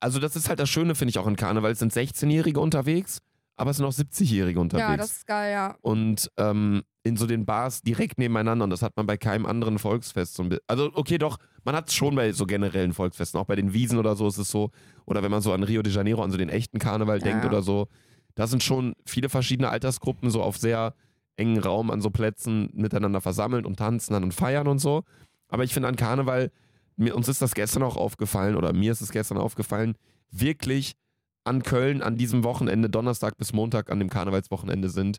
also 0.00 0.18
das 0.18 0.36
ist 0.36 0.48
halt 0.48 0.60
das 0.60 0.68
Schöne, 0.68 0.94
finde 0.94 1.10
ich 1.10 1.18
auch 1.18 1.26
in 1.26 1.36
Karneval. 1.36 1.70
Es 1.72 1.78
sind 1.78 1.92
16-Jährige 1.92 2.60
unterwegs, 2.60 3.20
aber 3.56 3.70
es 3.70 3.76
sind 3.78 3.86
auch 3.86 3.92
70-Jährige 3.92 4.60
unterwegs. 4.60 4.88
Ja, 4.88 4.96
das 4.96 5.10
ist 5.18 5.26
geil, 5.26 5.52
ja. 5.52 5.76
und 5.82 6.30
ähm, 6.36 6.82
in 7.02 7.16
so 7.16 7.26
den 7.26 7.46
Bars 7.46 7.82
direkt 7.82 8.18
nebeneinander. 8.18 8.64
Und 8.64 8.70
das 8.70 8.82
hat 8.82 8.96
man 8.96 9.06
bei 9.06 9.16
keinem 9.16 9.46
anderen 9.46 9.78
Volksfest. 9.78 10.34
So 10.34 10.42
ein 10.42 10.48
bi- 10.48 10.58
also, 10.66 10.90
okay, 10.94 11.18
doch, 11.18 11.38
man 11.64 11.76
hat 11.76 11.88
es 11.88 11.94
schon 11.94 12.14
bei 12.16 12.32
so 12.32 12.46
generellen 12.46 12.92
Volksfesten. 12.92 13.38
Auch 13.40 13.44
bei 13.46 13.54
den 13.56 13.72
Wiesen 13.72 13.98
oder 13.98 14.16
so 14.16 14.26
ist 14.26 14.38
es 14.38 14.50
so. 14.50 14.70
Oder 15.04 15.22
wenn 15.22 15.30
man 15.30 15.40
so 15.40 15.52
an 15.52 15.62
Rio 15.62 15.82
de 15.82 15.92
Janeiro, 15.92 16.22
an 16.24 16.32
so 16.32 16.36
den 16.36 16.48
echten 16.48 16.78
Karneval 16.80 17.18
Ja, 17.18 17.24
denkt 17.24 17.44
ja. 17.44 17.50
oder 17.50 17.62
so. 17.62 17.86
da 18.34 18.46
sind 18.46 18.62
schon 18.62 18.94
viele 19.06 19.28
verschiedene 19.28 19.68
Altersgruppen 19.70 20.30
so 20.30 20.42
auf 20.42 20.58
sehr 20.58 20.94
engen 21.36 21.58
Raum 21.58 21.90
an 21.90 22.00
so 22.00 22.10
Plätzen 22.10 22.70
miteinander 22.74 23.20
versammelt 23.20 23.66
und 23.66 23.78
tanzen 23.78 24.12
dann 24.14 24.24
und 24.24 24.34
feiern 24.34 24.66
und 24.66 24.78
so. 24.78 25.04
Aber 25.48 25.64
ich 25.64 25.72
finde 25.72 25.88
an 25.88 25.96
Karneval, 25.96 26.50
mir, 26.96 27.14
uns 27.14 27.28
ist 27.28 27.42
das 27.42 27.54
gestern 27.54 27.82
auch 27.82 27.96
aufgefallen 27.96 28.56
oder 28.56 28.72
mir 28.72 28.92
ist 28.92 29.00
es 29.00 29.10
gestern 29.10 29.38
aufgefallen, 29.38 29.96
wirklich 30.30 30.94
an 31.44 31.62
Köln 31.62 32.02
an 32.02 32.16
diesem 32.16 32.42
Wochenende, 32.42 32.90
Donnerstag 32.90 33.36
bis 33.36 33.52
Montag 33.52 33.90
an 33.90 33.98
dem 34.00 34.10
Karnevalswochenende 34.10 34.88
sind 34.88 35.18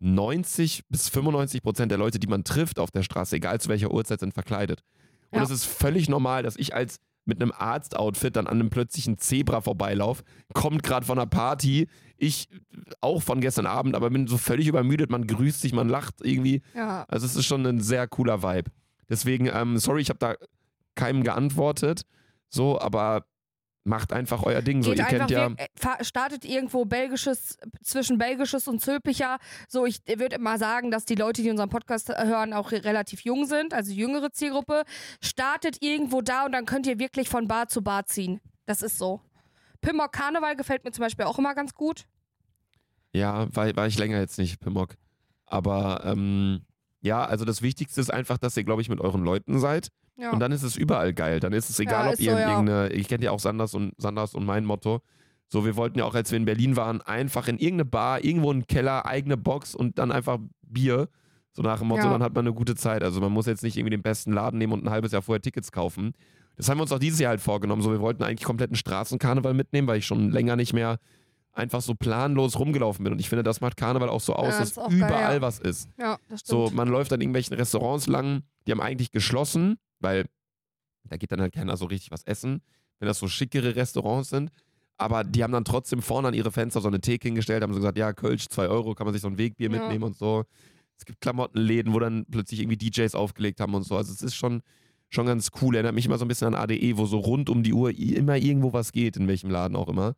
90 0.00 0.82
bis 0.88 1.08
95 1.08 1.62
Prozent 1.62 1.90
der 1.90 1.98
Leute, 1.98 2.18
die 2.18 2.26
man 2.26 2.44
trifft 2.44 2.78
auf 2.78 2.90
der 2.90 3.02
Straße, 3.02 3.36
egal 3.36 3.60
zu 3.60 3.68
welcher 3.68 3.90
Uhrzeit, 3.92 4.20
sind 4.20 4.34
verkleidet. 4.34 4.82
Und 5.30 5.38
Ja. 5.38 5.44
es 5.44 5.50
ist 5.50 5.64
völlig 5.64 6.08
normal, 6.08 6.42
dass 6.42 6.56
ich 6.56 6.74
als 6.74 6.98
mit 7.24 7.40
einem 7.42 7.52
Arzt-Outfit 7.56 8.36
dann 8.36 8.46
an 8.46 8.60
einem 8.60 8.70
plötzlichen 8.70 9.18
Zebra 9.18 9.60
vorbeilaufe, 9.60 10.22
kommt 10.54 10.82
gerade 10.84 11.04
von 11.06 11.18
einer 11.18 11.26
Party, 11.26 11.88
ich 12.18 12.48
auch 13.00 13.20
von 13.22 13.40
gestern 13.40 13.66
Abend, 13.66 13.96
aber 13.96 14.10
bin 14.10 14.28
so 14.28 14.38
völlig 14.38 14.68
übermüdet, 14.68 15.10
man 15.10 15.26
grüßt 15.26 15.60
sich, 15.60 15.72
man 15.72 15.88
lacht 15.88 16.16
irgendwie. 16.22 16.62
Ja. 16.74 17.04
Also 17.08 17.26
es 17.26 17.34
ist 17.34 17.46
schon 17.46 17.66
ein 17.66 17.80
sehr 17.80 18.06
cooler 18.06 18.42
Vibe. 18.42 18.70
Deswegen, 19.08 19.46
ähm, 19.46 19.78
sorry, 19.78 20.02
ich 20.02 20.08
habe 20.08 20.18
da 20.18 20.34
keinem 20.94 21.22
geantwortet, 21.22 22.02
so, 22.48 22.80
aber 22.80 23.26
macht 23.86 24.12
einfach 24.12 24.42
euer 24.42 24.62
Ding. 24.62 24.82
So, 24.82 24.90
Geht 24.90 24.98
ihr 24.98 25.04
kennt 25.04 25.30
ja. 25.30 25.50
äh, 25.56 26.04
startet 26.04 26.44
irgendwo 26.44 26.84
belgisches, 26.84 27.56
zwischen 27.82 28.18
belgisches 28.18 28.68
und 28.68 28.80
Zülpicher. 28.80 29.38
So, 29.68 29.86
ich 29.86 30.02
würde 30.06 30.36
immer 30.36 30.58
sagen, 30.58 30.90
dass 30.90 31.04
die 31.04 31.14
Leute, 31.14 31.42
die 31.42 31.50
unseren 31.50 31.68
Podcast 31.68 32.08
hören, 32.08 32.52
auch 32.52 32.72
relativ 32.72 33.20
jung 33.22 33.46
sind, 33.46 33.72
also 33.72 33.92
jüngere 33.92 34.32
Zielgruppe. 34.32 34.82
Startet 35.22 35.82
irgendwo 35.82 36.20
da 36.20 36.44
und 36.44 36.52
dann 36.52 36.66
könnt 36.66 36.86
ihr 36.86 36.98
wirklich 36.98 37.28
von 37.28 37.46
Bar 37.46 37.68
zu 37.68 37.82
Bar 37.82 38.06
ziehen. 38.06 38.40
Das 38.66 38.82
ist 38.82 38.98
so. 38.98 39.20
Pimmock 39.80 40.12
Karneval 40.12 40.56
gefällt 40.56 40.84
mir 40.84 40.90
zum 40.90 41.02
Beispiel 41.02 41.26
auch 41.26 41.38
immer 41.38 41.54
ganz 41.54 41.74
gut. 41.74 42.06
Ja, 43.12 43.46
war, 43.54 43.74
war 43.76 43.86
ich 43.86 43.98
länger 43.98 44.18
jetzt 44.18 44.38
nicht, 44.38 44.60
Pimmock. 44.60 44.96
Aber 45.46 46.02
ähm, 46.04 46.65
ja, 47.06 47.24
also 47.24 47.44
das 47.44 47.62
Wichtigste 47.62 48.00
ist 48.00 48.12
einfach, 48.12 48.38
dass 48.38 48.56
ihr, 48.56 48.64
glaube 48.64 48.82
ich, 48.82 48.88
mit 48.88 49.00
euren 49.00 49.22
Leuten 49.22 49.58
seid. 49.58 49.88
Ja. 50.18 50.32
Und 50.32 50.40
dann 50.40 50.52
ist 50.52 50.62
es 50.62 50.76
überall 50.76 51.12
geil. 51.14 51.40
Dann 51.40 51.52
ist 51.52 51.70
es 51.70 51.78
egal, 51.78 52.06
Ja, 52.06 52.12
ob 52.12 52.20
ihr 52.20 52.32
so, 52.32 52.38
irgendeine, 52.38 52.92
ich 52.92 53.08
kenne 53.08 53.24
ja 53.24 53.30
auch 53.30 53.38
Sanders 53.40 53.74
und 53.74 53.92
Sanders 53.98 54.34
und 54.34 54.44
mein 54.44 54.64
Motto. 54.64 55.00
So, 55.48 55.64
wir 55.64 55.76
wollten 55.76 55.98
ja 55.98 56.04
auch, 56.04 56.14
als 56.14 56.30
wir 56.30 56.36
in 56.38 56.44
Berlin 56.44 56.76
waren, 56.76 57.00
einfach 57.02 57.48
in 57.48 57.58
irgendeine 57.58 57.84
Bar, 57.84 58.24
irgendwo 58.24 58.50
einen 58.50 58.66
Keller, 58.66 59.06
eigene 59.06 59.36
Box 59.36 59.74
und 59.74 59.98
dann 59.98 60.10
einfach 60.10 60.38
Bier. 60.62 61.08
So 61.52 61.62
nach 61.62 61.78
dem 61.78 61.88
Motto, 61.88 62.04
Ja. 62.04 62.10
dann 62.10 62.22
hat 62.22 62.34
man 62.34 62.46
eine 62.46 62.54
gute 62.54 62.74
Zeit. 62.74 63.02
Also 63.02 63.20
man 63.20 63.32
muss 63.32 63.46
jetzt 63.46 63.62
nicht 63.62 63.76
irgendwie 63.76 63.90
den 63.96 64.02
besten 64.02 64.32
Laden 64.32 64.58
nehmen 64.58 64.72
und 64.72 64.84
ein 64.84 64.90
halbes 64.90 65.12
Jahr 65.12 65.22
vorher 65.22 65.40
Tickets 65.40 65.70
kaufen. 65.72 66.12
Das 66.56 66.68
haben 66.68 66.78
wir 66.78 66.82
uns 66.82 66.92
auch 66.92 66.98
dieses 66.98 67.20
Jahr 67.20 67.30
halt 67.30 67.40
vorgenommen. 67.40 67.82
So, 67.82 67.92
wir 67.92 68.00
wollten 68.00 68.22
eigentlich 68.22 68.44
kompletten 68.44 68.76
Straßenkarneval 68.76 69.54
mitnehmen, 69.54 69.86
weil 69.86 69.98
ich 69.98 70.06
schon 70.06 70.30
länger 70.30 70.56
nicht 70.56 70.72
mehr 70.72 70.98
einfach 71.56 71.80
so 71.80 71.94
planlos 71.94 72.58
rumgelaufen 72.58 73.02
bin. 73.04 73.12
Und 73.12 73.18
ich 73.18 73.28
finde, 73.28 73.42
das 73.42 73.60
macht 73.60 73.76
Karneval 73.76 74.08
auch 74.08 74.20
so 74.20 74.34
aus, 74.34 74.52
Ja, 74.54 74.58
dass 74.60 74.70
ist 74.70 74.78
auch 74.78 74.88
geil, 74.90 74.98
überall 74.98 75.34
ja. 75.36 75.40
was 75.40 75.58
ist. 75.58 75.88
ja, 75.98 76.18
das 76.28 76.42
So, 76.44 76.66
stimmt. 76.66 76.76
man 76.76 76.88
läuft 76.88 77.12
an 77.12 77.20
irgendwelchen 77.20 77.56
Restaurants 77.56 78.06
lang, 78.06 78.42
die 78.66 78.72
haben 78.72 78.80
eigentlich 78.80 79.10
geschlossen, 79.10 79.78
weil 80.00 80.26
da 81.08 81.16
geht 81.16 81.32
dann 81.32 81.40
halt 81.40 81.54
keiner 81.54 81.76
so 81.76 81.86
richtig 81.86 82.10
was 82.10 82.24
essen, 82.24 82.60
wenn 82.98 83.08
das 83.08 83.18
so 83.18 83.28
schickere 83.28 83.74
Restaurants 83.76 84.28
sind. 84.30 84.50
Aber 84.98 85.24
die 85.24 85.42
haben 85.42 85.52
dann 85.52 85.64
trotzdem 85.64 86.00
vorne 86.02 86.28
an 86.28 86.34
ihre 86.34 86.50
Fenster 86.50 86.80
so 86.80 86.88
eine 86.88 87.00
Theke 87.00 87.28
hingestellt, 87.28 87.62
haben 87.62 87.72
so 87.72 87.78
gesagt, 87.80 87.98
ja, 87.98 88.12
Kölsch, 88.12 88.48
2 88.48 88.68
Euro, 88.68 88.94
kann 88.94 89.06
man 89.06 89.12
sich 89.12 89.22
so 89.22 89.28
ein 89.28 89.38
Wegbier 89.38 89.70
Ja. 89.70 89.78
mitnehmen 89.78 90.04
und 90.04 90.16
so. 90.16 90.44
Es 90.98 91.04
gibt 91.04 91.20
Klamottenläden, 91.20 91.92
wo 91.92 91.98
dann 92.00 92.24
plötzlich 92.30 92.60
irgendwie 92.60 92.78
DJs 92.78 93.14
aufgelegt 93.14 93.60
haben 93.60 93.74
und 93.74 93.82
so. 93.82 93.96
Also 93.96 94.12
es 94.12 94.22
ist 94.22 94.34
schon, 94.34 94.62
schon 95.10 95.26
ganz 95.26 95.50
cool. 95.60 95.74
Erinnert 95.74 95.94
mich 95.94 96.06
immer 96.06 96.16
so 96.18 96.24
ein 96.24 96.28
bisschen 96.28 96.48
an 96.48 96.54
ADE, 96.54 96.96
wo 96.96 97.04
so 97.04 97.18
rund 97.18 97.50
um 97.50 97.62
die 97.62 97.74
Uhr 97.74 97.90
immer 97.98 98.36
irgendwo 98.36 98.72
was 98.72 98.92
geht, 98.92 99.16
in 99.18 99.28
welchem 99.28 99.50
Laden 99.50 99.76
auch 99.76 99.88
immer. 99.88 100.14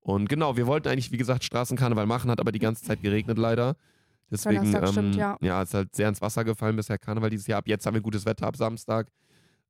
Und 0.00 0.28
genau, 0.28 0.56
wir 0.56 0.66
wollten 0.66 0.88
eigentlich, 0.88 1.12
wie 1.12 1.18
gesagt, 1.18 1.44
Straßenkarneval 1.44 2.06
machen, 2.06 2.30
hat 2.30 2.40
aber 2.40 2.52
die 2.52 2.58
ganze 2.58 2.84
Zeit 2.84 3.02
geregnet 3.02 3.38
leider. 3.38 3.76
Deswegen, 4.30 4.74
ähm, 4.74 4.86
stimmt, 4.86 5.16
ja. 5.16 5.36
ja, 5.40 5.62
ist 5.62 5.74
halt 5.74 5.94
sehr 5.94 6.08
ins 6.08 6.22
Wasser 6.22 6.44
gefallen 6.44 6.76
bisher 6.76 6.98
Karneval 6.98 7.30
dieses 7.30 7.46
Jahr. 7.46 7.58
Ab 7.58 7.68
jetzt 7.68 7.84
haben 7.84 7.94
wir 7.94 8.00
gutes 8.00 8.24
Wetter 8.24 8.46
ab 8.46 8.56
Samstag. 8.56 9.10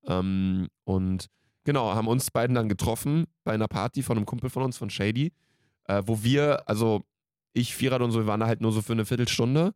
Ähm, 0.06 0.68
und 0.84 1.26
genau, 1.64 1.94
haben 1.94 2.08
uns 2.08 2.30
beiden 2.30 2.54
dann 2.54 2.68
getroffen 2.68 3.26
bei 3.44 3.52
einer 3.52 3.68
Party 3.68 4.02
von 4.02 4.16
einem 4.16 4.26
Kumpel 4.26 4.50
von 4.50 4.62
uns, 4.62 4.76
von 4.76 4.90
Shady, 4.90 5.32
äh, 5.84 6.02
wo 6.04 6.22
wir, 6.22 6.68
also 6.68 7.02
ich, 7.52 7.74
Vierrad 7.74 8.02
und 8.02 8.10
so, 8.10 8.20
wir 8.20 8.26
waren 8.26 8.40
da 8.40 8.46
halt 8.46 8.60
nur 8.60 8.72
so 8.72 8.82
für 8.82 8.92
eine 8.92 9.06
Viertelstunde, 9.06 9.72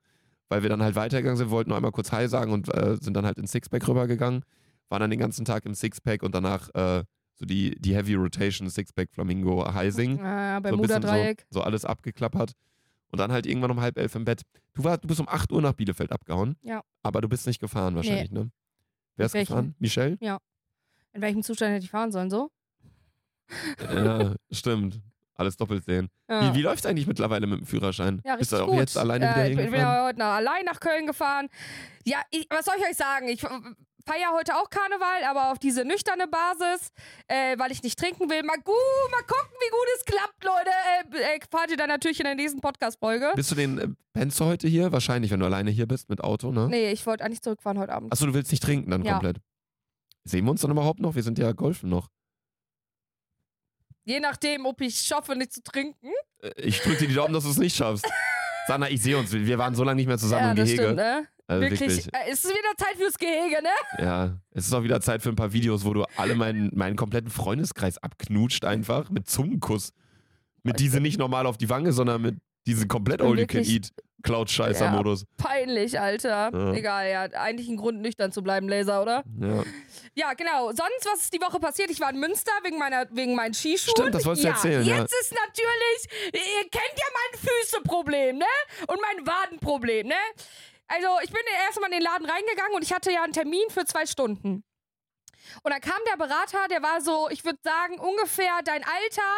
weil 0.48 0.62
wir 0.62 0.70
dann 0.70 0.82
halt 0.82 0.96
weitergegangen 0.96 1.38
sind, 1.38 1.50
wollten 1.50 1.70
nur 1.70 1.76
einmal 1.76 1.92
kurz 1.92 2.12
Hi 2.12 2.28
sagen 2.28 2.52
und 2.52 2.72
äh, 2.72 2.96
sind 3.00 3.14
dann 3.14 3.26
halt 3.26 3.38
ins 3.38 3.52
Sixpack 3.52 3.88
rübergegangen, 3.88 4.44
waren 4.90 5.00
dann 5.00 5.10
den 5.10 5.18
ganzen 5.18 5.44
Tag 5.44 5.64
im 5.64 5.74
Sixpack 5.74 6.22
und 6.22 6.34
danach 6.34 6.68
äh, 6.74 7.04
so 7.34 7.46
die, 7.46 7.74
die 7.80 7.94
Heavy 7.94 8.14
Rotation 8.14 8.68
Sixpack 8.68 9.10
Flamingo 9.12 9.72
Heising 9.72 10.12
äh, 10.12 10.16
so 10.18 10.24
ein 10.24 10.62
bisschen 10.62 10.78
Bermuda-Dreieck. 10.78 11.46
So, 11.50 11.60
so 11.60 11.64
alles 11.64 11.84
abgeklappert. 11.84 12.52
Und 13.10 13.18
dann 13.18 13.30
halt 13.30 13.46
irgendwann 13.46 13.70
um 13.70 13.80
halb 13.80 13.96
elf 13.96 14.14
im 14.16 14.24
Bett. 14.24 14.42
Du, 14.72 14.82
war, 14.82 14.98
du 14.98 15.06
bist 15.06 15.20
um 15.20 15.28
8 15.28 15.52
Uhr 15.52 15.62
nach 15.62 15.72
Bielefeld 15.72 16.10
abgehauen. 16.10 16.56
Ja. 16.62 16.82
Aber 17.02 17.20
du 17.20 17.28
bist 17.28 17.46
nicht 17.46 17.60
gefahren 17.60 17.94
wahrscheinlich, 17.94 18.32
ne? 18.32 18.50
Wer 19.16 19.26
ist 19.26 19.32
gefahren? 19.32 19.74
Michelle? 19.78 20.18
In 20.20 21.22
welchem 21.22 21.42
Zustand 21.42 21.72
hätte 21.72 21.84
ich 21.84 21.90
fahren 21.90 22.10
sollen, 22.10 22.28
so? 22.28 22.50
ja, 23.88 24.34
stimmt. 24.50 25.00
Alles 25.36 25.56
doppelt 25.56 25.84
sehen. 25.84 26.08
Ja. 26.28 26.52
Wie, 26.52 26.58
wie 26.58 26.62
läuft 26.62 26.86
eigentlich 26.86 27.06
mittlerweile 27.06 27.46
mit 27.46 27.60
dem 27.60 27.66
Führerschein? 27.66 28.20
Ja, 28.24 28.36
bist 28.36 28.52
du 28.52 28.56
auch 28.56 28.66
gut. 28.66 28.78
jetzt 28.78 28.96
alleine 28.96 29.26
äh, 29.26 29.30
wieder 29.30 29.48
ich 29.48 29.56
bin 29.56 29.64
hingefahren? 29.64 29.94
wieder 29.94 30.04
heute 30.06 30.18
nach, 30.20 30.34
allein 30.36 30.64
nach 30.64 30.80
Köln 30.80 31.06
gefahren. 31.06 31.48
Ja, 32.04 32.20
ich, 32.30 32.46
was 32.50 32.64
soll 32.64 32.74
ich 32.78 32.84
euch 32.88 32.96
sagen? 32.96 33.28
Ich 33.28 33.44
feiere 34.06 34.32
heute 34.32 34.56
auch 34.56 34.68
Karneval, 34.70 35.24
aber 35.24 35.50
auf 35.52 35.58
diese 35.58 35.84
nüchterne 35.84 36.26
Basis, 36.28 36.90
äh, 37.28 37.58
weil 37.58 37.72
ich 37.72 37.82
nicht 37.82 37.98
trinken 37.98 38.28
will. 38.30 38.42
Mal, 38.42 38.56
gu 38.64 38.72
mal 39.10 39.22
gucken, 39.22 39.56
wie 39.60 39.70
gut 39.70 39.86
es 39.96 40.04
klappt, 40.04 40.44
Leute. 40.44 40.70
Äh, 41.18 41.36
äh, 41.36 41.40
fahrt 41.50 41.70
ihr 41.70 41.76
dann 41.76 41.88
natürlich 41.88 42.20
in 42.20 42.24
der 42.24 42.34
nächsten 42.34 42.60
Podcast-Folge. 42.60 43.32
Bist 43.34 43.50
du 43.50 43.54
den, 43.54 43.78
äh, 43.78 43.88
pennst 44.12 44.38
du 44.40 44.44
heute 44.44 44.68
hier? 44.68 44.92
Wahrscheinlich, 44.92 45.30
wenn 45.30 45.40
du 45.40 45.46
alleine 45.46 45.70
hier 45.70 45.86
bist 45.86 46.08
mit 46.10 46.22
Auto, 46.22 46.50
ne? 46.52 46.68
Nee, 46.68 46.90
ich 46.92 47.04
wollte 47.06 47.24
eigentlich 47.24 47.42
zurückfahren 47.42 47.78
heute 47.78 47.92
Abend. 47.92 48.12
Achso, 48.12 48.26
du 48.26 48.34
willst 48.34 48.50
nicht 48.50 48.62
trinken 48.62 48.90
dann 48.90 49.02
Ja. 49.04 49.12
komplett. 49.12 49.38
Sehen 50.24 50.44
wir 50.44 50.50
uns 50.52 50.60
dann 50.62 50.70
überhaupt 50.70 51.00
noch? 51.00 51.14
Wir 51.14 51.22
sind 51.22 51.38
ja 51.38 51.52
golfen 51.52 51.90
noch. 51.90 52.08
Je 54.06 54.20
nachdem, 54.20 54.66
ob 54.66 54.80
ich 54.80 54.98
schaffe, 54.98 55.34
nicht 55.34 55.52
zu 55.52 55.62
trinken. 55.62 56.10
Äh, 56.42 56.50
Ich 56.62 56.80
drücke 56.80 56.98
dir 56.98 57.08
die 57.08 57.14
Daumen, 57.14 57.32
dass 57.32 57.44
du 57.44 57.50
es 57.50 57.56
nicht 57.58 57.76
schaffst. 57.76 58.04
Sanna, 58.66 58.88
ich 58.90 59.02
sehe 59.02 59.16
uns. 59.18 59.32
Wir 59.32 59.58
waren 59.58 59.74
so 59.74 59.84
lange 59.84 59.96
nicht 59.96 60.06
mehr 60.06 60.18
zusammen 60.18 60.42
ja, 60.44 60.50
im 60.50 60.56
das 60.56 60.66
Gehege. 60.66 60.82
stimmt, 60.84 60.96
ne? 60.96 61.28
Also 61.46 61.62
wirklich. 61.62 61.80
wirklich. 61.80 62.06
Äh, 62.14 62.30
es 62.30 62.44
ist 62.44 62.50
wieder 62.50 62.76
Zeit 62.76 62.96
fürs 62.96 63.18
Gehege, 63.18 63.62
ne? 63.62 64.04
Ja, 64.04 64.38
es 64.50 64.66
ist 64.66 64.72
auch 64.72 64.82
wieder 64.82 65.00
Zeit 65.00 65.22
für 65.22 65.28
ein 65.28 65.36
paar 65.36 65.52
Videos, 65.52 65.84
wo 65.84 65.92
du 65.92 66.04
alle 66.16 66.34
meinen, 66.34 66.70
meinen 66.74 66.96
kompletten 66.96 67.30
Freundeskreis 67.30 67.98
abknutscht 67.98 68.64
einfach 68.64 69.10
mit 69.10 69.28
Zungenkuss. 69.28 69.92
Mit 70.62 70.80
diese 70.80 71.00
nicht 71.00 71.18
normal 71.18 71.46
auf 71.46 71.58
die 71.58 71.68
Wange, 71.68 71.92
sondern 71.92 72.22
mit 72.22 72.36
diesem 72.66 72.88
komplett 72.88 73.20
all 73.20 73.38
you 73.38 73.46
can 73.46 73.62
eat 73.62 73.90
Cloud-Scheißer-Modus. 74.24 75.26
Peinlich, 75.36 76.00
Alter. 76.00 76.50
Ja. 76.52 76.72
Egal, 76.72 77.10
ja. 77.10 77.22
Eigentlich 77.38 77.68
ein 77.68 77.76
Grund, 77.76 78.00
nüchtern 78.00 78.32
zu 78.32 78.42
bleiben, 78.42 78.68
Laser, 78.68 79.02
oder? 79.02 79.22
Ja. 79.38 79.62
Ja, 80.14 80.32
genau. 80.32 80.68
Sonst, 80.68 81.06
was 81.12 81.20
ist 81.20 81.34
die 81.34 81.40
Woche 81.40 81.60
passiert? 81.60 81.90
Ich 81.90 82.00
war 82.00 82.10
in 82.10 82.18
Münster 82.18 82.52
wegen, 82.62 82.78
meiner, 82.78 83.06
wegen 83.12 83.34
meinen 83.34 83.52
Skischuhen. 83.54 83.94
Stimmt, 83.94 84.14
das 84.14 84.24
wolltest 84.24 84.44
du 84.44 84.48
ja, 84.48 84.54
erzählen, 84.54 84.86
ja. 84.86 84.98
Jetzt 85.00 85.14
ist 85.20 85.34
natürlich, 85.34 86.32
ihr 86.32 86.70
kennt 86.70 86.96
ja 86.96 87.06
mein 87.12 87.40
Füßeproblem, 87.40 88.38
ne? 88.38 88.44
Und 88.88 88.98
mein 89.00 89.26
Wadenproblem, 89.26 90.08
ne? 90.08 90.14
Also, 90.86 91.08
ich 91.22 91.30
bin 91.30 91.40
erstmal 91.66 91.90
in 91.90 91.98
den 91.98 92.02
Laden 92.02 92.28
reingegangen 92.28 92.74
und 92.74 92.82
ich 92.82 92.92
hatte 92.92 93.10
ja 93.10 93.22
einen 93.22 93.32
Termin 93.32 93.68
für 93.70 93.84
zwei 93.84 94.06
Stunden. 94.06 94.64
Und 95.62 95.70
dann 95.72 95.80
kam 95.80 95.98
der 96.10 96.16
Berater, 96.16 96.68
der 96.70 96.82
war 96.82 97.00
so, 97.00 97.28
ich 97.30 97.44
würde 97.44 97.58
sagen, 97.62 97.98
ungefähr 97.98 98.60
dein 98.64 98.82
Alter. 98.84 99.32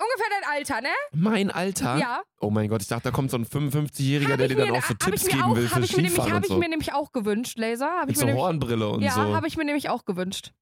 Ungefähr 0.00 0.26
dein 0.40 0.50
Alter, 0.50 0.80
ne? 0.80 0.94
Mein 1.12 1.50
Alter? 1.50 1.96
Ja. 1.96 2.22
Oh 2.40 2.50
mein 2.50 2.68
Gott, 2.68 2.82
ich 2.82 2.88
dachte, 2.88 3.04
da 3.04 3.10
kommt 3.10 3.32
so 3.32 3.36
ein 3.36 3.44
55-Jähriger, 3.44 4.32
Hab 4.32 4.38
der 4.38 4.48
dir 4.48 4.56
dann 4.56 4.70
auch 4.76 4.84
so 4.84 4.94
Tipps 4.94 5.26
geben 5.26 5.42
auch, 5.42 5.56
will 5.56 5.68
für 5.68 5.80
ich 5.80 5.96
mir 5.96 6.02
nämlich, 6.02 6.12
Skifahren 6.12 6.32
hab 6.32 6.36
und 6.36 6.44
ich 6.44 6.48
so. 6.50 6.58
mir 6.58 6.68
nämlich 6.68 6.92
auch 6.92 7.10
gewünscht, 7.12 7.58
Laser. 7.58 7.90
Hab 7.90 8.06
Mit 8.06 8.10
ich 8.10 8.16
mir 8.16 8.20
so 8.20 8.26
nämlich, 8.26 8.42
Hornbrille 8.42 8.88
und 8.88 9.02
ja, 9.02 9.10
so. 9.12 9.34
habe 9.34 9.48
ich 9.48 9.56
mir 9.56 9.64
nämlich 9.64 9.88
auch 9.90 10.04
gewünscht. 10.04 10.52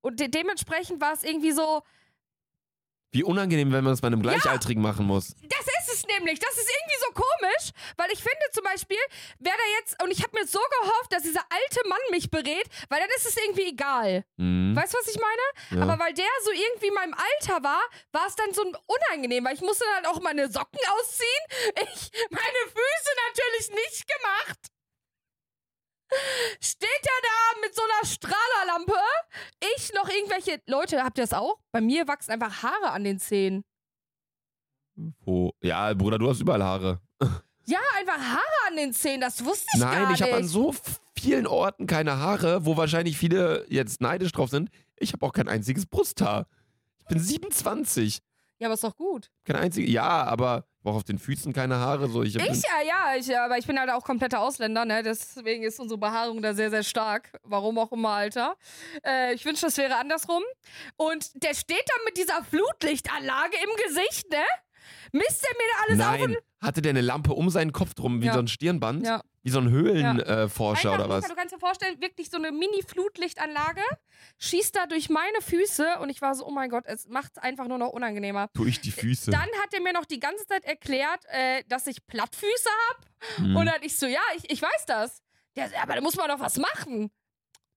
Und 0.00 0.18
de 0.18 0.28
dementsprechend 0.28 1.00
war 1.02 1.12
es 1.12 1.24
irgendwie 1.24 1.52
so, 1.52 1.82
Wie 3.10 3.22
unangenehm, 3.22 3.70
wenn 3.70 3.84
man 3.84 3.92
das 3.92 4.00
bei 4.00 4.06
einem 4.06 4.22
Gleichaltrigen 4.22 4.82
machen 4.82 5.06
muss. 5.06 5.34
Das 5.42 5.66
ist 5.66 5.83
es 5.94 6.06
nämlich. 6.06 6.38
Das 6.38 6.56
ist 6.56 6.68
irgendwie 6.68 6.98
so 7.00 7.10
komisch, 7.12 7.70
weil 7.96 8.10
ich 8.12 8.18
finde 8.18 8.44
zum 8.52 8.64
Beispiel, 8.64 8.98
wer 9.38 9.52
da 9.52 9.64
jetzt, 9.78 10.02
und 10.02 10.10
ich 10.10 10.22
habe 10.22 10.38
mir 10.38 10.46
so 10.46 10.60
gehofft, 10.80 11.12
dass 11.12 11.22
dieser 11.22 11.44
alte 11.48 11.88
Mann 11.88 12.00
mich 12.10 12.30
berät, 12.30 12.66
weil 12.88 13.00
dann 13.00 13.10
ist 13.16 13.26
es 13.26 13.36
irgendwie 13.36 13.68
egal. 13.68 14.24
Mhm. 14.36 14.74
Weißt 14.76 14.92
du, 14.92 14.98
was 14.98 15.08
ich 15.08 15.20
meine? 15.20 15.80
Ja. 15.80 15.82
Aber 15.82 16.04
weil 16.04 16.14
der 16.14 16.30
so 16.44 16.50
irgendwie 16.50 16.88
in 16.88 16.94
meinem 16.94 17.14
Alter 17.14 17.62
war, 17.62 17.82
war 18.12 18.26
es 18.26 18.36
dann 18.36 18.52
so 18.52 18.62
unangenehm, 18.62 19.44
weil 19.44 19.54
ich 19.54 19.60
musste 19.60 19.84
dann 19.96 20.06
auch 20.06 20.20
meine 20.20 20.50
Socken 20.50 20.80
ausziehen. 20.98 21.44
Ich, 21.76 22.10
meine 22.30 22.62
Füße 22.66 23.10
natürlich 23.28 23.70
nicht 23.84 24.06
gemacht. 24.08 24.58
Steht 26.60 26.88
er 26.88 27.22
da 27.22 27.60
mit 27.60 27.74
so 27.74 27.82
einer 27.82 28.06
Strahlerlampe? 28.06 28.98
Ich 29.76 29.92
noch 29.94 30.08
irgendwelche. 30.08 30.60
Leute, 30.66 31.02
habt 31.02 31.18
ihr 31.18 31.24
das 31.24 31.32
auch? 31.32 31.58
Bei 31.72 31.80
mir 31.80 32.06
wachsen 32.06 32.32
einfach 32.32 32.62
Haare 32.62 32.90
an 32.90 33.04
den 33.04 33.18
Zähnen. 33.18 33.64
Wo? 35.24 35.52
Ja, 35.62 35.92
Bruder, 35.94 36.18
du 36.18 36.28
hast 36.28 36.40
überall 36.40 36.62
Haare. 36.62 37.00
Ja, 37.66 37.78
einfach 37.98 38.18
Haare 38.18 38.68
an 38.68 38.76
den 38.76 38.92
Zähnen, 38.92 39.20
das 39.22 39.44
wusste 39.44 39.66
ich 39.74 39.80
gar 39.80 39.94
Nein, 39.94 40.08
nicht. 40.08 40.20
ich 40.20 40.22
habe 40.26 40.36
an 40.36 40.46
so 40.46 40.74
vielen 41.18 41.46
Orten 41.46 41.86
keine 41.86 42.18
Haare, 42.18 42.66
wo 42.66 42.76
wahrscheinlich 42.76 43.16
viele 43.16 43.64
jetzt 43.70 44.00
neidisch 44.00 44.32
drauf 44.32 44.50
sind. 44.50 44.70
Ich 44.96 45.12
habe 45.12 45.24
auch 45.24 45.32
kein 45.32 45.48
einziges 45.48 45.86
Brusthaar. 45.86 46.46
Ich 46.98 47.06
bin 47.06 47.18
27. 47.18 48.20
ja, 48.58 48.66
aber 48.68 48.74
ist 48.74 48.84
doch 48.84 48.96
gut. 48.96 49.30
Kein 49.44 49.56
einziges. 49.56 49.90
Ja, 49.90 50.24
aber 50.24 50.66
brauche 50.82 50.96
auf 50.96 51.04
den 51.04 51.18
Füßen 51.18 51.52
keine 51.54 51.76
Haare. 51.76 52.08
So, 52.08 52.22
ich, 52.22 52.36
Ich, 52.36 52.42
ja, 52.42 52.82
ja, 52.86 53.16
ich, 53.18 53.36
aber 53.36 53.56
ich 53.56 53.66
bin 53.66 53.78
halt 53.80 53.90
auch 53.90 54.04
kompletter 54.04 54.40
Ausländer, 54.40 54.84
ne? 54.84 55.02
Deswegen 55.02 55.62
ist 55.64 55.80
unsere 55.80 55.98
Behaarung 55.98 56.42
da 56.42 56.52
sehr, 56.52 56.68
sehr 56.70 56.82
stark. 56.82 57.32
Warum 57.42 57.78
auch 57.78 57.90
immer, 57.92 58.10
Alter. 58.10 58.56
Äh, 59.04 59.32
ich 59.34 59.44
wünschte, 59.46 59.66
das 59.66 59.78
wäre 59.78 59.96
andersrum. 59.96 60.42
Und 60.96 61.42
der 61.42 61.54
steht 61.54 61.84
da 61.86 61.94
mit 62.04 62.18
dieser 62.18 62.44
Flutlichtanlage 62.44 63.56
im 63.62 63.86
Gesicht, 63.88 64.30
ne? 64.30 64.44
Misst 65.14 65.46
er 65.48 65.56
mir 65.56 65.70
da 65.70 65.82
alles 65.84 66.00
auf 66.24 66.28
Nein, 66.28 66.36
hatte 66.60 66.82
der 66.82 66.90
eine 66.90 67.00
Lampe 67.00 67.32
um 67.34 67.48
seinen 67.50 67.72
Kopf 67.72 67.94
drum, 67.94 68.20
wie 68.20 68.26
Ja. 68.26 68.32
so 68.34 68.40
ein 68.40 68.48
Stirnband? 68.48 69.06
Ja. 69.06 69.22
Wie 69.42 69.50
so 69.50 69.58
ein 69.60 69.68
Höhlenforscher 69.70 70.42
äh, 70.44 70.48
Forscher 70.48 70.92
Einfach, 70.92 71.04
oder 71.06 71.14
was? 71.14 71.28
Du 71.28 71.34
kannst 71.34 71.54
dir 71.54 71.58
vorstellen, 71.58 72.00
wirklich 72.00 72.30
so 72.30 72.36
eine 72.38 72.50
Mini-Flutlichtanlage 72.50 73.82
schießt 74.38 74.74
da 74.74 74.86
durch 74.86 75.10
meine 75.10 75.40
Füße 75.40 75.98
und 76.00 76.10
ich 76.10 76.20
war 76.22 76.34
so, 76.34 76.46
oh 76.46 76.50
mein 76.50 76.70
Gott, 76.70 76.84
es 76.86 77.06
macht 77.08 77.32
es 77.36 77.42
einfach 77.42 77.68
nur 77.68 77.78
noch 77.78 77.90
unangenehmer. 77.90 78.48
Durch 78.54 78.80
die 78.80 78.90
Füße. 78.90 79.30
Dann 79.30 79.42
hat 79.62 79.72
er 79.72 79.80
mir 79.82 79.92
noch 79.92 80.04
die 80.06 80.18
ganze 80.18 80.46
Zeit 80.46 80.64
erklärt, 80.64 81.24
äh, 81.28 81.62
dass 81.68 81.86
ich 81.86 82.06
Plattfüße 82.06 82.68
habe. 82.90 83.06
Hm. 83.48 83.56
Und 83.56 83.66
dann 83.66 83.82
ich 83.82 83.98
so, 83.98 84.06
ja, 84.06 84.20
ich, 84.36 84.50
ich 84.50 84.62
weiß 84.62 84.86
das. 84.86 85.22
Der, 85.56 85.70
aber 85.82 85.94
da 85.94 86.00
muss 86.00 86.16
man 86.16 86.28
doch 86.28 86.40
was 86.40 86.56
machen. 86.56 87.10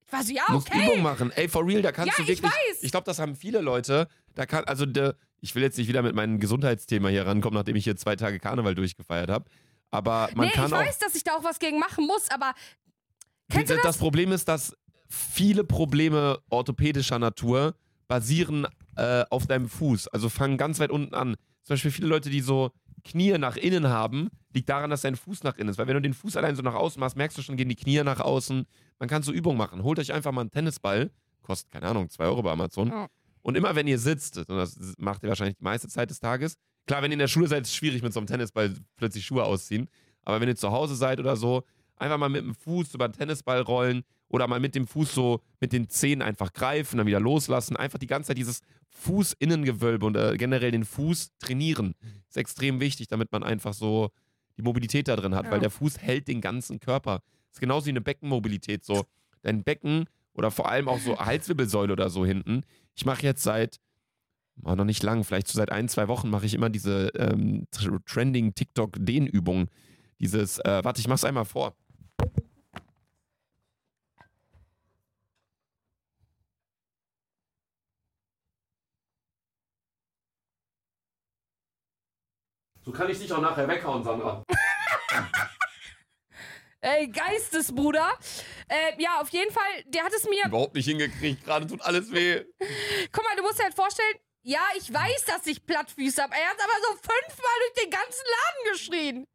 Ich 0.08 0.14
war 0.14 0.24
so, 0.24 0.34
ja, 0.34 0.44
Du 0.48 0.54
musst 0.54 0.70
okay. 0.70 0.86
Übung 0.86 1.02
machen. 1.04 1.32
Ey, 1.36 1.50
for 1.50 1.68
real, 1.68 1.82
da 1.82 1.92
kannst 1.92 2.18
Ja, 2.18 2.24
du 2.26 2.32
ich 2.32 2.42
wirklich. 2.42 2.52
weiß. 2.52 2.82
Ich 2.84 2.92
glaube, 2.92 3.04
das 3.04 3.20
haben 3.20 3.36
viele 3.36 3.60
Leute. 3.60 4.08
Da 4.36 4.46
kann, 4.46 4.64
also 4.64 4.86
de, 4.86 5.14
ich 5.42 5.56
will 5.56 5.64
jetzt 5.64 5.78
nicht 5.78 5.88
wieder 5.88 6.02
mit 6.02 6.16
meinem 6.16 6.40
Gesundheitsthema 6.40 7.10
hier 7.10 7.26
rankommen, 7.26 7.58
nachdem 7.58 7.76
ich 7.76 7.84
hier 7.84 7.96
zwei 7.96 8.16
Tage 8.16 8.40
Karneval 8.40 8.76
durchgefeiert 8.76 9.30
habe. 9.30 9.46
Aber 9.92 10.30
man 10.36 10.48
nee, 10.48 10.54
kann 10.54 10.68
ich 10.68 10.74
auch. 10.74 10.80
weiß, 10.80 11.00
dass 11.00 11.16
ich 11.16 11.24
da 11.24 11.36
auch 11.36 11.44
was 11.44 11.60
gegen 11.60 11.80
machen 11.80 12.06
muss, 12.06 12.30
aber 12.30 12.54
kennst 13.50 13.72
das, 13.72 13.82
das? 13.82 13.98
Problem 13.98 14.32
ist, 14.32 14.48
dass 14.48 14.76
viele 15.10 15.64
Probleme 15.64 16.40
orthopädischer 16.50 17.20
Natur 17.20 17.76
basieren 18.08 18.68
äh, 18.96 19.24
auf 19.30 19.48
deinem 19.48 19.70
Fuß. 19.70 20.08
Also 20.10 20.30
fangen 20.30 20.58
ganz 20.58 20.80
weit 20.80 20.92
unten 20.92 21.14
an. 21.14 21.36
Zum 21.64 21.74
Beispiel 21.74 21.92
viele 21.92 22.08
Leute, 22.08 22.30
die 22.30 22.42
so 22.42 22.72
Knie 23.04 23.38
nach 23.38 23.56
innen 23.56 23.88
haben, 23.88 24.30
liegt 24.54 24.70
daran, 24.70 24.90
dass 24.90 25.02
dein 25.02 25.16
Fuß 25.16 25.44
nach 25.44 25.58
innen 25.58 25.70
ist. 25.70 25.78
Weil 25.78 25.88
wenn 25.88 25.96
du 25.96 26.02
den 26.02 26.14
Fuß 26.14 26.36
allein 26.36 26.56
so 26.56 26.62
nach 26.62 26.74
außen 26.74 27.00
machst, 27.00 27.16
merkst 27.16 27.38
du 27.38 27.42
schon, 27.42 27.58
gehen 27.58 27.70
die 27.70 27.76
Knie 27.76 28.04
nach 28.04 28.20
außen. 28.20 28.66
Man 29.00 29.10
kann 29.10 29.24
so 29.24 29.32
Übungen 29.32 29.58
machen. 29.58 29.84
Holt 29.84 30.00
euch 30.00 30.14
einfach 30.14 30.32
mal 30.32 30.42
einen 30.42 30.52
Tennisball. 30.52 31.12
Kostet, 31.42 31.72
keine 31.72 31.88
Ahnung, 31.88 32.10
2 32.10 32.26
Euro 32.26 32.42
bei 32.44 32.52
Amazon. 32.52 32.90
Ja. 32.90 33.08
Und 33.48 33.56
immer 33.56 33.76
wenn 33.76 33.88
ihr 33.88 33.98
sitzt, 33.98 34.38
und 34.38 34.50
das 34.50 34.78
macht 34.98 35.24
ihr 35.24 35.30
wahrscheinlich 35.30 35.56
die 35.56 35.64
meiste 35.64 35.88
Zeit 35.88 36.10
des 36.10 36.20
Tages, 36.20 36.58
klar, 36.86 37.02
wenn 37.02 37.12
ihr 37.12 37.14
in 37.14 37.20
der 37.20 37.30
Schule 37.30 37.48
seid, 37.48 37.62
ist 37.62 37.70
es 37.70 37.76
schwierig 37.76 38.02
mit 38.04 38.12
so 38.12 38.20
einem 38.20 38.28
Tennisball 38.28 38.74
plötzlich 38.98 39.26
Schuhe 39.26 39.46
ausziehen. 39.46 39.88
Aber 40.26 40.42
wenn 40.42 40.50
ihr 40.50 40.58
zu 40.58 40.70
Hause 40.72 40.98
seid 40.98 41.18
oder 41.22 41.38
so, 41.38 41.64
einfach 41.96 42.18
mal 42.18 42.28
mit 42.28 42.42
dem 42.44 42.54
Fuß 42.54 42.94
über 42.94 43.08
den 43.08 43.14
Tennisball 43.18 43.62
rollen 43.62 44.04
oder 44.28 44.48
mal 44.48 44.60
mit 44.60 44.76
dem 44.76 44.86
Fuß 44.86 45.14
so 45.16 45.40
mit 45.62 45.72
den 45.72 45.88
Zehen 45.88 46.22
einfach 46.22 46.52
greifen, 46.52 46.98
dann 46.98 47.08
wieder 47.08 47.22
loslassen. 47.22 47.78
Einfach 47.78 48.00
die 48.00 48.08
ganze 48.08 48.28
Zeit 48.28 48.38
dieses 48.38 48.60
Fußinnengewölbe 48.90 50.06
und 50.06 50.18
äh, 50.18 50.36
generell 50.38 50.72
den 50.72 50.84
Fuß 50.84 51.32
trainieren. 51.40 51.94
Ist 52.28 52.36
extrem 52.36 52.82
wichtig, 52.82 53.08
damit 53.08 53.32
man 53.32 53.44
einfach 53.44 53.74
so 53.74 54.10
die 54.58 54.62
Mobilität 54.62 55.08
da 55.08 55.16
drin 55.16 55.34
hat, 55.36 55.46
Ja. 55.46 55.52
weil 55.52 55.62
der 55.62 55.70
Fuß 55.70 56.00
hält 56.00 56.28
den 56.28 56.42
ganzen 56.42 56.82
Körper. 56.82 57.22
Ist 57.54 57.62
genauso 57.62 57.86
wie 57.86 57.92
eine 57.92 58.02
Beckenmobilität. 58.02 58.84
So, 58.84 59.06
dein 59.42 59.64
Becken 59.64 60.06
oder 60.38 60.52
vor 60.52 60.70
allem 60.70 60.88
auch 60.88 61.00
so 61.00 61.18
Halswirbelsäule 61.20 61.92
oder 61.92 62.10
so 62.10 62.26
hinten. 62.26 62.64
Ich 62.96 63.06
mache 63.06 63.24
jetzt 63.24 63.44
seit 63.44 63.80
oh, 64.64 64.76
noch 64.76 64.86
nicht 64.86 65.04
lang, 65.04 65.24
vielleicht 65.24 65.48
so 65.48 65.58
seit 65.58 65.72
ein, 65.72 65.90
zwei 65.90 66.08
Wochen 66.08 66.30
mache 66.30 66.46
ich 66.46 66.54
immer 66.54 66.70
diese 66.70 67.08
ähm, 67.16 67.66
tr- 67.74 68.00
trending 68.06 68.54
TikTok-Dehnübungen. 68.54 69.70
Dieses, 70.20 70.60
äh, 70.60 70.82
warte, 70.84 71.00
ich 71.02 71.08
mach's 71.08 71.26
einmal 71.26 71.46
vor. 71.46 71.76
So 82.84 82.92
kann 82.92 83.10
ich 83.10 83.20
dich 83.20 83.32
auch 83.34 83.42
nachher 83.42 83.68
weghauen, 83.68 84.04
Sandra. 84.04 84.44
Ey, 86.82 87.08
Geistesbruder. 87.08 88.08
Äh, 88.68 89.02
ja, 89.02 89.20
auf 89.20 89.30
jeden 89.30 89.52
Fall, 89.52 89.84
der 89.88 90.04
hat 90.04 90.14
es 90.14 90.26
mir. 90.26 90.46
Überhaupt 90.46 90.76
nicht 90.76 90.86
hingekriegt, 90.86 91.44
gerade 91.44 91.66
tut 91.66 91.82
alles 91.82 92.12
weh. 92.12 92.44
Guck 93.12 93.24
mal, 93.24 93.36
du 93.36 93.42
musst 93.42 93.60
dir 93.60 93.64
halt 93.64 93.74
vorstellen, 93.74 94.16
ja, 94.44 94.62
ich 94.78 94.94
weiß, 94.94 95.26
dass 95.26 95.46
ich 95.46 95.66
Plattfüße 95.66 96.22
habe. 96.22 96.34
Er 96.34 96.48
hat 96.48 96.58
aber 96.64 96.74
so 96.82 96.96
fünfmal 96.96 97.52
durch 97.66 97.84
den 97.84 97.92
ganzen 97.92 98.24
Laden 98.24 98.72
geschrien. 98.72 99.28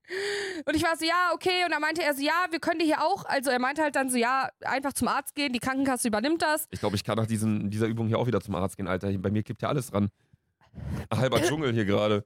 Und 0.65 0.75
ich 0.75 0.83
war 0.83 0.97
so, 0.97 1.05
ja, 1.05 1.33
okay. 1.35 1.65
Und 1.67 1.73
dann 1.73 1.83
meinte 1.83 2.03
er 2.03 2.15
so, 2.15 2.23
ja, 2.23 2.47
wir 2.51 2.61
können 2.61 2.79
dir 2.79 2.87
hier 2.87 3.03
auch. 3.05 3.27
Also 3.27 3.51
er 3.51 3.59
meinte 3.59 3.83
halt 3.83 3.95
dann 3.95 4.09
so, 4.09 4.17
ja, 4.17 4.49
einfach 4.63 4.95
zum 4.95 5.09
Arzt 5.09 5.35
gehen, 5.35 5.53
die 5.53 5.59
Krankenkasse 5.59 6.09
übernimmt 6.09 6.41
das. 6.41 6.67
Ich 6.71 6.81
glaube, 6.81 6.97
ich 6.97 7.05
kann 7.05 7.19
nach 7.19 7.27
diesen, 7.27 7.71
dieser 7.71 7.89
Übung 7.89 8.07
hier 8.09 8.19
auch 8.19 8.27
wieder 8.27 8.41
zum 8.41 8.55
Arzt 8.55 8.79
gehen, 8.79 8.89
Alter. 8.89 9.13
Bei 9.19 9.31
mir 9.31 9.43
kippt 9.43 9.61
ja 9.61 9.69
alles 9.69 9.89
dran. 9.89 10.11
Halber 11.13 11.43
Dschungel 11.43 11.75
hier 11.75 11.85
gerade. 11.85 12.25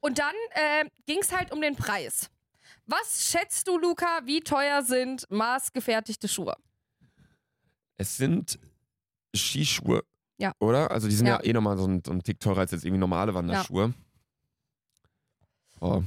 Und 0.00 0.18
dann 0.18 0.34
äh, 0.50 0.86
ging 1.06 1.18
es 1.20 1.30
halt 1.30 1.52
um 1.52 1.60
den 1.60 1.76
Preis. 1.76 2.30
Was 2.90 3.30
schätzt 3.30 3.68
du, 3.68 3.76
Luca, 3.78 4.20
wie 4.24 4.40
teuer 4.40 4.82
sind 4.82 5.26
maßgefertigte 5.30 6.26
Schuhe? 6.26 6.56
Es 7.98 8.16
sind 8.16 8.58
Skischuhe. 9.36 10.02
Ja. 10.38 10.52
Oder? 10.58 10.90
Also 10.90 11.06
die 11.06 11.14
sind 11.14 11.26
ja, 11.26 11.34
Ja. 11.34 11.44
eh 11.44 11.52
nochmal 11.52 11.76
so 11.76 11.86
ein, 11.86 12.02
so 12.04 12.12
ein 12.12 12.22
Tick 12.22 12.40
teurer 12.40 12.60
als 12.60 12.70
jetzt 12.70 12.84
irgendwie 12.84 13.00
normale 13.00 13.34
Wanderschuhe. 13.34 13.92
Oh. 15.80 16.02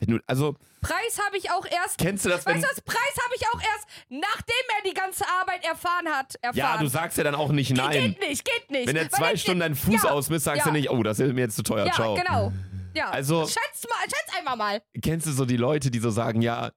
Wenn 0.00 0.16
du, 0.16 0.20
also, 0.26 0.54
Preis 0.82 1.18
habe 1.24 1.38
ich 1.38 1.50
auch 1.50 1.64
erst. 1.64 1.96
kennst 1.96 2.26
du 2.26 2.28
das. 2.28 2.44
Weißt 2.44 2.62
du 2.62 2.68
was? 2.68 2.80
Preis 2.82 3.16
habe 3.24 3.34
ich 3.36 3.46
auch 3.48 3.60
erst, 3.60 3.88
nachdem 4.10 4.54
er 4.76 4.90
die 4.90 4.94
ganze 4.94 5.24
Arbeit 5.40 5.64
erfahren 5.64 6.08
hat. 6.08 6.34
Erfahren. 6.42 6.56
ja, 6.56 6.76
du 6.76 6.88
sagst 6.88 7.16
ja 7.16 7.24
dann 7.24 7.34
auch 7.34 7.50
nicht 7.52 7.74
nein. 7.74 7.92
Geht 7.92 8.20
nicht, 8.20 8.44
geht 8.44 8.70
nicht. 8.70 8.86
Wenn 8.86 8.96
er 8.96 9.08
zwei 9.08 9.34
Stunden 9.36 9.60
deinen 9.60 9.76
Fuß 9.76 10.02
ja, 10.02 10.10
ausmisst, 10.10 10.44
sagst 10.44 10.58
ja. 10.58 10.64
du 10.66 10.72
nicht, 10.72 10.90
oh, 10.90 11.02
das 11.02 11.20
ist 11.20 11.32
mir 11.32 11.42
jetzt 11.42 11.56
zu 11.56 11.62
teuer, 11.62 11.86
Ja, 11.86 11.92
ciao. 11.92 12.14
genau. 12.16 12.52
Ja. 12.94 13.10
Also- 13.10 13.46
schätz 13.46 13.84
mal, 13.88 14.02
schätz 14.04 14.38
einfach 14.38 14.56
mal. 14.56 14.82
Kennst 15.02 15.26
du 15.26 15.32
so 15.32 15.44
die 15.44 15.56
Leute, 15.56 15.90
die 15.90 15.98
so 15.98 16.10
sagen, 16.10 16.42
ja, 16.42 16.70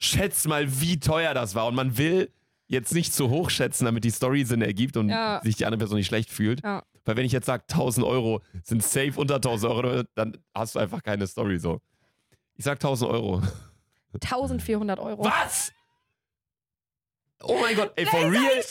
schätz 0.00 0.46
mal, 0.46 0.80
wie 0.80 1.00
teuer 1.00 1.34
das 1.34 1.54
war. 1.54 1.66
Und 1.66 1.74
man 1.74 1.96
will 1.98 2.32
jetzt 2.66 2.94
nicht 2.94 3.12
zu 3.12 3.28
hoch 3.30 3.50
schätzen, 3.50 3.84
damit 3.84 4.04
die 4.04 4.10
Story 4.10 4.44
Sinn 4.44 4.62
ergibt 4.62 4.96
und 4.96 5.08
Ja. 5.08 5.40
sich 5.42 5.56
die 5.56 5.66
andere 5.66 5.78
Person 5.78 5.98
nicht 5.98 6.06
schlecht 6.06 6.30
fühlt. 6.30 6.62
Ja. 6.62 6.82
Weil 7.04 7.16
wenn 7.16 7.26
ich 7.26 7.32
jetzt 7.32 7.46
sage, 7.46 7.64
1000 7.68 8.06
Euro 8.06 8.40
sind 8.62 8.82
safe 8.82 9.12
unter 9.16 9.34
1000 9.40 9.70
Euro, 9.72 10.02
dann 10.14 10.38
hast 10.54 10.74
du 10.74 10.78
einfach 10.78 11.02
keine 11.02 11.26
Story 11.26 11.58
so. 11.58 11.80
Ich 12.56 12.64
sag 12.64 12.78
1000 12.80 13.10
Euro. 13.10 13.42
1400 14.14 14.98
Euro. 15.00 15.24
Was? 15.24 15.72
Oh 17.42 17.58
mein 17.60 17.76
Gott, 17.76 17.92
ey, 17.96 18.06
for 18.06 18.20
real? 18.30 18.62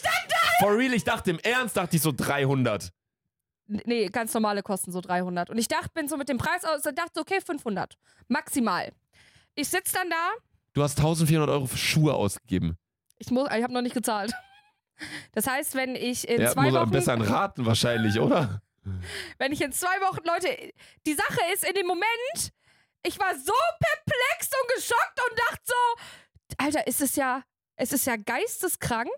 For 0.59 0.75
real, 0.77 0.93
ich 0.93 1.03
dachte 1.03 1.29
im 1.31 1.39
Ernst, 1.39 1.77
dachte 1.77 1.95
ich 1.95 2.01
so 2.01 2.11
300. 2.11 2.91
Nee, 3.67 4.07
ganz 4.07 4.33
normale 4.33 4.61
kosten 4.61 4.91
so 4.91 4.99
300. 5.01 5.49
Und 5.49 5.57
ich 5.57 5.67
dachte, 5.67 5.89
bin 5.93 6.07
so 6.07 6.17
mit 6.17 6.29
dem 6.29 6.37
Preis 6.37 6.65
aus, 6.65 6.81
dachte, 6.81 7.11
so, 7.15 7.21
okay, 7.21 7.39
500. 7.41 7.97
Maximal. 8.27 8.91
Ich 9.55 9.69
sitze 9.69 9.93
dann 9.95 10.09
da, 10.09 10.31
Du 10.73 10.81
hast 10.81 10.97
1400 10.97 11.49
Euro 11.49 11.67
für 11.67 11.77
Schuhe 11.77 12.13
ausgegeben. 12.15 12.77
ich 13.19 13.29
muss, 13.29 13.47
ich 13.55 13.63
habe 13.63 13.71
noch 13.73 13.81
nicht 13.81 13.93
gezahlt. 13.93 14.33
Das 15.33 15.47
heißt, 15.47 15.75
wenn 15.75 15.95
ich 15.95 16.27
in 16.27 16.39
Der 16.39 16.51
zwei 16.51 16.63
muss 16.71 16.73
Wochen, 16.73 16.91
besser 16.91 17.29
raten 17.29 17.65
wahrscheinlich, 17.65 18.19
oder? 18.19 18.61
wenn 19.37 19.51
ich 19.51 19.61
in 19.61 19.71
zwei 19.71 19.99
Wochen, 20.01 20.25
Leute, 20.25 20.73
die 21.05 21.13
Sache 21.13 21.39
ist, 21.53 21.67
in 21.67 21.73
dem 21.75 21.87
Moment, 21.87 22.51
ich 23.05 23.19
war 23.19 23.33
so 23.35 23.53
perplex 23.79 24.49
und 24.61 24.75
geschockt 24.75 25.21
und 25.29 25.39
dachte 25.39 25.61
so, 25.65 26.55
Alter, 26.57 26.87
ist 26.87 27.01
es 27.01 27.15
ja, 27.15 27.43
es 27.75 27.91
ist 27.91 28.05
ja 28.05 28.15
geisteskrank. 28.15 29.09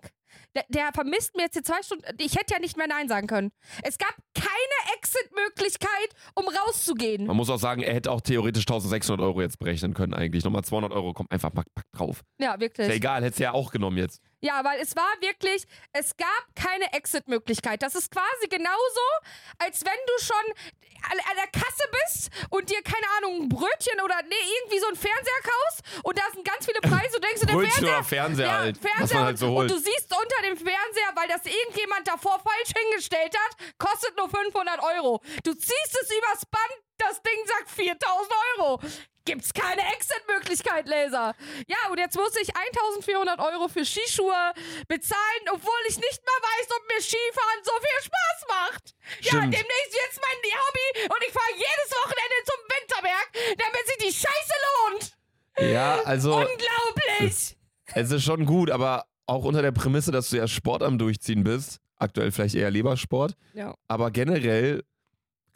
Der, 0.54 0.64
der 0.68 0.92
vermisst 0.92 1.36
mir 1.36 1.42
jetzt 1.44 1.56
die 1.56 1.62
zwei 1.62 1.82
Stunden. 1.82 2.04
Ich 2.18 2.34
hätte 2.36 2.54
ja 2.54 2.60
nicht 2.60 2.76
mehr 2.76 2.86
Nein 2.86 3.08
sagen 3.08 3.26
können. 3.26 3.50
Es 3.82 3.98
gab 3.98 4.14
keine 4.34 4.96
Exit-Möglichkeit, 4.96 5.88
um 6.34 6.46
rauszugehen. 6.48 7.26
Man 7.26 7.36
muss 7.36 7.50
auch 7.50 7.58
sagen, 7.58 7.82
er 7.82 7.94
hätte 7.94 8.10
auch 8.10 8.20
theoretisch 8.20 8.64
1600 8.64 9.24
Euro 9.24 9.40
jetzt 9.42 9.58
berechnen 9.58 9.94
können 9.94 10.14
eigentlich. 10.14 10.44
Nochmal 10.44 10.64
200 10.64 10.92
Euro 10.92 11.12
kommt 11.12 11.30
einfach 11.30 11.52
pack, 11.52 11.66
pack 11.74 11.86
drauf. 11.92 12.22
Ja, 12.38 12.58
wirklich. 12.60 12.86
Ist 12.86 12.92
ja 12.92 12.96
egal, 12.96 13.22
hättest 13.22 13.40
du 13.40 13.44
ja 13.44 13.52
auch 13.52 13.70
genommen 13.70 13.98
jetzt. 13.98 14.20
Ja, 14.40 14.62
weil 14.64 14.80
es 14.80 14.94
war 14.94 15.08
wirklich, 15.20 15.64
es 15.92 16.16
gab 16.16 16.44
keine 16.54 16.92
Exit-Möglichkeit. 16.92 17.82
Das 17.82 17.94
ist 17.94 18.10
quasi 18.10 18.48
genauso, 18.48 19.06
als 19.58 19.84
wenn 19.84 19.98
du 20.06 20.24
schon 20.24 20.54
an, 21.10 21.18
an 21.30 21.36
der 21.36 21.48
Kasse 21.48 21.84
bist 22.04 22.30
und 22.50 22.68
dir, 22.70 22.82
keine 22.82 23.06
Ahnung, 23.18 23.42
ein 23.42 23.48
Brötchen 23.48 24.00
oder 24.02 24.16
nee, 24.28 24.34
irgendwie 24.60 24.78
so 24.78 24.88
ein 24.88 24.96
Fernseher 24.96 25.42
kaufst 25.42 26.04
und 26.04 26.18
da 26.18 26.22
sind 26.32 26.44
ganz 26.44 26.66
viele 26.66 26.80
Preise 26.80 27.16
und 27.16 27.24
denkst 27.24 27.40
du, 27.40 27.46
der 27.46 27.54
Brötchen 27.54 27.72
Fernseher. 27.72 28.04
Fernseher 28.04 28.46
ja, 28.46 28.58
halt, 28.58 28.78
Fernseher 28.78 29.24
halt 29.24 29.38
so 29.38 29.56
und 29.56 29.70
du 29.70 29.78
siehst 29.78 30.10
unter 30.10 30.42
dem 30.42 30.56
Fernseher, 30.56 31.10
weil 31.14 31.28
das 31.28 31.44
irgendjemand 31.46 32.06
davor 32.08 32.40
falsch 32.40 32.72
hingestellt 32.76 33.34
hat, 33.36 33.56
kostet 33.78 34.16
nur 34.16 34.28
500 34.28 34.80
Euro. 34.96 35.22
Du 35.44 35.54
ziehst 35.54 35.98
es 36.02 36.10
übers 36.10 36.46
Band, 36.46 36.85
das 36.98 37.22
Ding 37.22 37.46
sagt 37.46 37.70
4000 37.70 38.32
Euro. 38.58 38.80
Gibt's 39.24 39.52
keine 39.52 39.82
Exit-Möglichkeit, 39.94 40.86
Laser. 40.86 41.34
Ja, 41.66 41.76
und 41.90 41.98
jetzt 41.98 42.14
muss 42.14 42.36
ich 42.40 42.54
1400 42.54 43.40
Euro 43.40 43.66
für 43.66 43.84
Skischuhe 43.84 44.52
bezahlen, 44.86 45.42
obwohl 45.52 45.82
ich 45.88 45.96
nicht 45.96 46.22
mal 46.24 46.40
weiß, 46.42 46.68
ob 46.76 46.86
mir 46.86 47.02
Skifahren 47.02 47.60
so 47.64 47.72
viel 47.72 48.04
Spaß 48.04 48.46
macht. 48.48 48.94
Ja, 49.22 49.28
Stimmt. 49.30 49.54
demnächst 49.54 49.94
jetzt 50.04 50.20
mein 50.22 50.52
Hobby 50.52 51.12
und 51.12 51.22
ich 51.26 51.32
fahre 51.32 51.52
jedes 51.54 51.90
Wochenende 51.90 52.38
zum 52.44 52.60
Winterberg, 52.70 53.58
damit 53.58 53.86
sich 53.86 53.96
die 53.98 54.26
Scheiße 54.26 54.54
lohnt. 54.92 55.16
Ja, 55.72 56.00
also 56.04 56.36
Unglaublich. 56.36 57.56
es 57.94 58.10
ist 58.12 58.22
schon 58.24 58.46
gut, 58.46 58.70
aber 58.70 59.06
auch 59.26 59.44
unter 59.44 59.62
der 59.62 59.72
Prämisse, 59.72 60.12
dass 60.12 60.30
du 60.30 60.36
ja 60.36 60.46
Sport 60.46 60.82
am 60.84 60.98
Durchziehen 60.98 61.42
bist. 61.42 61.80
Aktuell 61.98 62.30
vielleicht 62.30 62.54
eher 62.54 62.70
Lebersport. 62.70 63.32
Ja. 63.54 63.74
Aber 63.88 64.10
generell 64.12 64.84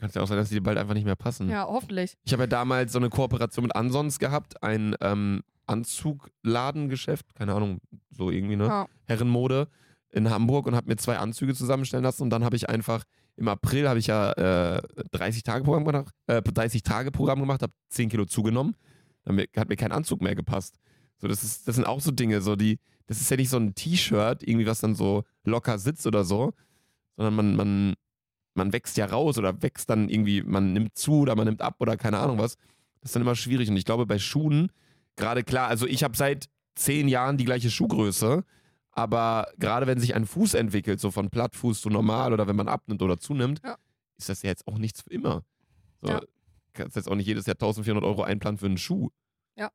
Kann 0.01 0.09
es 0.09 0.14
ja 0.14 0.22
auch 0.22 0.26
sein, 0.26 0.38
dass 0.38 0.48
die 0.48 0.61
bald 0.61 0.78
einfach 0.78 0.94
nicht 0.94 1.05
mehr 1.05 1.14
passen. 1.14 1.51
Ja, 1.51 1.66
hoffentlich. 1.66 2.16
Ich 2.24 2.32
habe 2.32 2.44
ja 2.44 2.46
damals 2.46 2.92
so 2.92 2.98
eine 2.98 3.11
Kooperation 3.11 3.64
mit 3.64 3.76
Ansons 3.76 4.18
gehabt, 4.18 4.62
ein 4.62 4.96
ähm, 5.03 5.42
Anzugladengeschäft, 5.66 7.34
keine 7.34 7.55
Ahnung, 7.55 7.80
so 8.11 8.30
irgendwie, 8.30 8.57
ne? 8.57 8.66
Ja. 8.66 8.86
Herrenmode 9.05 9.68
in 10.11 10.30
Hamburg 10.30 10.66
und 10.66 10.74
habe 10.74 10.88
mir 10.88 10.96
zwei 10.96 11.18
Anzüge 11.18 11.55
zusammenstellen 11.55 12.03
lassen 12.03 12.22
und 12.22 12.30
dann 12.30 12.44
habe 12.44 12.57
ich 12.57 12.68
einfach 12.70 13.05
im 13.36 13.48
April 13.48 13.88
habe 13.88 13.98
ich 13.98 14.07
ja 14.07 14.32
äh, 14.32 14.82
30 15.12 15.42
Tage 15.42 15.64
Programm 15.64 15.84
gemacht, 15.84 16.14
äh, 16.26 16.42
30 16.42 16.82
Tage 16.82 17.11
Programm 17.11 17.40
gemacht, 17.40 17.62
habe 17.62 17.72
10 17.90 18.09
Kilo 18.09 18.24
zugenommen, 18.24 18.74
dann 19.24 19.38
hat 19.57 19.68
mir 19.68 19.76
kein 19.76 19.92
Anzug 19.92 20.22
mehr 20.22 20.34
gepasst. 20.34 20.76
So, 21.18 21.28
das 21.28 21.42
ist, 21.42 21.68
das 21.68 21.76
sind 21.76 21.86
auch 21.86 22.01
so 22.01 22.11
Dinge, 22.11 22.40
so 22.40 22.57
die, 22.57 22.78
das 23.07 23.20
ist 23.20 23.30
ja 23.30 23.36
nicht 23.36 23.51
so 23.51 23.59
ein 23.59 23.74
T-Shirt, 23.74 24.42
irgendwie 24.42 24.66
was 24.66 24.80
dann 24.80 24.94
so 24.94 25.24
locker 25.44 25.78
sitzt 25.78 26.07
oder 26.07 26.24
so, 26.24 26.53
sondern 27.16 27.34
man, 27.34 27.57
man, 27.57 27.94
man 28.55 28.72
wächst 28.72 28.96
ja 28.96 29.07
raus 29.07 29.38
oder 29.38 29.62
wächst 29.62 29.88
dann 29.90 30.09
irgendwie, 30.09 30.42
man 30.42 30.72
nimmt 30.72 30.96
zu 30.96 31.20
oder 31.20 31.36
man 31.36 31.46
nimmt 31.46 31.62
ab 31.62 31.76
oder 31.78 31.96
keine 31.96 32.18
Ahnung 32.18 32.38
was. 32.38 32.57
Das 33.01 33.11
ist 33.11 33.14
dann 33.16 33.22
immer 33.22 33.36
schwierig 33.36 33.68
und 33.70 33.76
ich 33.76 33.84
glaube 33.84 34.07
bei 34.07 34.18
Schuhen, 34.18 34.70
gerade 35.16 35.44
klar, 35.44 35.68
also 35.68 35.86
ich 35.86 36.03
habe 36.05 36.16
seit 36.16 36.48
zehn 36.74 37.09
Jahren 37.09 37.36
die 37.36 37.44
gleiche 37.44 37.70
Schuhgröße, 37.70 38.44
aber 38.92 39.48
gerade 39.59 39.86
wenn 39.86 39.98
sich 40.01 40.14
ein 40.14 40.26
Fuß 40.26 40.55
entwickelt, 40.55 41.01
so 41.01 41.11
von 41.11 41.30
Plattfuß 41.30 41.80
zu 41.80 41.90
normal 41.90 42.32
oder 42.32 42.46
wenn 42.48 42.57
man 42.57 42.68
abnimmt 42.68 43.03
oder 43.03 43.18
zunimmt, 43.18 43.61
Ja. 43.64 43.76
ist 44.18 44.28
das 44.28 44.42
ja 44.42 44.51
jetzt 44.51 44.66
auch 44.66 44.78
nichts 44.78 45.03
für 45.03 45.11
immer. 45.11 45.44
So, 46.03 46.09
Ja. 46.11 46.20
Kannst 46.72 46.94
jetzt 46.96 47.09
auch 47.09 47.16
nicht 47.16 47.26
jedes 47.26 47.46
Jahr 47.46 47.55
1400 47.57 48.05
Euro 48.05 48.22
einplanen 48.22 48.57
für 48.59 48.66
einen 48.66 48.78
Schuh. 48.78 49.11
Ja. 49.57 49.70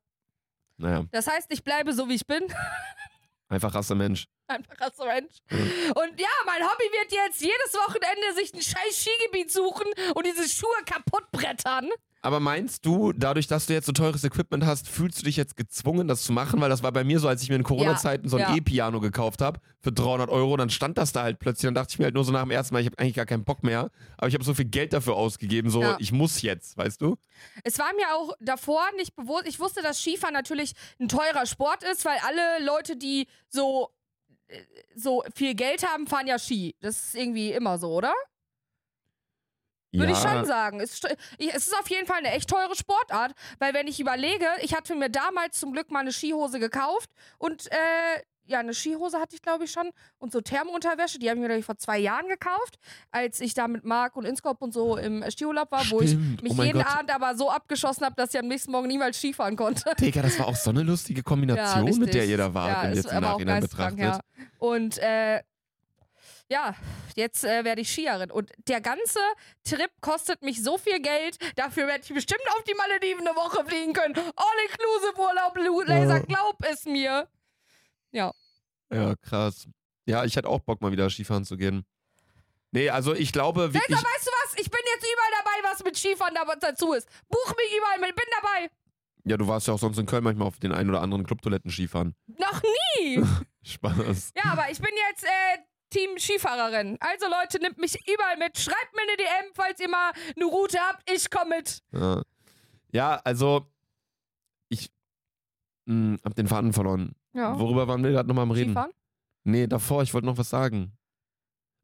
Naja, 0.78 1.04
Das 1.10 1.26
heißt, 1.26 1.52
ich 1.52 1.62
bleibe 1.64 1.92
so, 1.92 2.08
wie 2.08 2.14
ich 2.14 2.26
bin. 2.26 2.40
einfach 3.48 3.74
Rasse-Mensch. 3.74 4.26
Einfach 4.48 4.80
als 4.80 4.98
Mensch. 4.98 5.36
Und 5.50 6.20
ja, 6.20 6.28
mein 6.44 6.62
Hobby 6.62 6.84
wird 6.92 7.12
jetzt 7.12 7.40
jedes 7.40 7.74
Wochenende 7.74 8.34
sich 8.34 8.54
ein 8.54 8.62
scheiß 8.62 8.96
Skigebiet 8.96 9.50
suchen 9.50 9.86
und 10.14 10.26
diese 10.26 10.48
Schuhe 10.48 10.84
kaputt 10.84 11.30
brettern. 11.32 11.90
Aber 12.26 12.40
meinst 12.40 12.84
du, 12.84 13.12
dadurch, 13.12 13.46
dass 13.46 13.66
du 13.66 13.72
jetzt 13.72 13.86
so 13.86 13.92
teures 13.92 14.24
Equipment 14.24 14.66
hast, 14.66 14.88
fühlst 14.88 15.20
du 15.20 15.26
dich 15.26 15.36
jetzt 15.36 15.56
gezwungen, 15.56 16.08
das 16.08 16.24
zu 16.24 16.32
machen? 16.32 16.60
Weil 16.60 16.68
das 16.68 16.82
war 16.82 16.90
bei 16.90 17.04
mir 17.04 17.20
so, 17.20 17.28
als 17.28 17.40
ich 17.40 17.50
mir 17.50 17.54
in 17.54 17.62
Corona-Zeiten 17.62 18.28
so 18.28 18.36
ein 18.36 18.40
ja. 18.42 18.56
E-Piano 18.56 18.98
gekauft 18.98 19.40
habe 19.40 19.60
für 19.80 19.92
300 19.92 20.28
Euro, 20.28 20.56
dann 20.56 20.68
stand 20.68 20.98
das 20.98 21.12
da 21.12 21.22
halt 21.22 21.38
plötzlich. 21.38 21.68
Dann 21.68 21.76
dachte 21.76 21.92
ich 21.92 22.00
mir 22.00 22.06
halt 22.06 22.16
nur 22.16 22.24
so 22.24 22.32
nach 22.32 22.42
dem 22.42 22.50
ersten 22.50 22.74
Mal, 22.74 22.80
ich 22.80 22.86
habe 22.86 22.98
eigentlich 22.98 23.14
gar 23.14 23.26
keinen 23.26 23.44
Bock 23.44 23.62
mehr. 23.62 23.92
Aber 24.16 24.26
ich 24.26 24.34
habe 24.34 24.42
so 24.42 24.54
viel 24.54 24.64
Geld 24.64 24.92
dafür 24.92 25.14
ausgegeben, 25.14 25.70
so 25.70 25.82
Ja. 25.82 25.96
ich 26.00 26.10
muss 26.10 26.42
jetzt, 26.42 26.76
weißt 26.76 27.00
du? 27.00 27.16
Es 27.62 27.78
war 27.78 27.92
mir 27.94 28.12
auch 28.16 28.32
davor 28.40 28.82
nicht 28.96 29.14
bewusst. 29.14 29.46
Ich 29.46 29.60
wusste, 29.60 29.80
dass 29.80 30.00
Skifahren 30.00 30.34
natürlich 30.34 30.72
ein 30.98 31.06
teurer 31.06 31.46
Sport 31.46 31.84
ist, 31.84 32.04
weil 32.04 32.18
alle 32.26 32.66
Leute, 32.66 32.96
die 32.96 33.28
so, 33.48 33.90
äh, 34.48 34.58
so 34.96 35.22
viel 35.32 35.54
Geld 35.54 35.86
haben, 35.86 36.08
fahren 36.08 36.26
ja 36.26 36.40
Ski. 36.40 36.74
Das 36.80 37.04
ist 37.04 37.14
irgendwie 37.14 37.52
immer 37.52 37.78
so, 37.78 37.92
oder? 37.92 38.12
Würde 39.98 40.12
ich 40.12 40.18
schon 40.18 40.44
sagen. 40.44 40.80
Es, 40.80 40.92
ist- 40.94 41.74
auf 41.80 41.88
jeden 41.90 42.06
Fall 42.06 42.18
eine 42.18 42.30
echt 42.32 42.48
teure 42.48 42.74
Sportart, 42.74 43.32
weil 43.58 43.74
wenn 43.74 43.86
ich 43.86 44.00
überlege, 44.00 44.46
ich 44.62 44.74
hatte 44.74 44.94
mir 44.94 45.10
damals 45.10 45.58
zum 45.60 45.72
Glück 45.72 45.90
mal 45.90 46.00
eine 46.00 46.12
Skihose 46.12 46.58
gekauft 46.58 47.10
und 47.38 47.70
äh, 47.70 47.76
ja, 48.48 48.60
eine 48.60 48.74
Skihose 48.74 49.18
hatte 49.18 49.34
ich 49.34 49.42
glaube 49.42 49.64
ich 49.64 49.72
schon 49.72 49.90
und 50.18 50.30
so 50.32 50.40
Thermounterwäsche, 50.40 51.18
die 51.18 51.28
habe 51.28 51.36
ich 51.38 51.42
mir 51.42 51.48
glaube 51.48 51.58
ich 51.60 51.66
vor 51.66 51.76
zwei 51.78 51.98
Jahren 51.98 52.28
gekauft, 52.28 52.76
als 53.10 53.40
ich 53.40 53.54
da 53.54 53.66
mit 53.66 53.84
Marc 53.84 54.14
und 54.16 54.24
Inskop 54.24 54.62
und 54.62 54.72
so 54.72 54.96
im 54.96 55.24
Skiurlaub 55.28 55.70
war, 55.72 55.82
wo 55.90 56.00
ich 56.00 56.10
Stimmt. 56.10 56.42
mich 56.44 56.56
Oh 56.56 56.62
jeden 56.62 56.78
Gott. 56.78 56.86
Abend 56.96 57.12
aber 57.12 57.36
so 57.36 57.50
abgeschossen 57.50 58.04
habe, 58.04 58.14
dass 58.16 58.32
ich 58.32 58.38
am 58.38 58.46
nächsten 58.46 58.70
Morgen 58.70 58.86
niemals 58.86 59.18
Skifahren 59.18 59.56
konnte. 59.56 59.90
Digga, 60.00 60.22
das 60.22 60.38
war 60.38 60.46
auch 60.46 60.54
so 60.56 60.70
eine 60.70 60.82
lustige 60.84 61.22
Kombination, 61.24 61.84
mit 61.84 61.94
richtig. 61.94 62.10
der 62.12 62.24
ihr 62.26 62.36
da 62.36 62.54
wart, 62.54 62.70
ja, 62.70 62.82
wenn 62.84 62.90
ihr 62.90 62.96
jetzt 62.96 63.12
im 63.12 63.20
Nachhinein 63.20 63.60
betrachtet. 63.62 63.98
Ja. 63.98 64.20
Und 64.58 64.98
äh, 64.98 65.42
ja, 66.48 66.74
jetzt 67.14 67.44
äh, 67.44 67.64
werde 67.64 67.80
ich 67.80 67.90
Skierin. 67.90 68.30
Und 68.30 68.50
der 68.68 68.80
ganze 68.80 69.18
Trip 69.64 69.90
kostet 70.00 70.42
mich 70.42 70.62
so 70.62 70.78
viel 70.78 71.00
Geld. 71.00 71.38
Dafür 71.56 71.86
werde 71.86 72.04
ich 72.04 72.12
bestimmt 72.14 72.42
auf 72.56 72.62
die 72.64 72.74
Malediven 72.74 73.26
eine 73.26 73.36
Woche 73.36 73.64
fliegen 73.64 73.92
können. 73.92 74.14
All-inclusive 74.16 75.18
Urlaub, 75.18 75.56
Laser, 75.88 76.16
Ja. 76.16 76.18
glaub 76.20 76.56
es 76.64 76.84
mir. 76.84 77.28
Ja, 78.12 79.14
krass. 79.20 79.66
Ja, 80.06 80.24
ich 80.24 80.36
hätte 80.36 80.48
auch 80.48 80.60
Bock, 80.60 80.80
mal 80.80 80.92
wieder 80.92 81.10
Skifahren 81.10 81.44
zu 81.44 81.56
gehen. 81.56 81.84
Nee, 82.70 82.90
also 82.90 83.14
ich 83.14 83.32
glaube 83.32 83.74
wirklich. 83.74 83.88
Laser, 83.88 84.02
weißt 84.04 84.26
du 84.26 84.30
was? 84.30 84.54
Ich 84.60 84.70
bin 84.70 84.80
jetzt 84.94 85.04
überall 85.04 85.42
dabei, 85.44 85.70
was 85.72 85.84
mit 85.84 85.96
Skifahren 85.96 86.34
da- 86.34 86.54
dazu 86.60 86.92
ist. 86.92 87.08
Buch 87.28 87.54
mich 87.56 87.76
überall 87.76 87.98
mit, 88.00 88.14
bin 88.14 88.24
dabei. 88.40 88.70
Ja, 89.24 89.36
du 89.36 89.48
warst 89.48 89.66
ja 89.66 89.74
auch 89.74 89.78
sonst 89.78 89.98
in 89.98 90.06
Köln 90.06 90.22
manchmal 90.22 90.46
auf 90.46 90.60
den 90.60 90.70
einen 90.72 90.90
oder 90.90 91.00
anderen 91.02 91.26
Clubtoiletten 91.26 91.70
Skifahren. 91.70 92.14
Noch 92.28 92.62
nie. 92.98 93.24
Spaß. 93.64 94.32
Ja, 94.36 94.52
aber 94.52 94.70
ich 94.70 94.78
bin 94.78 94.90
jetzt 95.10 95.24
äh, 95.24 95.58
Team 95.96 96.18
Skifahrerin. 96.18 96.98
Also 97.00 97.26
Leute, 97.26 97.58
nimmt 97.60 97.78
mich 97.78 97.96
überall 98.06 98.36
mit. 98.36 98.58
Schreibt 98.58 98.94
mir 98.94 99.02
eine 99.02 99.16
DM, 99.16 99.54
falls 99.54 99.80
ihr 99.80 99.88
mal 99.88 100.12
eine 100.34 100.44
Route 100.44 100.78
habt. 100.78 101.10
Ich 101.10 101.30
komme 101.30 101.56
mit. 101.56 101.82
Ja, 101.92 102.22
ja 102.92 103.20
also 103.24 103.66
ich 104.68 104.90
mh, 105.86 106.18
hab 106.22 106.34
den 106.34 106.48
Faden 106.48 106.72
verloren. 106.72 107.14
Ja. 107.32 107.58
Worüber 107.58 107.88
waren 107.88 108.04
wir 108.04 108.10
gerade 108.10 108.28
nochmal 108.28 108.42
am 108.42 108.50
Reden? 108.50 108.70
Skifahren? 108.70 108.92
Nee, 109.44 109.66
davor, 109.66 110.02
ich 110.02 110.12
wollte 110.12 110.26
noch 110.26 110.38
was 110.38 110.50
sagen. 110.50 110.92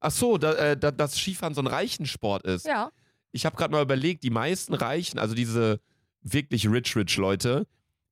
Ach 0.00 0.10
so, 0.10 0.36
da, 0.36 0.52
äh, 0.54 0.76
da, 0.76 0.90
dass 0.90 1.16
Skifahren 1.16 1.54
so 1.54 1.62
ein 1.62 1.66
Reichensport 1.66 2.44
ist. 2.44 2.66
Ja. 2.66 2.90
Ich 3.30 3.46
habe 3.46 3.56
gerade 3.56 3.72
mal 3.72 3.82
überlegt, 3.82 4.24
die 4.24 4.30
meisten 4.30 4.74
Reichen, 4.74 5.18
also 5.18 5.34
diese 5.34 5.80
wirklich 6.20 6.68
rich, 6.68 6.96
rich 6.96 7.16
Leute, 7.16 7.66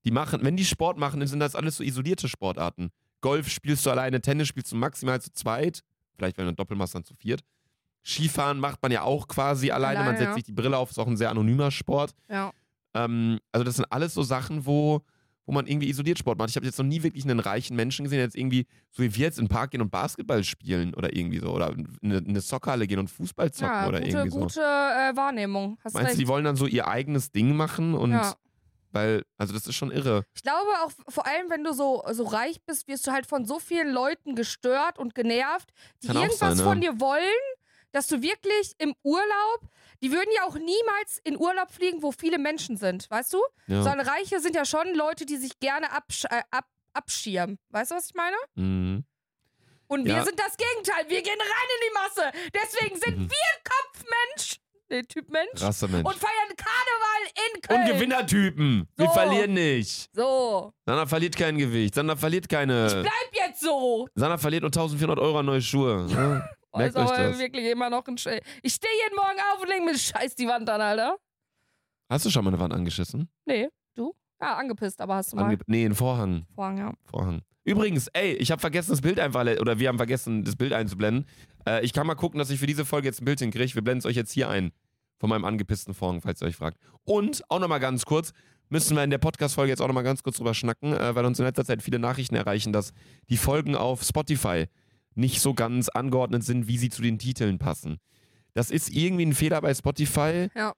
die 0.04 0.12
machen, 0.12 0.42
wenn 0.44 0.56
die 0.56 0.64
Sport 0.64 0.96
machen, 0.96 1.20
dann 1.20 1.28
sind 1.28 1.40
das 1.40 1.54
alles 1.54 1.76
so 1.76 1.84
isolierte 1.84 2.28
Sportarten. 2.28 2.90
Golf 3.20 3.48
spielst 3.48 3.84
du 3.86 3.90
alleine, 3.90 4.20
Tennis 4.20 4.48
spielst 4.48 4.72
du 4.72 4.76
maximal 4.76 5.20
zu 5.20 5.32
zweit, 5.32 5.80
vielleicht 6.16 6.38
wenn 6.38 6.46
du 6.46 6.54
Doppelmast 6.54 6.94
dann 6.94 7.04
zu 7.04 7.14
viert. 7.14 7.42
Skifahren 8.04 8.58
macht 8.60 8.80
man 8.82 8.92
ja 8.92 9.02
auch 9.02 9.28
quasi 9.28 9.70
alleine, 9.70 9.98
man 9.98 10.08
Alleine, 10.08 10.18
setzt 10.18 10.28
ja. 10.28 10.34
sich 10.34 10.44
die 10.44 10.52
Brille 10.52 10.76
auf, 10.78 10.90
ist 10.90 10.98
auch 10.98 11.06
ein 11.06 11.16
sehr 11.18 11.30
anonymer 11.30 11.70
Sport. 11.70 12.14
Ja. 12.30 12.50
Ähm, 12.94 13.38
also 13.52 13.62
das 13.64 13.76
sind 13.76 13.84
alles 13.90 14.14
so 14.14 14.22
Sachen, 14.22 14.64
wo, 14.64 15.02
wo 15.44 15.52
man 15.52 15.66
irgendwie 15.66 15.90
isoliert 15.90 16.18
Sport 16.18 16.38
macht. 16.38 16.48
Ich 16.48 16.56
habe 16.56 16.64
jetzt 16.64 16.78
noch 16.78 16.86
nie 16.86 17.02
wirklich 17.02 17.24
einen 17.24 17.40
reichen 17.40 17.76
Menschen 17.76 18.04
gesehen, 18.04 18.16
der 18.16 18.24
jetzt 18.24 18.36
irgendwie, 18.36 18.66
so 18.90 19.02
wie 19.02 19.14
wir 19.14 19.26
jetzt 19.26 19.38
in 19.38 19.44
den 19.44 19.50
Park 19.50 19.72
gehen 19.72 19.82
und 19.82 19.90
Basketball 19.90 20.42
spielen 20.44 20.94
oder 20.94 21.14
irgendwie 21.14 21.40
so. 21.40 21.50
Oder 21.50 21.72
in 21.72 21.88
eine, 22.02 22.18
in 22.18 22.28
eine 22.30 22.40
Soccerhalle 22.40 22.86
gehen 22.86 22.98
und 22.98 23.08
Fußball 23.10 23.52
zocken 23.52 23.74
Ja, 23.74 23.86
oder 23.88 23.98
gute, 24.00 24.10
irgendwie 24.10 24.30
so. 24.30 24.40
gute 24.40 24.60
äh, 24.60 25.14
Wahrnehmung. 25.16 25.78
Hast 25.84 25.92
Meinst 25.92 26.06
du, 26.06 26.10
recht. 26.12 26.20
die 26.20 26.28
wollen 26.28 26.44
dann 26.44 26.56
so 26.56 26.66
ihr 26.66 26.88
eigenes 26.88 27.32
Ding 27.32 27.54
machen 27.54 27.94
und 27.94 28.12
Ja. 28.12 28.34
Weil, 28.92 29.24
also 29.38 29.52
das 29.52 29.66
ist 29.66 29.74
schon 29.76 29.90
irre. 29.90 30.24
Ich 30.34 30.42
glaube 30.42 30.70
auch, 30.82 30.90
vor 31.08 31.26
allem, 31.26 31.50
wenn 31.50 31.64
du 31.64 31.72
so, 31.72 32.02
so 32.12 32.24
reich 32.24 32.60
bist, 32.66 32.88
wirst 32.88 33.06
du 33.06 33.12
halt 33.12 33.26
von 33.26 33.44
so 33.44 33.58
vielen 33.58 33.90
Leuten 33.92 34.34
gestört 34.34 34.98
und 34.98 35.14
genervt, 35.14 35.70
die 36.02 36.08
Kann 36.08 36.16
irgendwas 36.16 36.38
sein, 36.38 36.56
ne? 36.56 36.62
von 36.64 36.80
dir 36.80 37.00
wollen, 37.00 37.24
dass 37.92 38.06
du 38.06 38.22
wirklich 38.22 38.72
im 38.78 38.94
Urlaub, 39.02 39.60
die 40.02 40.12
würden 40.12 40.30
ja 40.36 40.44
auch 40.44 40.54
niemals 40.54 41.18
in 41.24 41.36
Urlaub 41.38 41.70
fliegen, 41.72 42.02
wo 42.02 42.12
viele 42.12 42.38
Menschen 42.38 42.76
sind, 42.76 43.10
weißt 43.10 43.32
du? 43.32 43.42
Ja. 43.66 43.82
Sondern 43.82 44.06
Reiche 44.06 44.40
sind 44.40 44.54
ja 44.54 44.64
schon 44.64 44.94
Leute, 44.94 45.26
die 45.26 45.36
sich 45.36 45.58
gerne 45.58 45.90
absch 45.92 46.24
äh, 46.26 46.42
ab 46.50 46.66
abschirmen. 46.92 47.56
Weißt 47.68 47.92
du, 47.92 47.94
was 47.94 48.06
ich 48.06 48.14
meine? 48.14 48.36
Mhm. 48.56 49.04
Und 49.86 50.06
Ja. 50.06 50.16
wir 50.16 50.24
sind 50.24 50.38
das 50.40 50.56
Gegenteil. 50.56 51.04
Wir 51.08 51.22
gehen 51.22 51.38
rein 51.38 51.68
in 51.76 51.88
die 51.88 51.94
Masse. 51.94 52.32
Deswegen 52.54 52.96
sind 53.00 53.18
Mhm. 53.18 53.30
wir 53.30 53.70
Kopfmensch, 53.70 54.60
der 54.90 55.04
Typ 55.04 55.28
Mensch, 55.30 55.60
Rassemensch. 55.62 56.06
und 56.06 56.16
feiern 56.16 56.56
Karneval 56.56 57.54
in 57.54 57.60
Köln. 57.62 57.80
Und 57.82 57.86
Gewinnertypen. 57.92 58.88
Wir 58.96 59.06
So. 59.06 59.12
verlieren 59.12 59.54
nicht. 59.54 60.08
So, 60.12 60.72
Sandra 60.86 61.06
verliert 61.06 61.36
kein 61.36 61.56
Gewicht. 61.58 61.94
Sandra 61.94 62.16
verliert 62.16 62.48
keine. 62.48 62.88
bleib 63.02 63.48
jetzt 63.48 63.60
so. 63.60 64.08
Sandra 64.14 64.38
verliert 64.38 64.62
nur 64.62 64.68
1400 64.70 65.18
Euro 65.18 65.38
an 65.38 65.46
neue 65.46 65.62
Schuhe. 65.62 66.06
Ja, 66.72 66.78
merkt 66.78 66.96
also 66.96 67.10
euch 67.12 67.18
das. 67.18 67.38
wirklich 67.40 67.66
immer 67.66 67.90
noch 67.90 68.06
ein 68.06 68.16
Sch 68.16 68.28
Ich 68.62 68.74
stehe 68.74 68.92
jeden 69.04 69.16
Morgen 69.16 69.38
auf 69.52 69.60
und 69.60 69.68
leg 69.68 69.84
mir 69.84 69.98
scheiß 69.98 70.36
die 70.36 70.46
Wand 70.46 70.70
an, 70.70 70.80
Alter. 70.80 71.16
Hast 72.08 72.24
du 72.26 72.30
schon 72.30 72.44
mal 72.44 72.50
eine 72.52 72.60
Wand 72.60 72.72
angeschissen? 72.72 73.28
Nee, 73.44 73.68
du? 73.96 74.14
Ja, 74.40 74.54
angepisst, 74.56 75.00
aber 75.00 75.16
hast 75.16 75.32
du 75.32 75.36
mal. 75.36 75.46
Ange 75.46 75.58
nee, 75.66 75.84
einen 75.84 75.96
Vorhang. 75.96 76.46
Vorhang, 76.54 76.78
ja. 76.78 76.92
Vorhang. 77.10 77.42
Übrigens, 77.64 78.06
ey, 78.12 78.34
ich 78.34 78.52
habe 78.52 78.60
vergessen, 78.60 78.92
das 78.92 79.00
Bild 79.00 79.18
einfach, 79.18 79.40
oder 79.42 79.80
wir 79.80 79.88
haben 79.88 79.96
vergessen, 79.98 80.44
das 80.44 80.54
Bild 80.54 80.72
einzublenden. 80.72 81.26
Äh, 81.66 81.84
ich 81.84 81.92
kann 81.92 82.06
mal 82.06 82.14
gucken, 82.14 82.38
dass 82.38 82.50
ich 82.50 82.60
für 82.60 82.66
diese 82.66 82.84
Folge 82.84 83.08
jetzt 83.08 83.20
ein 83.20 83.24
Bild 83.24 83.40
hinkriege. 83.40 83.74
Wir 83.74 83.82
blenden 83.82 84.00
es 84.00 84.06
euch 84.06 84.16
jetzt 84.16 84.32
hier 84.32 84.48
ein. 84.48 84.72
Von 85.18 85.28
meinem 85.28 85.44
angepissten 85.44 85.92
Vorhang, 85.92 86.22
falls 86.22 86.40
ihr 86.40 86.46
euch 86.46 86.56
fragt. 86.56 86.78
Und 87.04 87.42
auch 87.50 87.58
nochmal 87.58 87.80
ganz 87.80 88.06
kurz, 88.06 88.32
müssen 88.70 88.96
wir 88.96 89.04
in 89.04 89.10
der 89.10 89.18
Podcast-Folge 89.18 89.70
jetzt 89.70 89.82
auch 89.82 89.86
nochmal 89.86 90.04
ganz 90.04 90.22
kurz 90.22 90.38
drüber 90.38 90.54
schnacken, 90.54 90.94
äh, 90.94 91.14
weil 91.14 91.24
uns 91.26 91.38
in 91.38 91.44
letzter 91.44 91.64
Zeit 91.64 91.82
viele 91.82 91.98
Nachrichten 91.98 92.36
erreichen, 92.36 92.72
dass 92.72 92.92
die 93.28 93.36
Folgen 93.36 93.76
auf 93.76 94.02
Spotify 94.02 94.66
nicht 95.14 95.40
so 95.40 95.52
ganz 95.54 95.88
angeordnet 95.88 96.44
sind, 96.44 96.68
wie 96.68 96.78
sie 96.78 96.88
zu 96.88 97.02
den 97.02 97.18
Titeln 97.18 97.58
passen. 97.58 97.98
Das 98.54 98.70
ist 98.70 98.88
irgendwie 98.88 99.26
ein 99.26 99.34
Fehler 99.34 99.60
bei 99.60 99.74
Spotify. 99.74 100.48
Ja. 100.54 100.72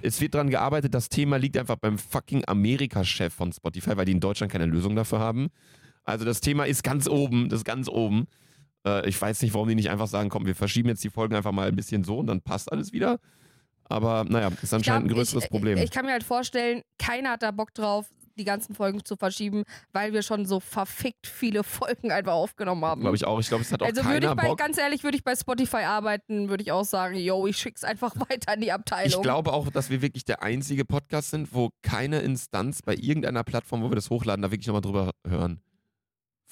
Es 0.00 0.20
wird 0.20 0.34
daran 0.34 0.50
gearbeitet, 0.50 0.94
das 0.94 1.08
Thema 1.08 1.36
liegt 1.36 1.56
einfach 1.56 1.76
beim 1.76 1.98
fucking 1.98 2.44
Amerika-Chef 2.46 3.34
von 3.34 3.52
Spotify, 3.52 3.96
weil 3.96 4.04
die 4.04 4.12
in 4.12 4.20
Deutschland 4.20 4.52
keine 4.52 4.66
Lösung 4.66 4.96
dafür 4.96 5.18
haben. 5.18 5.48
Also 6.04 6.24
das 6.24 6.40
Thema 6.40 6.64
ist 6.64 6.82
ganz 6.82 7.08
oben, 7.08 7.48
das 7.48 7.60
ist 7.60 7.64
ganz 7.64 7.88
oben. 7.88 8.26
Äh, 8.86 9.08
ich 9.08 9.20
weiß 9.20 9.42
nicht, 9.42 9.54
warum 9.54 9.68
die 9.68 9.74
nicht 9.74 9.90
einfach 9.90 10.06
sagen, 10.06 10.28
komm, 10.28 10.46
wir 10.46 10.54
verschieben 10.54 10.88
jetzt 10.88 11.04
die 11.04 11.10
Folgen 11.10 11.34
einfach 11.34 11.52
mal 11.52 11.68
ein 11.68 11.76
bisschen 11.76 12.04
so 12.04 12.18
und 12.18 12.26
dann 12.26 12.40
passt 12.40 12.70
alles 12.70 12.92
wieder. 12.92 13.18
Aber 13.84 14.24
naja, 14.24 14.50
ist 14.62 14.72
anscheinend 14.72 15.04
ein 15.04 15.08
glaub, 15.08 15.18
größeres 15.18 15.44
ich, 15.44 15.50
Problem. 15.50 15.76
Ich, 15.78 15.84
ich 15.84 15.90
kann 15.90 16.06
mir 16.06 16.12
halt 16.12 16.24
vorstellen, 16.24 16.82
keiner 16.98 17.32
hat 17.32 17.42
da 17.42 17.50
Bock 17.50 17.74
drauf, 17.74 18.06
die 18.38 18.44
ganzen 18.44 18.74
Folgen 18.74 19.04
zu 19.04 19.16
verschieben, 19.16 19.64
weil 19.92 20.12
wir 20.12 20.22
schon 20.22 20.46
so 20.46 20.60
verfickt 20.60 21.26
viele 21.26 21.62
Folgen 21.64 22.10
einfach 22.10 22.32
aufgenommen 22.32 22.84
haben. 22.84 23.02
Glaube 23.02 23.16
ich 23.16 23.26
auch. 23.26 23.38
Ich 23.40 23.48
glaube, 23.48 23.62
es 23.62 23.72
hat 23.72 23.82
auch 23.82 23.86
also 23.86 24.04
würde 24.04 24.20
keiner 24.20 24.32
ich 24.32 24.36
bei, 24.36 24.48
Bock. 24.48 24.58
ganz 24.58 24.78
ehrlich, 24.78 25.04
würde 25.04 25.16
ich 25.16 25.24
bei 25.24 25.36
Spotify 25.36 25.78
arbeiten, 25.84 26.48
würde 26.48 26.62
ich 26.62 26.72
auch 26.72 26.84
sagen, 26.84 27.16
yo, 27.16 27.46
ich 27.46 27.58
schick's 27.58 27.84
einfach 27.84 28.14
weiter 28.30 28.54
in 28.54 28.62
die 28.62 28.72
Abteilung. 28.72 29.20
Ich 29.20 29.22
glaube 29.22 29.52
auch, 29.52 29.70
dass 29.70 29.90
wir 29.90 30.00
wirklich 30.00 30.24
der 30.24 30.42
einzige 30.42 30.84
Podcast 30.84 31.30
sind, 31.30 31.54
wo 31.54 31.70
keine 31.82 32.20
Instanz 32.20 32.82
bei 32.82 32.94
irgendeiner 32.94 33.44
Plattform, 33.44 33.82
wo 33.82 33.90
wir 33.90 33.96
das 33.96 34.10
hochladen, 34.10 34.42
da 34.42 34.50
wirklich 34.50 34.66
nochmal 34.66 34.82
drüber 34.82 35.10
hören. 35.26 35.60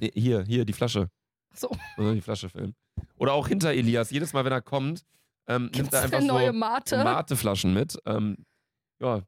Nee, 0.00 0.12
hier, 0.14 0.44
hier, 0.44 0.64
die 0.64 0.72
Flasche. 0.72 1.08
So. 1.54 1.70
Die 1.98 2.20
Flasche 2.20 2.48
filmen. 2.48 2.74
Oder 3.16 3.32
auch 3.32 3.48
hinter 3.48 3.72
Elias. 3.72 4.10
Jedes 4.10 4.32
Mal, 4.32 4.44
wenn 4.44 4.52
er 4.52 4.62
kommt, 4.62 5.02
ähm, 5.48 5.70
nimmt 5.74 5.92
er 5.92 6.02
einfach 6.02 6.20
neue 6.20 6.48
so 6.48 6.52
Mate? 6.52 6.98
Mateflaschen 6.98 7.74
mit. 7.74 7.98
Ähm, 8.06 8.36
ja, 9.00 9.22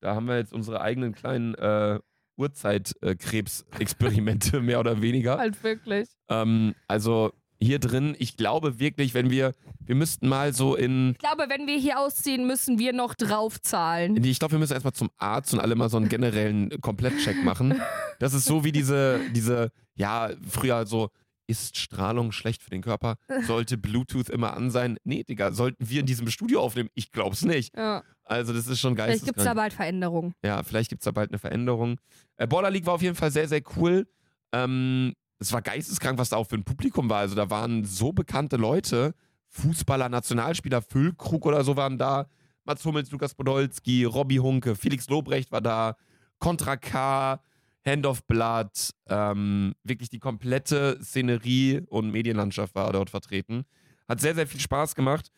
da 0.00 0.14
haben 0.14 0.26
wir 0.26 0.38
jetzt 0.38 0.52
unsere 0.52 0.80
eigenen 0.80 1.14
kleinen 1.14 1.54
äh, 1.54 2.00
Urzeitkrebsexperimente, 2.36 4.60
mehr 4.60 4.80
oder 4.80 5.00
weniger. 5.02 5.38
Halt 5.38 5.62
wirklich. 5.62 6.08
Ähm, 6.28 6.74
also 6.88 7.32
hier 7.62 7.78
drin, 7.78 8.16
ich 8.18 8.36
glaube 8.36 8.80
wirklich, 8.80 9.14
wenn 9.14 9.30
wir, 9.30 9.52
wir 9.80 9.94
müssten 9.94 10.28
mal 10.28 10.52
so 10.52 10.74
in, 10.74 11.12
Ich 11.12 11.18
glaube, 11.18 11.44
wenn 11.48 11.68
wir 11.68 11.78
hier 11.78 12.00
ausziehen, 12.00 12.46
müssen 12.46 12.78
wir 12.78 12.92
noch 12.92 13.14
draufzahlen. 13.14 14.22
ich 14.24 14.38
glaube, 14.38 14.52
wir 14.52 14.58
müssen 14.58 14.72
erstmal 14.72 14.94
zum 14.94 15.10
Arzt 15.16 15.54
und 15.54 15.60
alle 15.60 15.76
mal 15.76 15.88
so 15.88 15.96
einen 15.96 16.08
generellen 16.08 16.70
Komplettcheck 16.80 17.42
machen. 17.44 17.80
Das 18.18 18.34
ist 18.34 18.46
so 18.46 18.64
wie 18.64 18.72
diese, 18.72 19.20
diese, 19.32 19.70
ja, 19.94 20.30
früher 20.48 20.86
so, 20.86 21.10
ist 21.46 21.76
Strahlung 21.76 22.32
schlecht 22.32 22.62
für 22.62 22.70
den 22.70 22.82
Körper? 22.82 23.16
Sollte 23.46 23.76
Bluetooth 23.78 24.28
immer 24.28 24.56
an 24.56 24.70
sein? 24.70 24.98
Nee, 25.04 25.24
Digga, 25.24 25.52
sollten 25.52 25.88
wir 25.88 26.00
in 26.00 26.06
diesem 26.06 26.28
Studio 26.28 26.60
aufnehmen? 26.60 26.88
Ich 26.94 27.10
glaub's 27.12 27.42
nicht. 27.42 27.76
Ja. 27.76 28.02
Also 28.24 28.52
das 28.52 28.66
ist 28.66 28.80
schon 28.80 28.96
Vielleicht 28.96 29.24
gibt 29.24 29.38
es 29.38 29.44
da 29.44 29.54
bald 29.54 29.72
Veränderungen. 29.72 30.32
Ja, 30.44 30.62
vielleicht 30.62 30.88
gibt 30.88 31.02
es 31.02 31.04
da 31.04 31.10
bald 31.10 31.30
eine 31.30 31.38
Veränderung. 31.38 31.98
Äh, 32.36 32.46
Border 32.46 32.70
League 32.70 32.86
war 32.86 32.94
auf 32.94 33.02
jeden 33.02 33.16
Fall 33.16 33.30
sehr, 33.30 33.48
sehr 33.48 33.62
cool. 33.76 34.06
Ähm, 34.52 35.12
es 35.38 35.52
war 35.52 35.60
geisteskrank, 35.60 36.18
was 36.18 36.28
da 36.28 36.36
auch 36.36 36.46
für 36.46 36.54
ein 36.54 36.64
Publikum 36.64 37.10
war. 37.10 37.18
Also 37.18 37.34
da 37.34 37.50
waren 37.50 37.84
so 37.84 38.12
bekannte 38.12 38.56
Leute, 38.56 39.14
Fußballer, 39.48 40.08
Nationalspieler, 40.08 40.82
Füllkrug 40.82 41.44
oder 41.44 41.64
so 41.64 41.76
waren 41.76 41.98
da. 41.98 42.26
Mats 42.64 42.84
Hummels, 42.84 43.10
Lukas 43.10 43.34
Podolski, 43.34 44.04
Robby 44.04 44.36
Hunke, 44.36 44.76
Felix 44.76 45.08
Lobrecht 45.08 45.50
war 45.50 45.60
da, 45.60 45.96
Contra 46.38 46.76
K, 46.76 47.40
Hand 47.84 48.06
of 48.06 48.24
Blood, 48.26 48.90
ähm, 49.08 49.74
wirklich 49.82 50.08
die 50.08 50.20
komplette 50.20 50.98
Szenerie 51.02 51.82
und 51.88 52.10
Medienlandschaft 52.10 52.74
war 52.74 52.92
dort 52.92 53.10
vertreten. 53.10 53.64
Hat 54.08 54.20
sehr, 54.20 54.34
sehr 54.34 54.46
viel 54.46 54.60
Spaß 54.60 54.94
gemacht. 54.94 55.30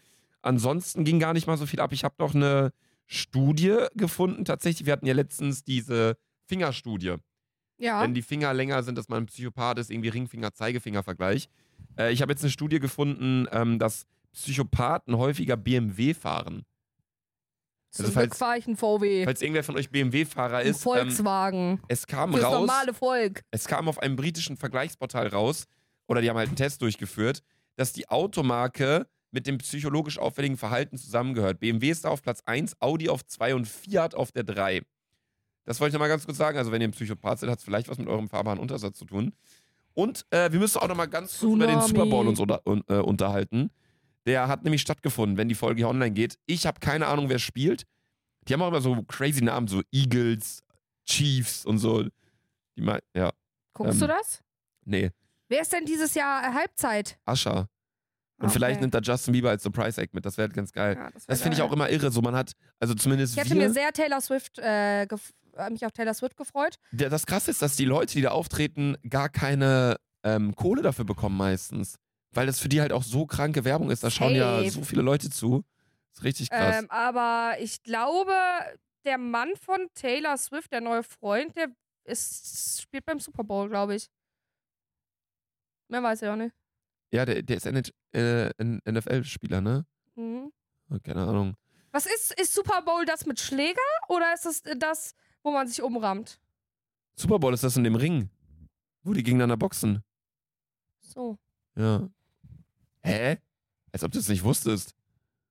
Ansonsten 0.43 1.05
ging 1.05 1.19
gar 1.19 1.33
nicht 1.33 1.47
mal 1.47 1.57
so 1.57 1.67
viel 1.67 1.81
ab. 1.81 1.93
Ich 1.93 2.05
habe 2.05 2.17
noch 2.19 2.35
eine 2.35 2.73
Studie 3.07 3.77
gefunden, 3.95 4.45
tatsächlich. 4.45 4.87
Wir 4.87 4.93
hatten 4.93 5.07
ja 5.07 5.15
letztens 5.15 5.65
diese 5.65 6.17
Fingerstudie. 6.47 7.17
Ja. 7.79 8.03
Wenn 8.03 8.15
die 8.15 8.23
Finger 8.23 8.53
länger 8.53 8.83
sind, 8.83 8.97
dass 8.99 9.09
man 9.09 9.25
ein 9.25 9.27
Psychopath 9.27 9.79
ist, 9.79 9.91
irgendwie 9.91 10.11
Ringfinger-Zeigefinger-Vergleich. 10.11 11.49
Äh, 11.99 12.13
ich 12.13 12.23
habe 12.23 12.33
jetzt 12.33 12.43
eine 12.43 12.51
Studie 12.51 12.79
gefunden, 12.79 13.47
ähm, 13.53 13.79
dass 13.79 14.07
Psychopathen 14.33 15.17
häufiger 15.17 15.57
BMW 15.57 16.15
fahren. 16.15 16.65
Zum 17.95 18.07
also 18.07 18.15
falls- 18.15 18.37
fahre 18.39 18.59
ich 18.59 18.67
ein 18.67 18.77
VW. 18.77 19.25
Falls 19.25 19.41
irgendwer 19.43 19.63
von 19.65 19.77
euch 19.77 19.91
BMW-Fahrer 19.91 20.59
Ein 20.59 20.67
ist, 20.67 20.79
ähm, 20.79 20.83
Volkswagen. 20.83 21.81
es 21.89 22.07
kam 22.07 22.33
Fürs 22.33 22.45
raus, 22.45 22.53
normale 22.67 22.93
Volk. 22.95 23.43
es 23.51 23.67
kam 23.67 23.89
auf 23.89 23.99
einem 24.01 24.17
britischen 24.17 24.57
Vergleichsportal 24.57 25.29
raus, 25.29 25.65
oder 26.09 26.21
die 26.21 26.29
haben 26.29 26.37
halt 26.37 26.49
einen 26.49 26.57
Test 26.57 26.83
durchgeführt, 26.83 27.43
dass 27.77 27.93
die 27.93 28.09
Automarke 28.09 29.07
mit 29.31 29.47
dem 29.47 29.59
psychologisch 29.59 30.19
auffälligen 30.19 30.57
Verhalten 30.57 30.97
zusammengehört. 30.97 31.59
BMW 31.61 31.91
ist 31.91 32.05
da 32.05 32.09
auf 32.11 32.23
Platz 32.23 32.41
1, 32.47 32.81
Audi 32.81 33.09
auf 33.09 33.25
2 33.27 33.55
und 33.55 33.67
Fiat 33.67 34.15
auf 34.15 34.31
der 34.33 34.45
3. 34.45 34.83
Das 35.65 35.81
wollte 35.81 35.91
ich 35.91 35.93
nochmal 35.95 36.09
ganz 36.09 36.25
kurz 36.27 36.37
sagen. 36.37 36.59
Also, 36.59 36.71
wenn 36.73 36.81
ihr 36.83 36.89
ein 36.89 36.93
Psychopath 36.93 37.39
seid, 37.41 37.51
hat 37.51 37.59
es 37.59 37.65
vielleicht 37.65 37.89
was 37.89 37.99
mit 37.99 38.07
eurem 38.07 38.29
fahrbaren 38.29 38.59
Untersatz 38.59 38.99
zu 38.99 39.07
tun. 39.07 39.33
Und 39.95 40.27
äh, 40.31 40.53
wir 40.53 40.59
müssen 40.61 40.79
auch 40.79 40.89
nochmal 40.89 41.09
ganz 41.09 41.39
kurz 41.39 41.55
über 41.55 41.67
den 41.67 41.81
Tsunami. 41.81 41.89
Super 41.89 42.07
Bowl 42.07 42.29
uns 42.29 42.39
unter, 42.39 42.61
un, 42.67 42.83
äh, 42.89 42.95
unterhalten. 42.99 43.71
Der 44.27 44.49
hat 44.49 44.65
nämlich 44.65 44.81
stattgefunden, 44.81 45.37
wenn 45.37 45.49
die 45.49 45.55
Folge 45.55 45.79
hier 45.81 45.89
online 45.89 46.13
geht. 46.13 46.39
Ich 46.47 46.67
habe 46.67 46.81
keine 46.81 47.07
Ahnung, 47.07 47.29
wer 47.29 47.39
spielt. 47.39 47.85
Die 48.49 48.53
haben 48.53 48.63
auch 48.63 48.69
immer 48.69 48.81
so 48.81 49.03
crazy 49.05 49.43
Namen, 49.43 49.69
so 49.69 49.83
Eagles, 49.93 50.63
Chiefs 51.07 51.65
und 51.67 51.79
so. 51.79 52.05
Die 52.77 52.83
mal, 52.83 53.01
ja, 53.15 53.33
Guckst 53.75 53.95
Ähm, 53.95 54.01
du 54.01 54.07
das? 54.07 54.41
nee, 54.85 55.11
Wer 55.49 55.61
ist 55.61 55.73
denn 55.73 55.85
dieses 55.85 56.15
Jahr 56.15 56.43
äh, 56.43 56.55
Halbzeit? 56.55 57.19
Ascher. 57.27 57.69
Und 58.39 58.47
Okay. 58.47 58.53
vielleicht 58.55 58.81
nimmt 58.81 58.95
da 58.95 58.99
Justin 59.01 59.33
Bieber 59.33 59.51
als 59.51 59.63
Surprise 59.63 60.01
Act 60.01 60.15
mit. 60.15 60.25
Das 60.25 60.39
wäre 60.39 60.49
ganz 60.49 60.73
geil. 60.73 60.97
Ja, 60.97 61.11
das 61.11 61.27
Das 61.27 61.43
finde 61.43 61.57
ich 61.57 61.63
auch 61.63 61.71
immer 61.73 61.91
irre. 61.91 62.11
So, 62.11 62.21
man 62.23 62.35
hat, 62.35 62.53
also 62.81 62.95
zumindest 62.95 63.37
Ich 63.37 63.45
hätte 63.45 63.55
mir 63.55 63.71
sehr 63.71 63.93
Taylor 63.93 64.21
Swift, 64.21 64.59
äh, 64.59 65.03
äh, 65.03 65.07
mich 65.71 65.85
auf 65.87 65.93
Taylor 65.93 66.15
Swift 66.15 66.37
gefreut. 66.37 66.77
Der- 66.93 67.11
das 67.11 67.27
krasse 67.27 67.51
ist, 67.51 67.61
dass 67.63 67.77
die 67.77 67.85
Leute, 67.85 68.15
die 68.15 68.23
da 68.23 68.31
auftreten, 68.31 68.97
gar 69.09 69.29
keine 69.29 69.97
ähm, 70.25 70.57
Kohle 70.57 70.81
dafür 70.83 71.05
bekommen 71.05 71.37
meistens. 71.37 71.97
Weil 72.35 72.47
das 72.47 72.61
für 72.61 72.69
die 72.69 72.81
halt 72.81 72.93
auch 72.93 73.03
so 73.03 73.27
kranke 73.27 73.65
Werbung 73.65 73.91
ist. 73.91 74.03
Da 74.05 74.11
schauen 74.11 74.35
ja 74.35 74.69
so 74.71 74.83
viele 74.83 75.03
Leute 75.03 75.31
zu. 75.31 75.65
Das 76.11 76.19
ist 76.21 76.25
richtig 76.25 76.51
krass. 76.51 76.83
Ähm, 76.83 76.91
aber 76.91 77.57
ich 77.61 77.83
glaube, 77.83 78.33
der 79.05 79.19
Mann 79.19 79.51
von 79.57 79.89
Taylor 79.95 80.37
Swift, 80.37 80.73
der 80.73 80.81
neue 80.81 81.03
Freund, 81.03 81.57
der 81.57 81.69
ist, 82.05 82.81
spielt 82.83 83.05
beim 83.05 83.21
Super 83.21 83.45
Bowl, 83.45 83.69
glaube 83.69 83.95
ich. 83.97 84.09
Mehr 85.89 86.03
weiß 86.03 86.23
ich 86.23 86.29
auch 86.29 86.37
nicht. 86.37 86.55
ja, 87.13 87.25
der, 87.25 87.43
der 87.43 87.57
ist 87.57 87.67
äh, 87.67 88.51
ein 88.59 88.81
NFL-Spieler, 88.89 89.61
ne? 89.61 89.87
Mhm. 90.15 90.53
Keine 91.03 91.27
Ahnung. 91.27 91.57
Was 91.93 92.07
ist, 92.07 92.39
ist 92.41 92.55
Super 92.55 92.83
Bowl 92.83 93.05
das 93.05 93.27
mit 93.27 93.39
Schläger 93.39 93.81
oder 94.09 94.35
ist 94.35 94.47
es 94.47 94.63
das, 94.79 95.15
wo 95.43 95.53
man 95.53 95.69
sich 95.69 95.83
umrammt? 95.83 96.41
Super 97.17 97.39
Bowl 97.39 97.55
ist 97.55 97.63
das 97.63 97.77
in 97.77 97.85
dem 97.85 97.95
Ring. 97.95 98.31
Wo 99.03 99.13
die 99.13 99.23
gegeneinander 99.23 99.57
boxen. 99.57 100.03
So. 101.01 101.39
Ja. 101.77 102.09
Hä? 103.05 103.39
Als 103.93 104.03
ob 104.03 104.13
du 104.13 104.19
es 104.19 104.29
nicht 104.29 104.43
wusstest. 104.43 104.95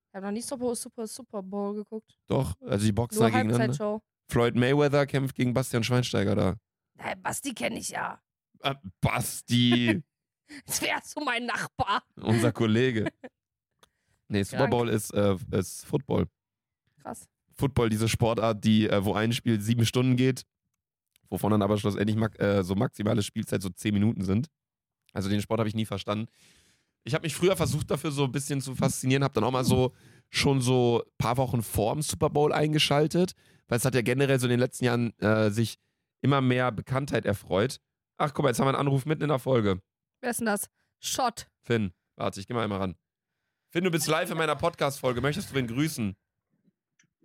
Ich 0.09 0.15
habe 0.15 0.25
noch 0.25 0.33
nie 0.33 0.41
Super, 0.41 0.75
Super, 0.75 1.07
Super 1.07 1.41
Bowl 1.41 1.75
geguckt. 1.75 2.17
Doch, 2.27 2.55
also 2.61 2.85
die 2.85 2.91
boxen 2.91 3.21
Nur 3.21 3.31
gegeneinander. 3.31 4.01
Floyd 4.29 4.55
Mayweather 4.55 5.05
kämpft 5.05 5.35
gegen 5.35 5.53
Bastian 5.53 5.83
Schweinsteiger 5.83 6.35
da. 6.35 6.55
Nein, 6.95 7.21
Basti 7.21 7.53
kenne 7.53 7.79
ich 7.79 7.89
ja. 7.89 8.21
Äh, 8.61 8.75
Basti, 9.01 10.03
Das 10.65 10.81
wäre 10.81 10.99
so 11.03 11.21
mein 11.21 11.45
Nachbar. 11.45 12.03
unser 12.15 12.51
Kollege. 12.51 13.11
Nee, 14.27 14.43
Super. 14.43 14.67
Bowl 14.67 14.89
ist, 14.89 15.13
äh, 15.13 15.35
ist 15.51 15.85
Football. 15.85 16.27
Krass. 17.01 17.27
Football, 17.55 17.89
diese 17.89 18.09
Sportart, 18.09 18.63
die, 18.63 18.87
äh, 18.89 19.03
wo 19.03 19.13
ein 19.13 19.31
Spiel 19.33 19.59
sieben 19.61 19.85
Stunden 19.85 20.15
geht, 20.15 20.43
wovon 21.29 21.51
dann 21.51 21.61
aber 21.61 21.77
schlussendlich 21.77 22.17
äh, 22.39 22.63
so 22.63 22.75
maximale 22.75 23.21
Spielzeit 23.21 23.61
so 23.61 23.69
zehn 23.69 23.93
Minuten 23.93 24.23
sind. 24.23 24.47
Also 25.13 25.29
den 25.29 25.41
Sport 25.41 25.59
habe 25.59 25.69
ich 25.69 25.75
nie 25.75 25.85
verstanden. 25.85 26.27
Ich 27.03 27.13
habe 27.13 27.23
mich 27.23 27.35
früher 27.35 27.55
versucht, 27.55 27.91
dafür 27.91 28.11
so 28.11 28.23
ein 28.23 28.31
bisschen 28.31 28.61
zu 28.61 28.75
faszinieren, 28.75 29.23
habe 29.23 29.33
dann 29.33 29.43
auch 29.43 29.51
mal 29.51 29.65
so 29.65 29.93
schon 30.29 30.61
so 30.61 31.03
ein 31.05 31.11
paar 31.17 31.37
Wochen 31.37 31.61
vorm 31.61 32.01
Super 32.01 32.29
Bowl 32.29 32.53
eingeschaltet, 32.53 33.33
weil 33.67 33.77
es 33.77 33.85
hat 33.85 33.93
ja 33.95 34.01
generell 34.01 34.39
so 34.39 34.47
in 34.47 34.51
den 34.51 34.59
letzten 34.59 34.85
Jahren 34.85 35.17
äh, 35.19 35.49
sich 35.51 35.77
immer 36.21 36.41
mehr 36.41 36.71
Bekanntheit 36.71 37.25
erfreut. 37.25 37.79
Ach, 38.17 38.33
guck 38.33 38.43
mal, 38.43 38.49
jetzt 38.49 38.59
haben 38.59 38.65
wir 38.67 38.69
einen 38.69 38.79
Anruf 38.87 39.05
mitten 39.05 39.23
in 39.23 39.29
der 39.29 39.39
Folge. 39.39 39.81
Wer 40.21 40.31
ist 40.31 40.39
denn 40.39 40.45
das? 40.45 40.69
Shot. 40.99 41.47
Finn, 41.61 41.91
warte, 42.15 42.39
ich 42.39 42.47
geh 42.47 42.53
mal 42.53 42.63
einmal 42.63 42.79
ran. 42.79 42.95
Finn, 43.69 43.83
du 43.83 43.91
bist 43.91 44.07
live 44.07 44.31
in 44.31 44.37
meiner 44.37 44.55
Podcast-Folge. 44.55 45.19
Möchtest 45.19 45.51
du 45.51 45.55
wen 45.55 45.67
grüßen? 45.67 46.15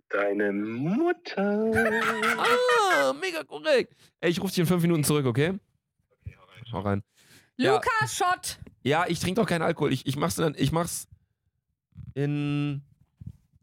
Deine 0.09 0.53
Mutter. 0.53 1.71
Ah, 3.01 3.13
mega 3.13 3.45
korrekt. 3.45 3.95
Ey, 4.21 4.31
ich 4.31 4.41
rufe 4.41 4.51
dich 4.51 4.59
in 4.59 4.67
fünf 4.67 4.83
Minuten 4.83 5.05
zurück, 5.05 5.25
okay? 5.27 5.59
Hau 6.73 6.81
rein. 6.81 7.03
Ja. 7.57 7.75
Lukas 7.75 8.17
Shot. 8.17 8.59
Ja, 8.89 9.05
ich 9.07 9.21
trinke 9.21 9.41
doch 9.41 9.47
keinen 9.47 9.63
Alkohol. 9.63 9.93
Ich, 9.93 10.07
ich 10.07 10.17
mach's 10.17 10.37
dann, 10.37 10.55
ich 10.57 10.73
mach's 10.73 11.07
in, 12.15 12.83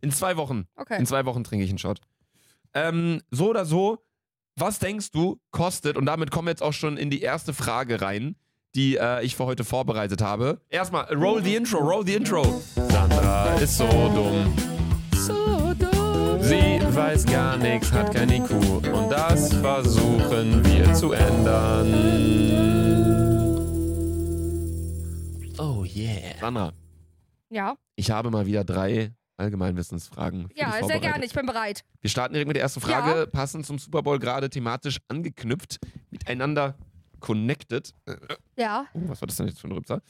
in 0.01 0.11
zwei 0.11 0.37
Wochen. 0.37 0.67
Okay. 0.75 0.99
In 0.99 1.07
zwei 1.07 1.25
Wochen 1.25 1.43
trinke 1.43 1.65
ich 1.65 1.71
einen 1.71 1.79
Shot. 1.79 1.99
Ähm, 2.73 3.21
so 3.31 3.49
oder 3.49 3.65
so, 3.65 4.05
was 4.55 4.79
denkst 4.79 5.11
du, 5.11 5.39
kostet, 5.51 5.97
und 5.97 6.05
damit 6.05 6.29
kommen 6.29 6.47
wir 6.47 6.51
jetzt 6.51 6.61
auch 6.61 6.73
schon 6.73 6.97
in 6.97 7.09
die 7.09 7.21
erste 7.21 7.53
Frage 7.53 8.01
rein, 8.01 8.35
die 8.75 8.97
äh, 8.97 9.23
ich 9.23 9.35
für 9.35 9.45
heute 9.45 9.63
vorbereitet 9.63 10.21
habe. 10.21 10.61
Erstmal, 10.69 11.11
roll 11.13 11.43
the 11.43 11.55
intro, 11.55 11.79
roll 11.79 12.05
the 12.05 12.13
intro. 12.13 12.61
Sandra 12.75 13.55
ist 13.55 13.77
so 13.77 13.87
dumm. 13.87 14.53
So 15.13 15.73
dumm. 15.73 16.41
Sie 16.41 16.79
weiß 16.95 17.25
gar 17.25 17.57
nichts, 17.57 17.91
hat 17.91 18.13
kein 18.13 18.29
IQ. 18.29 18.51
Und 18.51 19.09
das 19.09 19.51
versuchen 19.53 20.63
wir 20.63 20.93
zu 20.93 21.13
ändern. 21.13 23.14
Oh 25.57 25.85
yeah. 25.85 26.37
Sandra, 26.39 26.73
Ja, 27.49 27.75
ich 27.95 28.11
habe 28.11 28.29
mal 28.29 28.45
wieder 28.45 28.63
drei 28.63 29.13
Allgemeinwissensfragen. 29.37 30.49
Für 30.49 30.57
ja, 30.57 30.77
dich 30.77 30.87
sehr 30.87 30.99
gerne, 30.99 31.25
ich 31.25 31.33
bin 31.33 31.45
bereit. 31.45 31.83
Wir 32.01 32.09
starten 32.09 32.33
direkt 32.33 32.47
mit 32.47 32.55
der 32.55 32.63
ersten 32.63 32.81
Frage, 32.81 33.27
passend 33.27 33.65
zum 33.65 33.79
Super 33.79 34.01
Bowl 34.03 34.19
gerade 34.19 34.49
thematisch 34.49 34.99
angeknüpft, 35.07 35.79
miteinander 36.09 36.75
connected. 37.19 37.93
Ja, 38.57 38.87
oh, 38.93 39.01
was 39.05 39.21
war 39.21 39.27
das 39.27 39.37
denn 39.37 39.47
jetzt 39.47 39.59
für 39.59 39.67
ein 39.67 39.73
Rübser? 39.73 40.01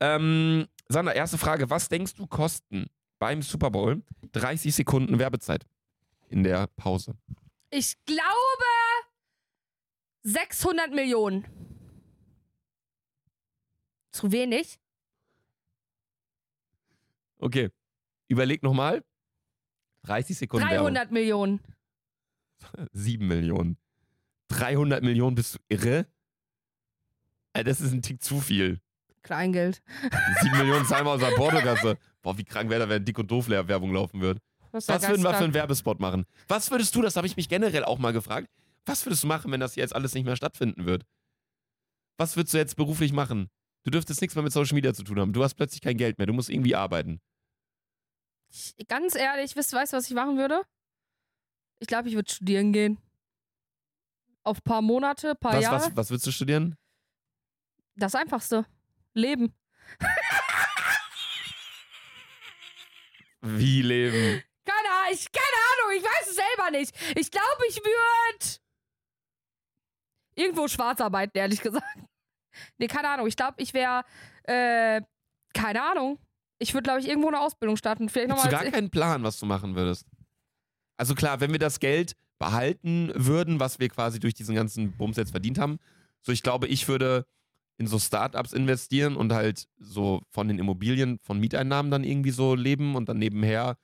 Ähm, 0.00 0.66
Sandra, 0.88 1.12
erste 1.12 1.38
Frage. 1.38 1.70
Was 1.70 1.88
denkst 1.88 2.14
du 2.14 2.26
kosten 2.26 2.86
beim 3.18 3.42
Super 3.42 3.70
Bowl 3.70 4.02
30 4.32 4.74
Sekunden 4.74 5.18
Werbezeit 5.18 5.64
in 6.28 6.42
der 6.42 6.66
Pause? 6.76 7.14
ich 7.72 7.96
glaube 8.04 8.22
600 10.24 10.92
Millionen. 10.92 11.46
Zu 14.12 14.30
wenig? 14.30 14.78
Okay, 17.38 17.70
überleg 18.28 18.62
nochmal. 18.62 19.02
30 20.04 20.38
Sekunden 20.38 20.66
300 20.66 21.10
Millionen. 21.10 21.60
Werbung. 22.76 22.88
7 22.92 23.26
Millionen. 23.26 23.76
300 24.48 25.02
Millionen, 25.02 25.34
bist 25.34 25.54
du 25.54 25.58
irre? 25.68 26.06
Das 27.54 27.80
ist 27.80 27.92
ein 27.92 28.02
Tick 28.02 28.22
zu 28.22 28.40
viel. 28.40 28.80
Kleingeld. 29.22 29.82
7 30.42 30.58
Millionen 30.58 30.86
zahlen 30.86 31.04
wir 31.04 31.10
aus 31.10 31.20
der 31.20 31.34
Portokasse. 31.34 31.98
Boah, 32.22 32.38
wie 32.38 32.44
krank 32.44 32.70
wäre 32.70 32.80
da, 32.80 32.88
wenn 32.88 33.04
Dick 33.04 33.18
und 33.18 33.30
Doof 33.30 33.48
Werbung 33.48 33.92
laufen 33.92 34.20
würde. 34.20 34.40
Was 34.70 34.88
würden 34.88 35.22
wir 35.22 35.34
für 35.34 35.44
einen 35.44 35.54
Werbespot 35.54 35.98
machen? 36.00 36.24
Was 36.48 36.70
würdest 36.70 36.94
du, 36.94 37.02
das 37.02 37.16
habe 37.16 37.26
ich 37.26 37.36
mich 37.36 37.48
generell 37.48 37.84
auch 37.84 37.98
mal 37.98 38.12
gefragt, 38.12 38.48
was 38.86 39.04
würdest 39.04 39.22
du 39.22 39.26
machen, 39.26 39.50
wenn 39.52 39.60
das 39.60 39.74
jetzt 39.76 39.94
alles 39.94 40.14
nicht 40.14 40.24
mehr 40.24 40.36
stattfinden 40.36 40.86
wird? 40.86 41.04
Was 42.16 42.36
würdest 42.36 42.54
du 42.54 42.58
jetzt 42.58 42.76
beruflich 42.76 43.12
machen? 43.12 43.50
Du 43.84 43.90
dürftest 43.90 44.20
nichts 44.20 44.34
mehr 44.34 44.44
mit 44.44 44.52
Social 44.52 44.74
Media 44.74 44.94
zu 44.94 45.02
tun 45.02 45.18
haben. 45.18 45.32
Du 45.32 45.42
hast 45.42 45.54
plötzlich 45.54 45.80
kein 45.80 45.96
Geld 45.96 46.18
mehr. 46.18 46.26
Du 46.26 46.32
musst 46.32 46.50
irgendwie 46.50 46.74
arbeiten. 46.74 47.20
Ganz 48.88 49.14
ehrlich, 49.14 49.56
weißt 49.56 49.72
du, 49.72 49.76
was 49.96 50.06
ich 50.06 50.14
machen 50.14 50.36
würde? 50.36 50.62
Ich 51.80 51.88
glaube, 51.88 52.08
ich 52.08 52.14
würde 52.14 52.30
studieren 52.32 52.72
gehen. 52.72 52.98
Auf 54.44 54.58
ein 54.58 54.62
paar 54.62 54.82
Monate, 54.82 55.34
paar 55.34 55.54
Was, 55.54 55.62
Jahre. 55.62 55.76
was, 55.76 55.96
was 55.96 56.10
würdest 56.10 56.26
du 56.26 56.32
studieren? 56.32 56.76
Das 57.96 58.14
Einfachste. 58.14 58.66
Leben. 59.14 59.52
Wie 63.40 63.82
leben? 63.82 64.42
Keine 64.64 64.88
Ahnung, 64.88 65.12
ich, 65.12 65.32
keine 65.32 65.46
Ahnung, 65.72 65.98
ich 65.98 66.04
weiß 66.04 66.28
es 66.28 66.36
selber 66.36 66.70
nicht. 66.70 67.18
Ich 67.18 67.30
glaube, 67.30 67.66
ich 67.68 67.76
würde 67.76 68.60
irgendwo 70.36 70.68
schwarz 70.68 71.00
arbeiten, 71.00 71.36
ehrlich 71.36 71.60
gesagt. 71.60 71.84
Nee, 72.78 72.86
keine 72.86 73.08
Ahnung. 73.08 73.26
Ich 73.26 73.36
glaube, 73.36 73.54
ich 73.58 73.74
wäre, 73.74 74.04
äh, 74.44 75.02
keine 75.54 75.82
Ahnung. 75.82 76.18
Ich 76.58 76.74
würde, 76.74 76.84
glaube 76.84 77.00
ich, 77.00 77.08
irgendwo 77.08 77.28
eine 77.28 77.40
Ausbildung 77.40 77.76
starten. 77.76 78.08
Vielleicht 78.08 78.30
Hast 78.30 78.46
du 78.46 78.50
gar 78.50 78.64
keinen 78.64 78.90
Plan, 78.90 79.22
was 79.22 79.38
du 79.38 79.46
machen 79.46 79.74
würdest? 79.74 80.06
Also 80.96 81.14
klar, 81.14 81.40
wenn 81.40 81.50
wir 81.50 81.58
das 81.58 81.80
Geld 81.80 82.14
behalten 82.38 83.10
würden, 83.14 83.60
was 83.60 83.78
wir 83.78 83.88
quasi 83.88 84.20
durch 84.20 84.34
diesen 84.34 84.54
ganzen 84.54 84.92
Bums 84.96 85.16
jetzt 85.16 85.30
verdient 85.30 85.58
haben, 85.58 85.78
so 86.20 86.32
ich 86.32 86.42
glaube, 86.42 86.68
ich 86.68 86.86
würde 86.88 87.26
in 87.78 87.86
so 87.86 87.98
Startups 87.98 88.52
investieren 88.52 89.16
und 89.16 89.32
halt 89.32 89.66
so 89.78 90.22
von 90.30 90.46
den 90.48 90.58
Immobilien, 90.58 91.18
von 91.18 91.40
Mieteinnahmen 91.40 91.90
dann 91.90 92.04
irgendwie 92.04 92.30
so 92.30 92.54
leben 92.54 92.94
und 92.94 93.08
dann 93.08 93.18
nebenher 93.18 93.76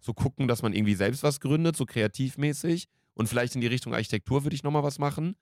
so 0.00 0.14
gucken, 0.14 0.48
dass 0.48 0.62
man 0.62 0.72
irgendwie 0.72 0.94
selbst 0.94 1.22
was 1.22 1.40
gründet, 1.40 1.76
so 1.76 1.84
kreativmäßig 1.84 2.88
und 3.14 3.28
vielleicht 3.28 3.54
in 3.54 3.60
die 3.60 3.66
Richtung 3.66 3.94
Architektur 3.94 4.44
würde 4.44 4.54
ich 4.54 4.62
nochmal 4.62 4.82
was 4.82 4.98
machen. 4.98 5.36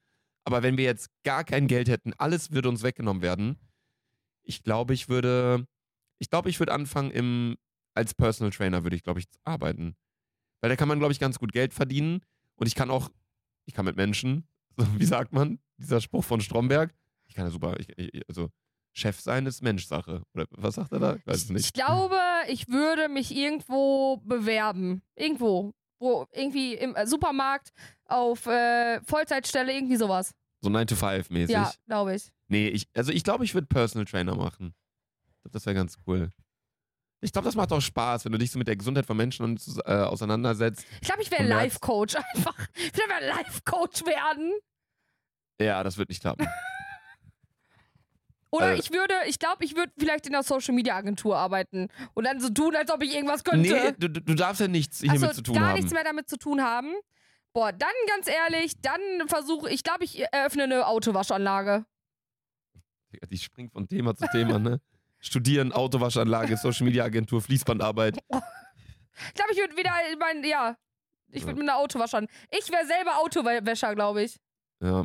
Aber 0.44 0.62
wenn 0.62 0.76
wir 0.76 0.84
jetzt 0.84 1.08
gar 1.24 1.44
kein 1.44 1.66
Geld 1.68 1.88
hätten, 1.88 2.12
alles 2.18 2.50
würde 2.50 2.68
uns 2.68 2.82
weggenommen 2.82 3.22
werden. 3.22 3.58
Ich 4.42 4.62
glaube, 4.62 4.92
ich 4.94 5.08
würde, 5.08 5.66
ich 6.18 6.30
glaube, 6.30 6.50
ich 6.50 6.58
würde 6.58 6.72
anfangen 6.72 7.10
im, 7.10 7.56
als 7.94 8.14
Personal 8.14 8.50
Trainer 8.50 8.82
würde 8.82 8.96
ich, 8.96 9.02
glaube 9.04 9.20
ich, 9.20 9.26
arbeiten. 9.44 9.94
Weil 10.60 10.70
da 10.70 10.76
kann 10.76 10.88
man, 10.88 10.98
glaube 10.98 11.12
ich, 11.12 11.20
ganz 11.20 11.38
gut 11.38 11.52
Geld 11.52 11.72
verdienen 11.74 12.20
und 12.56 12.66
ich 12.66 12.74
kann 12.74 12.90
auch, 12.90 13.10
ich 13.66 13.74
kann 13.74 13.84
mit 13.84 13.96
Menschen, 13.96 14.48
wie 14.96 15.04
sagt 15.04 15.32
man, 15.32 15.58
dieser 15.76 16.00
Spruch 16.00 16.24
von 16.24 16.40
Stromberg, 16.40 16.92
ich 17.26 17.34
kann 17.34 17.46
ja 17.46 17.50
super, 17.50 17.78
ich, 17.78 17.88
ich, 17.96 18.22
also 18.28 18.50
Chef 18.94 19.20
sein 19.20 19.46
ist 19.46 19.62
Menschsache. 19.62 20.22
Oder 20.34 20.46
was 20.50 20.74
sagt 20.74 20.92
er 20.92 20.98
da? 20.98 21.16
Ich 21.16 21.26
weiß 21.26 21.36
es 21.36 21.44
Ich 21.44 21.50
nicht. 21.50 21.74
glaube, 21.74 22.18
ich 22.48 22.68
würde 22.68 23.08
mich 23.08 23.34
irgendwo 23.34 24.18
bewerben. 24.18 25.02
Irgendwo. 25.16 25.72
Wo, 25.98 26.26
irgendwie 26.32 26.74
im 26.74 26.94
äh, 26.96 27.06
Supermarkt, 27.06 27.72
auf 28.12 28.46
äh, 28.46 29.00
Vollzeitstelle, 29.02 29.72
irgendwie 29.72 29.96
sowas. 29.96 30.32
So 30.60 30.68
9 30.70 30.86
to 30.86 30.94
5 30.96 31.30
mäßig. 31.30 31.54
Ja, 31.54 31.72
glaube 31.86 32.14
ich. 32.14 32.28
Nee, 32.48 32.68
ich, 32.68 32.86
also 32.94 33.10
ich 33.12 33.24
glaube, 33.24 33.44
ich 33.44 33.54
würde 33.54 33.66
Personal 33.66 34.04
Trainer 34.04 34.34
machen. 34.36 34.74
Ich 35.34 35.42
glaube, 35.42 35.52
das 35.52 35.66
wäre 35.66 35.74
ganz 35.74 35.96
cool. 36.06 36.30
Ich 37.20 37.32
glaube, 37.32 37.46
das 37.46 37.54
macht 37.54 37.72
auch 37.72 37.80
Spaß, 37.80 38.24
wenn 38.24 38.32
du 38.32 38.38
dich 38.38 38.50
so 38.50 38.58
mit 38.58 38.66
der 38.68 38.76
Gesundheit 38.76 39.06
von 39.06 39.16
Menschen 39.16 39.44
und, 39.44 39.62
äh, 39.84 39.92
auseinandersetzt. 39.92 40.84
Ich 41.00 41.06
glaube, 41.08 41.22
ich 41.22 41.30
wäre 41.30 41.42
Und 41.42 41.48
merkst- 41.48 41.56
Life-Coach 41.56 42.14
einfach. 42.34 42.56
Ich 42.76 42.92
will 42.96 43.28
Life-Coach 43.28 44.04
werden. 44.04 44.52
Ja, 45.60 45.82
das 45.84 45.96
wird 45.98 46.08
nicht 46.08 46.20
klappen. 46.20 46.46
Oder 48.50 48.72
Äh. 48.74 48.78
ich 48.78 48.90
würde, 48.90 49.14
ich 49.26 49.38
glaube, 49.38 49.64
ich 49.64 49.74
würde 49.76 49.92
vielleicht 49.98 50.26
in 50.26 50.32
der 50.32 50.42
Social-Media-Agentur 50.42 51.36
arbeiten 51.38 51.88
und 52.14 52.24
dann 52.24 52.38
so 52.40 52.50
tun, 52.50 52.76
als 52.76 52.90
ob 52.90 53.02
ich 53.02 53.14
irgendwas 53.14 53.44
könnte. 53.44 53.70
nee, 53.70 53.92
du, 53.98 54.08
du 54.10 54.34
darfst 54.34 54.60
ja 54.60 54.68
nichts 54.68 55.00
hiermit 55.00 55.34
zu 55.34 55.42
tun 55.42 55.54
gar 55.54 55.68
haben. 55.68 55.76
nichts 55.76 55.92
mehr 55.92 56.04
damit 56.04 56.28
zu 56.28 56.36
tun 56.36 56.60
haben. 56.62 56.92
Boah, 57.52 57.72
dann 57.72 57.90
ganz 58.08 58.28
ehrlich, 58.28 58.80
dann 58.80 59.00
versuche 59.26 59.70
ich, 59.70 59.82
glaube 59.82 60.04
ich, 60.04 60.20
eröffne 60.32 60.64
eine 60.64 60.86
Autowaschanlage. 60.86 61.84
Die 63.30 63.38
springt 63.38 63.72
von 63.72 63.86
Thema 63.88 64.14
zu 64.16 64.26
Thema, 64.32 64.58
ne? 64.58 64.80
Studieren, 65.20 65.70
Autowaschanlage, 65.72 66.56
Social 66.56 66.86
Media 66.86 67.04
Agentur, 67.04 67.42
Fließbandarbeit. 67.42 68.16
Ich 68.16 69.34
glaube, 69.34 69.52
ich 69.52 69.58
würde 69.58 69.76
wieder 69.76 69.92
mein, 70.18 70.42
ja, 70.44 70.76
ich 71.28 71.42
würde 71.42 71.52
Ja. 71.52 71.58
mit 71.58 71.68
einer 71.70 71.78
Autowaschern. 71.78 72.26
Ich 72.50 72.70
wäre 72.72 72.86
selber 72.86 73.18
Autowäscher, 73.18 73.94
glaube 73.94 74.22
ich. 74.22 74.36
Ja, 74.80 75.04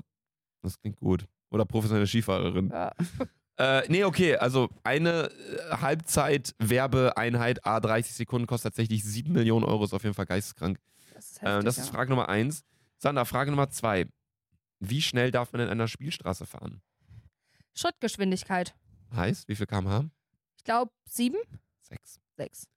das 0.64 0.80
klingt 0.80 0.98
gut. 1.00 1.26
Oder 1.52 1.66
professionelle 1.66 2.08
Skifahrerin. 2.08 2.70
Ja. 2.70 2.92
Äh, 3.60 3.82
nee, 3.88 4.04
okay, 4.04 4.36
also 4.36 4.70
eine 4.84 5.32
äh, 5.32 5.78
Halbzeit-Werbeeinheit 5.82 7.66
A30 7.66 8.04
Sekunden 8.14 8.46
kostet 8.46 8.74
tatsächlich 8.74 9.04
7 9.04 9.32
Millionen 9.34 9.66
Euro, 9.66 9.84
ist 9.84 9.94
auf 9.96 10.04
jeden 10.04 10.14
Fall 10.14 10.28
geisteskrank. 10.28 10.78
Das 11.18 11.32
ist, 11.32 11.42
Äh, 11.42 11.48
heftig, 11.48 11.66
das 11.66 11.78
ist. 11.80 11.90
Frage 11.90 12.12
Nummer 12.12 12.30
eins. 12.30 12.64
Sander, 13.00 13.26
Frage 13.26 13.50
Nummer 13.50 13.70
zwei. 13.72 14.08
Wie 14.80 15.02
schnell 15.02 15.32
darf 15.32 15.52
man 15.52 15.62
in 15.62 15.70
einer 15.70 15.88
Spielstraße 15.88 16.46
fahren? 16.46 16.82
Schrittgeschwindigkeit. 17.74 18.76
Heißt, 19.16 19.48
wie 19.48 19.56
viel 19.56 19.66
kmh? 19.66 20.10
Ich 20.58 20.64
glaube, 20.64 20.92
sieben? 21.06 21.38
Sechs. 21.80 22.20
Sechs. 22.36 22.68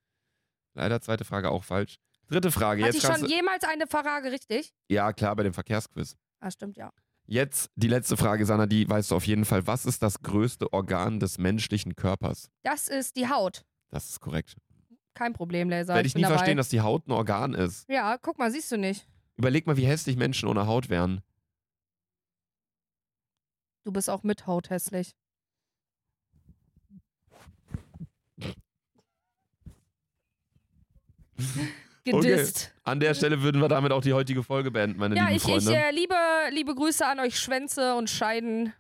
Leider 0.75 1.01
zweite 1.03 1.25
Frage 1.25 1.51
auch 1.51 1.65
falsch. 1.65 1.97
Dritte 2.29 2.51
Frage. 2.51 2.83
Hatte 2.85 2.97
Jetzt 2.97 3.05
ich 3.05 3.15
schon 3.15 3.29
jemals 3.29 3.65
eine 3.65 3.87
Frage 3.87 4.31
richtig? 4.33 4.73
ja, 4.89 5.13
klar, 5.13 5.37
bei 5.37 5.43
dem 5.43 5.53
Verkehrsquiz. 5.53 6.17
Ah, 6.39 6.51
stimmt, 6.51 6.77
ja. 6.77 6.93
Jetzt 7.27 7.71
die 7.77 7.89
letzte 7.89 8.17
Frage, 8.17 8.47
Sanna, 8.47 8.67
die 8.67 8.89
weißt 8.89 9.11
du 9.11 9.17
auf 9.17 9.27
jeden 9.27 9.45
Fall. 9.45 9.67
Was 9.67 9.85
ist 9.85 10.03
das 10.03 10.23
größte 10.23 10.73
Organ 10.73 11.21
des 11.21 11.39
menschlichen 11.39 11.95
Körpers? 11.95 12.49
Das 12.63 12.89
ist 12.89 13.17
die 13.17 13.29
Haut. 13.29 13.65
Das 13.91 14.09
ist 14.09 14.21
korrekt. 14.21 14.57
Kein 15.15 15.33
Problem, 15.33 15.69
Laser. 15.69 15.95
Werde 15.95 16.07
ich 16.07 16.15
bin 16.15 16.21
nie 16.21 16.25
dabei. 16.25 16.37
verstehen, 16.37 16.57
dass 16.57 16.69
die 16.69 16.81
Haut 16.81 17.07
ein 17.09 17.13
Organ 17.13 17.55
ist. 17.55 17.89
Ja, 17.89 18.17
guck 18.19 18.39
mal, 18.39 18.51
siehst 18.51 18.71
du 18.73 18.77
nicht. 18.79 19.07
Überleg 19.37 19.67
mal, 19.67 19.77
wie 19.77 19.87
hässlich 19.87 20.17
Menschen 20.17 20.49
ohne 20.49 20.67
Haut 20.67 20.89
wären. 20.89 21.23
Du 23.85 23.93
bist 23.93 24.09
auch 24.11 24.23
mit 24.23 24.47
Haut 24.47 24.71
hässlich. 24.71 25.15
Gedisst. 32.05 32.75
An 32.85 32.99
der 33.01 33.15
Stelle 33.15 33.43
würden 33.43 33.61
wir 33.61 33.69
damit 33.69 33.93
auch 33.93 34.01
die 34.01 34.13
heutige 34.15 34.43
Folge 34.43 34.71
beenden, 34.71 34.99
meine 34.99 35.15
Ja, 35.17 35.25
lieben 35.25 35.37
ich, 35.37 35.45
ich 35.45 35.51
Freunde. 35.65 35.77
äh, 35.77 35.91
liebe, 35.93 36.15
liebe 36.51 36.75
Grüße 36.75 37.07
an 37.07 37.21
euch 37.21 37.39
Schwänze 37.39 37.95
und 37.95 38.09
Scheiden. 38.09 38.73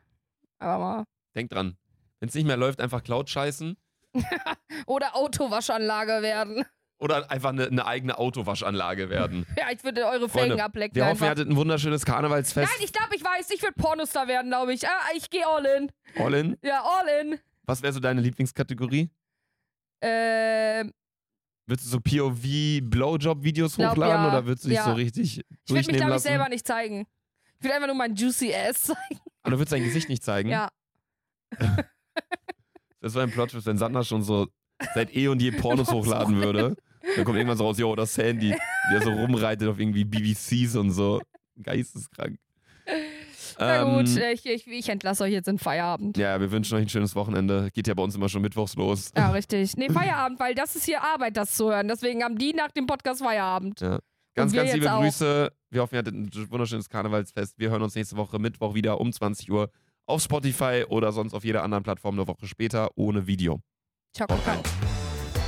Aber 0.58 0.78
mal. 0.78 1.04
Denkt 1.34 1.52
dran. 1.52 1.76
Wenn 2.18 2.28
es 2.28 2.34
nicht 2.34 2.46
mehr 2.46 2.56
läuft, 2.56 2.80
einfach 2.80 3.02
Cloud 3.02 3.28
scheißen. 3.30 3.76
Oder 4.86 5.16
Autowaschanlage 5.16 6.22
werden. 6.22 6.64
Oder 6.98 7.30
einfach 7.30 7.50
eine, 7.50 7.66
eine 7.66 7.86
eigene 7.86 8.18
Autowaschanlage 8.18 9.08
werden. 9.08 9.46
Ja, 9.56 9.70
ich 9.72 9.82
würde 9.84 10.04
eure 10.04 10.28
Felgen 10.28 10.50
Freunde, 10.50 10.64
ablecken. 10.64 10.94
Wir 10.94 11.06
hoffen, 11.06 11.24
ihr 11.24 11.30
hattet 11.30 11.48
ein 11.48 11.56
wunderschönes 11.56 12.04
Karnevalsfest. 12.04 12.70
Nein, 12.70 12.84
ich 12.84 12.92
glaube, 12.92 13.16
ich 13.16 13.24
weiß, 13.24 13.50
ich 13.50 13.62
würde 13.62 13.74
Pornostar 13.74 14.28
werden, 14.28 14.50
glaube 14.50 14.74
ich. 14.74 14.86
Ah, 14.86 15.00
ich 15.16 15.30
gehe 15.30 15.46
all 15.46 15.64
in. 15.64 15.90
All 16.16 16.34
in. 16.34 16.58
Ja, 16.62 16.82
all 16.84 17.06
in. 17.22 17.38
Was 17.64 17.82
wäre 17.82 17.92
so 17.92 18.00
deine 18.00 18.20
Lieblingskategorie? 18.20 19.10
Ähm, 20.02 20.92
Würdest 21.66 21.86
du 21.86 21.90
so 21.92 22.00
POV-Blowjob-Videos 22.00 23.78
hochladen 23.78 24.24
ja. 24.24 24.28
oder 24.28 24.44
würdest 24.44 24.64
du 24.64 24.68
dich 24.70 24.78
Ja. 24.78 24.84
so 24.84 24.92
richtig 24.92 25.38
ich 25.38 25.44
würde 25.68 25.86
mich, 25.86 25.96
glaube 25.96 26.16
ich, 26.16 26.22
selber 26.22 26.48
nicht 26.48 26.66
zeigen. 26.66 27.06
Ich 27.58 27.64
würde 27.64 27.74
einfach 27.74 27.86
nur 27.86 27.96
mein 27.96 28.14
Juicy 28.14 28.52
Ass 28.52 28.82
zeigen. 28.86 29.20
Aber 29.42 29.52
du 29.52 29.58
würdest 29.58 29.72
dein 29.72 29.84
Gesicht 29.84 30.08
nicht 30.08 30.24
zeigen? 30.24 30.48
Ja. 30.48 30.68
Das 33.00 33.14
war 33.14 33.22
ein 33.22 33.30
Plot, 33.30 33.54
wenn 33.66 33.78
Sandra 33.78 34.04
schon 34.04 34.22
so 34.22 34.48
seit 34.94 35.14
eh 35.14 35.28
und 35.28 35.40
je 35.42 35.50
Pornos 35.60 35.90
hochladen 35.90 36.36
würde. 36.36 36.76
Dann 37.16 37.24
kommt 37.24 37.36
irgendwann 37.36 37.56
so 37.56 37.64
raus, 37.64 37.78
yo, 37.78 37.94
das 37.96 38.14
Sandy, 38.14 38.54
der 38.92 39.02
so 39.02 39.10
rumreitet 39.10 39.68
auf 39.68 39.78
irgendwie 39.78 40.04
BBCs 40.04 40.76
und 40.76 40.90
so. 40.90 41.20
Geisteskrank. 41.62 42.38
Na 43.58 43.84
gut, 43.84 44.08
Ähm, 44.16 44.32
ich, 44.32 44.46
ich, 44.46 44.66
ich 44.66 44.88
entlasse 44.88 45.24
euch 45.24 45.32
jetzt 45.32 45.48
in 45.48 45.58
Feierabend. 45.58 46.16
Ja. 46.16 46.34
ja, 46.34 46.40
wir 46.40 46.50
wünschen 46.50 46.76
euch 46.76 46.82
ein 46.82 46.88
schönes 46.88 47.14
Wochenende. 47.14 47.70
Geht 47.72 47.88
ja 47.88 47.94
bei 47.94 48.02
uns 48.02 48.14
immer 48.14 48.28
schon 48.28 48.42
mittwochs 48.42 48.74
los. 48.76 49.12
richtig. 49.32 49.76
Nee, 49.76 49.90
Feierabend, 49.90 50.40
weil 50.40 50.54
das 50.54 50.76
ist 50.76 50.84
hier 50.84 51.02
Arbeit, 51.02 51.36
das 51.36 51.54
zu 51.54 51.70
hören. 51.70 51.88
Deswegen 51.88 52.22
haben 52.22 52.38
die 52.38 52.54
nach 52.54 52.70
dem 52.70 52.86
Podcast 52.86 53.22
Feierabend. 53.22 53.80
Ja. 53.80 53.98
Ganz, 54.34 54.52
ganz 54.52 54.72
liebe 54.72 54.92
auch. 54.92 55.02
Grüße. 55.02 55.52
Wir 55.70 55.82
hoffen, 55.82 55.94
ihr 55.94 55.98
hattet 55.98 56.14
ein 56.14 56.30
wunderschönes 56.50 56.88
Karnevalsfest. 56.88 57.58
Wir 57.58 57.70
hören 57.70 57.82
uns 57.82 57.94
nächste 57.94 58.16
Woche 58.16 58.38
Mittwoch 58.38 58.74
wieder 58.74 59.00
um 59.00 59.12
20 59.12 59.50
Uhr 59.50 59.70
auf 60.10 60.22
Spotify 60.22 60.84
oder 60.88 61.12
sonst 61.12 61.34
auf 61.34 61.44
jeder 61.44 61.62
anderen 61.62 61.82
Plattform 61.84 62.16
eine 62.16 62.26
Woche 62.26 62.46
später 62.46 62.90
ohne 62.96 63.26
Video. 63.26 63.60
Ciao, 64.14 64.26
Kakao. 64.26 64.62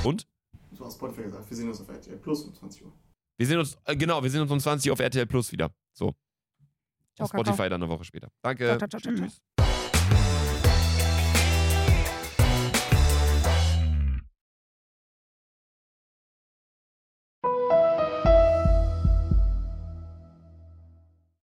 Und? 0.03 0.27
Das 0.71 0.79
war 0.79 0.91
Spotify 0.91 1.23
gesagt. 1.23 1.49
Wir 1.49 1.57
sehen 1.57 1.67
uns 1.69 1.81
auf 1.81 1.89
RTL 1.89 2.17
Plus 2.17 2.43
um 2.43 2.53
20 2.53 2.85
Uhr. 2.85 2.93
Wir 3.37 3.47
sehen 3.47 3.59
uns, 3.59 3.77
äh, 3.85 3.95
genau, 3.95 4.21
wir 4.23 4.29
sehen 4.29 4.41
uns 4.41 4.51
um 4.51 4.59
20 4.59 4.89
Uhr 4.89 4.93
auf 4.93 4.99
RTL 4.99 5.25
Plus 5.25 5.51
wieder. 5.51 5.69
So. 5.93 6.13
Ciao, 7.15 7.25
Auf 7.25 7.31
Kakao. 7.31 7.45
Spotify 7.45 7.69
dann 7.69 7.83
eine 7.83 7.89
Woche 7.89 8.03
später. 8.03 8.29
Danke. 8.41 8.65
Ciao, 8.65 8.77
ciao, 8.77 8.87
ciao, 8.87 8.99
ciao, 8.99 9.15
ciao. 9.15 9.27
Tschüss. 9.27 9.41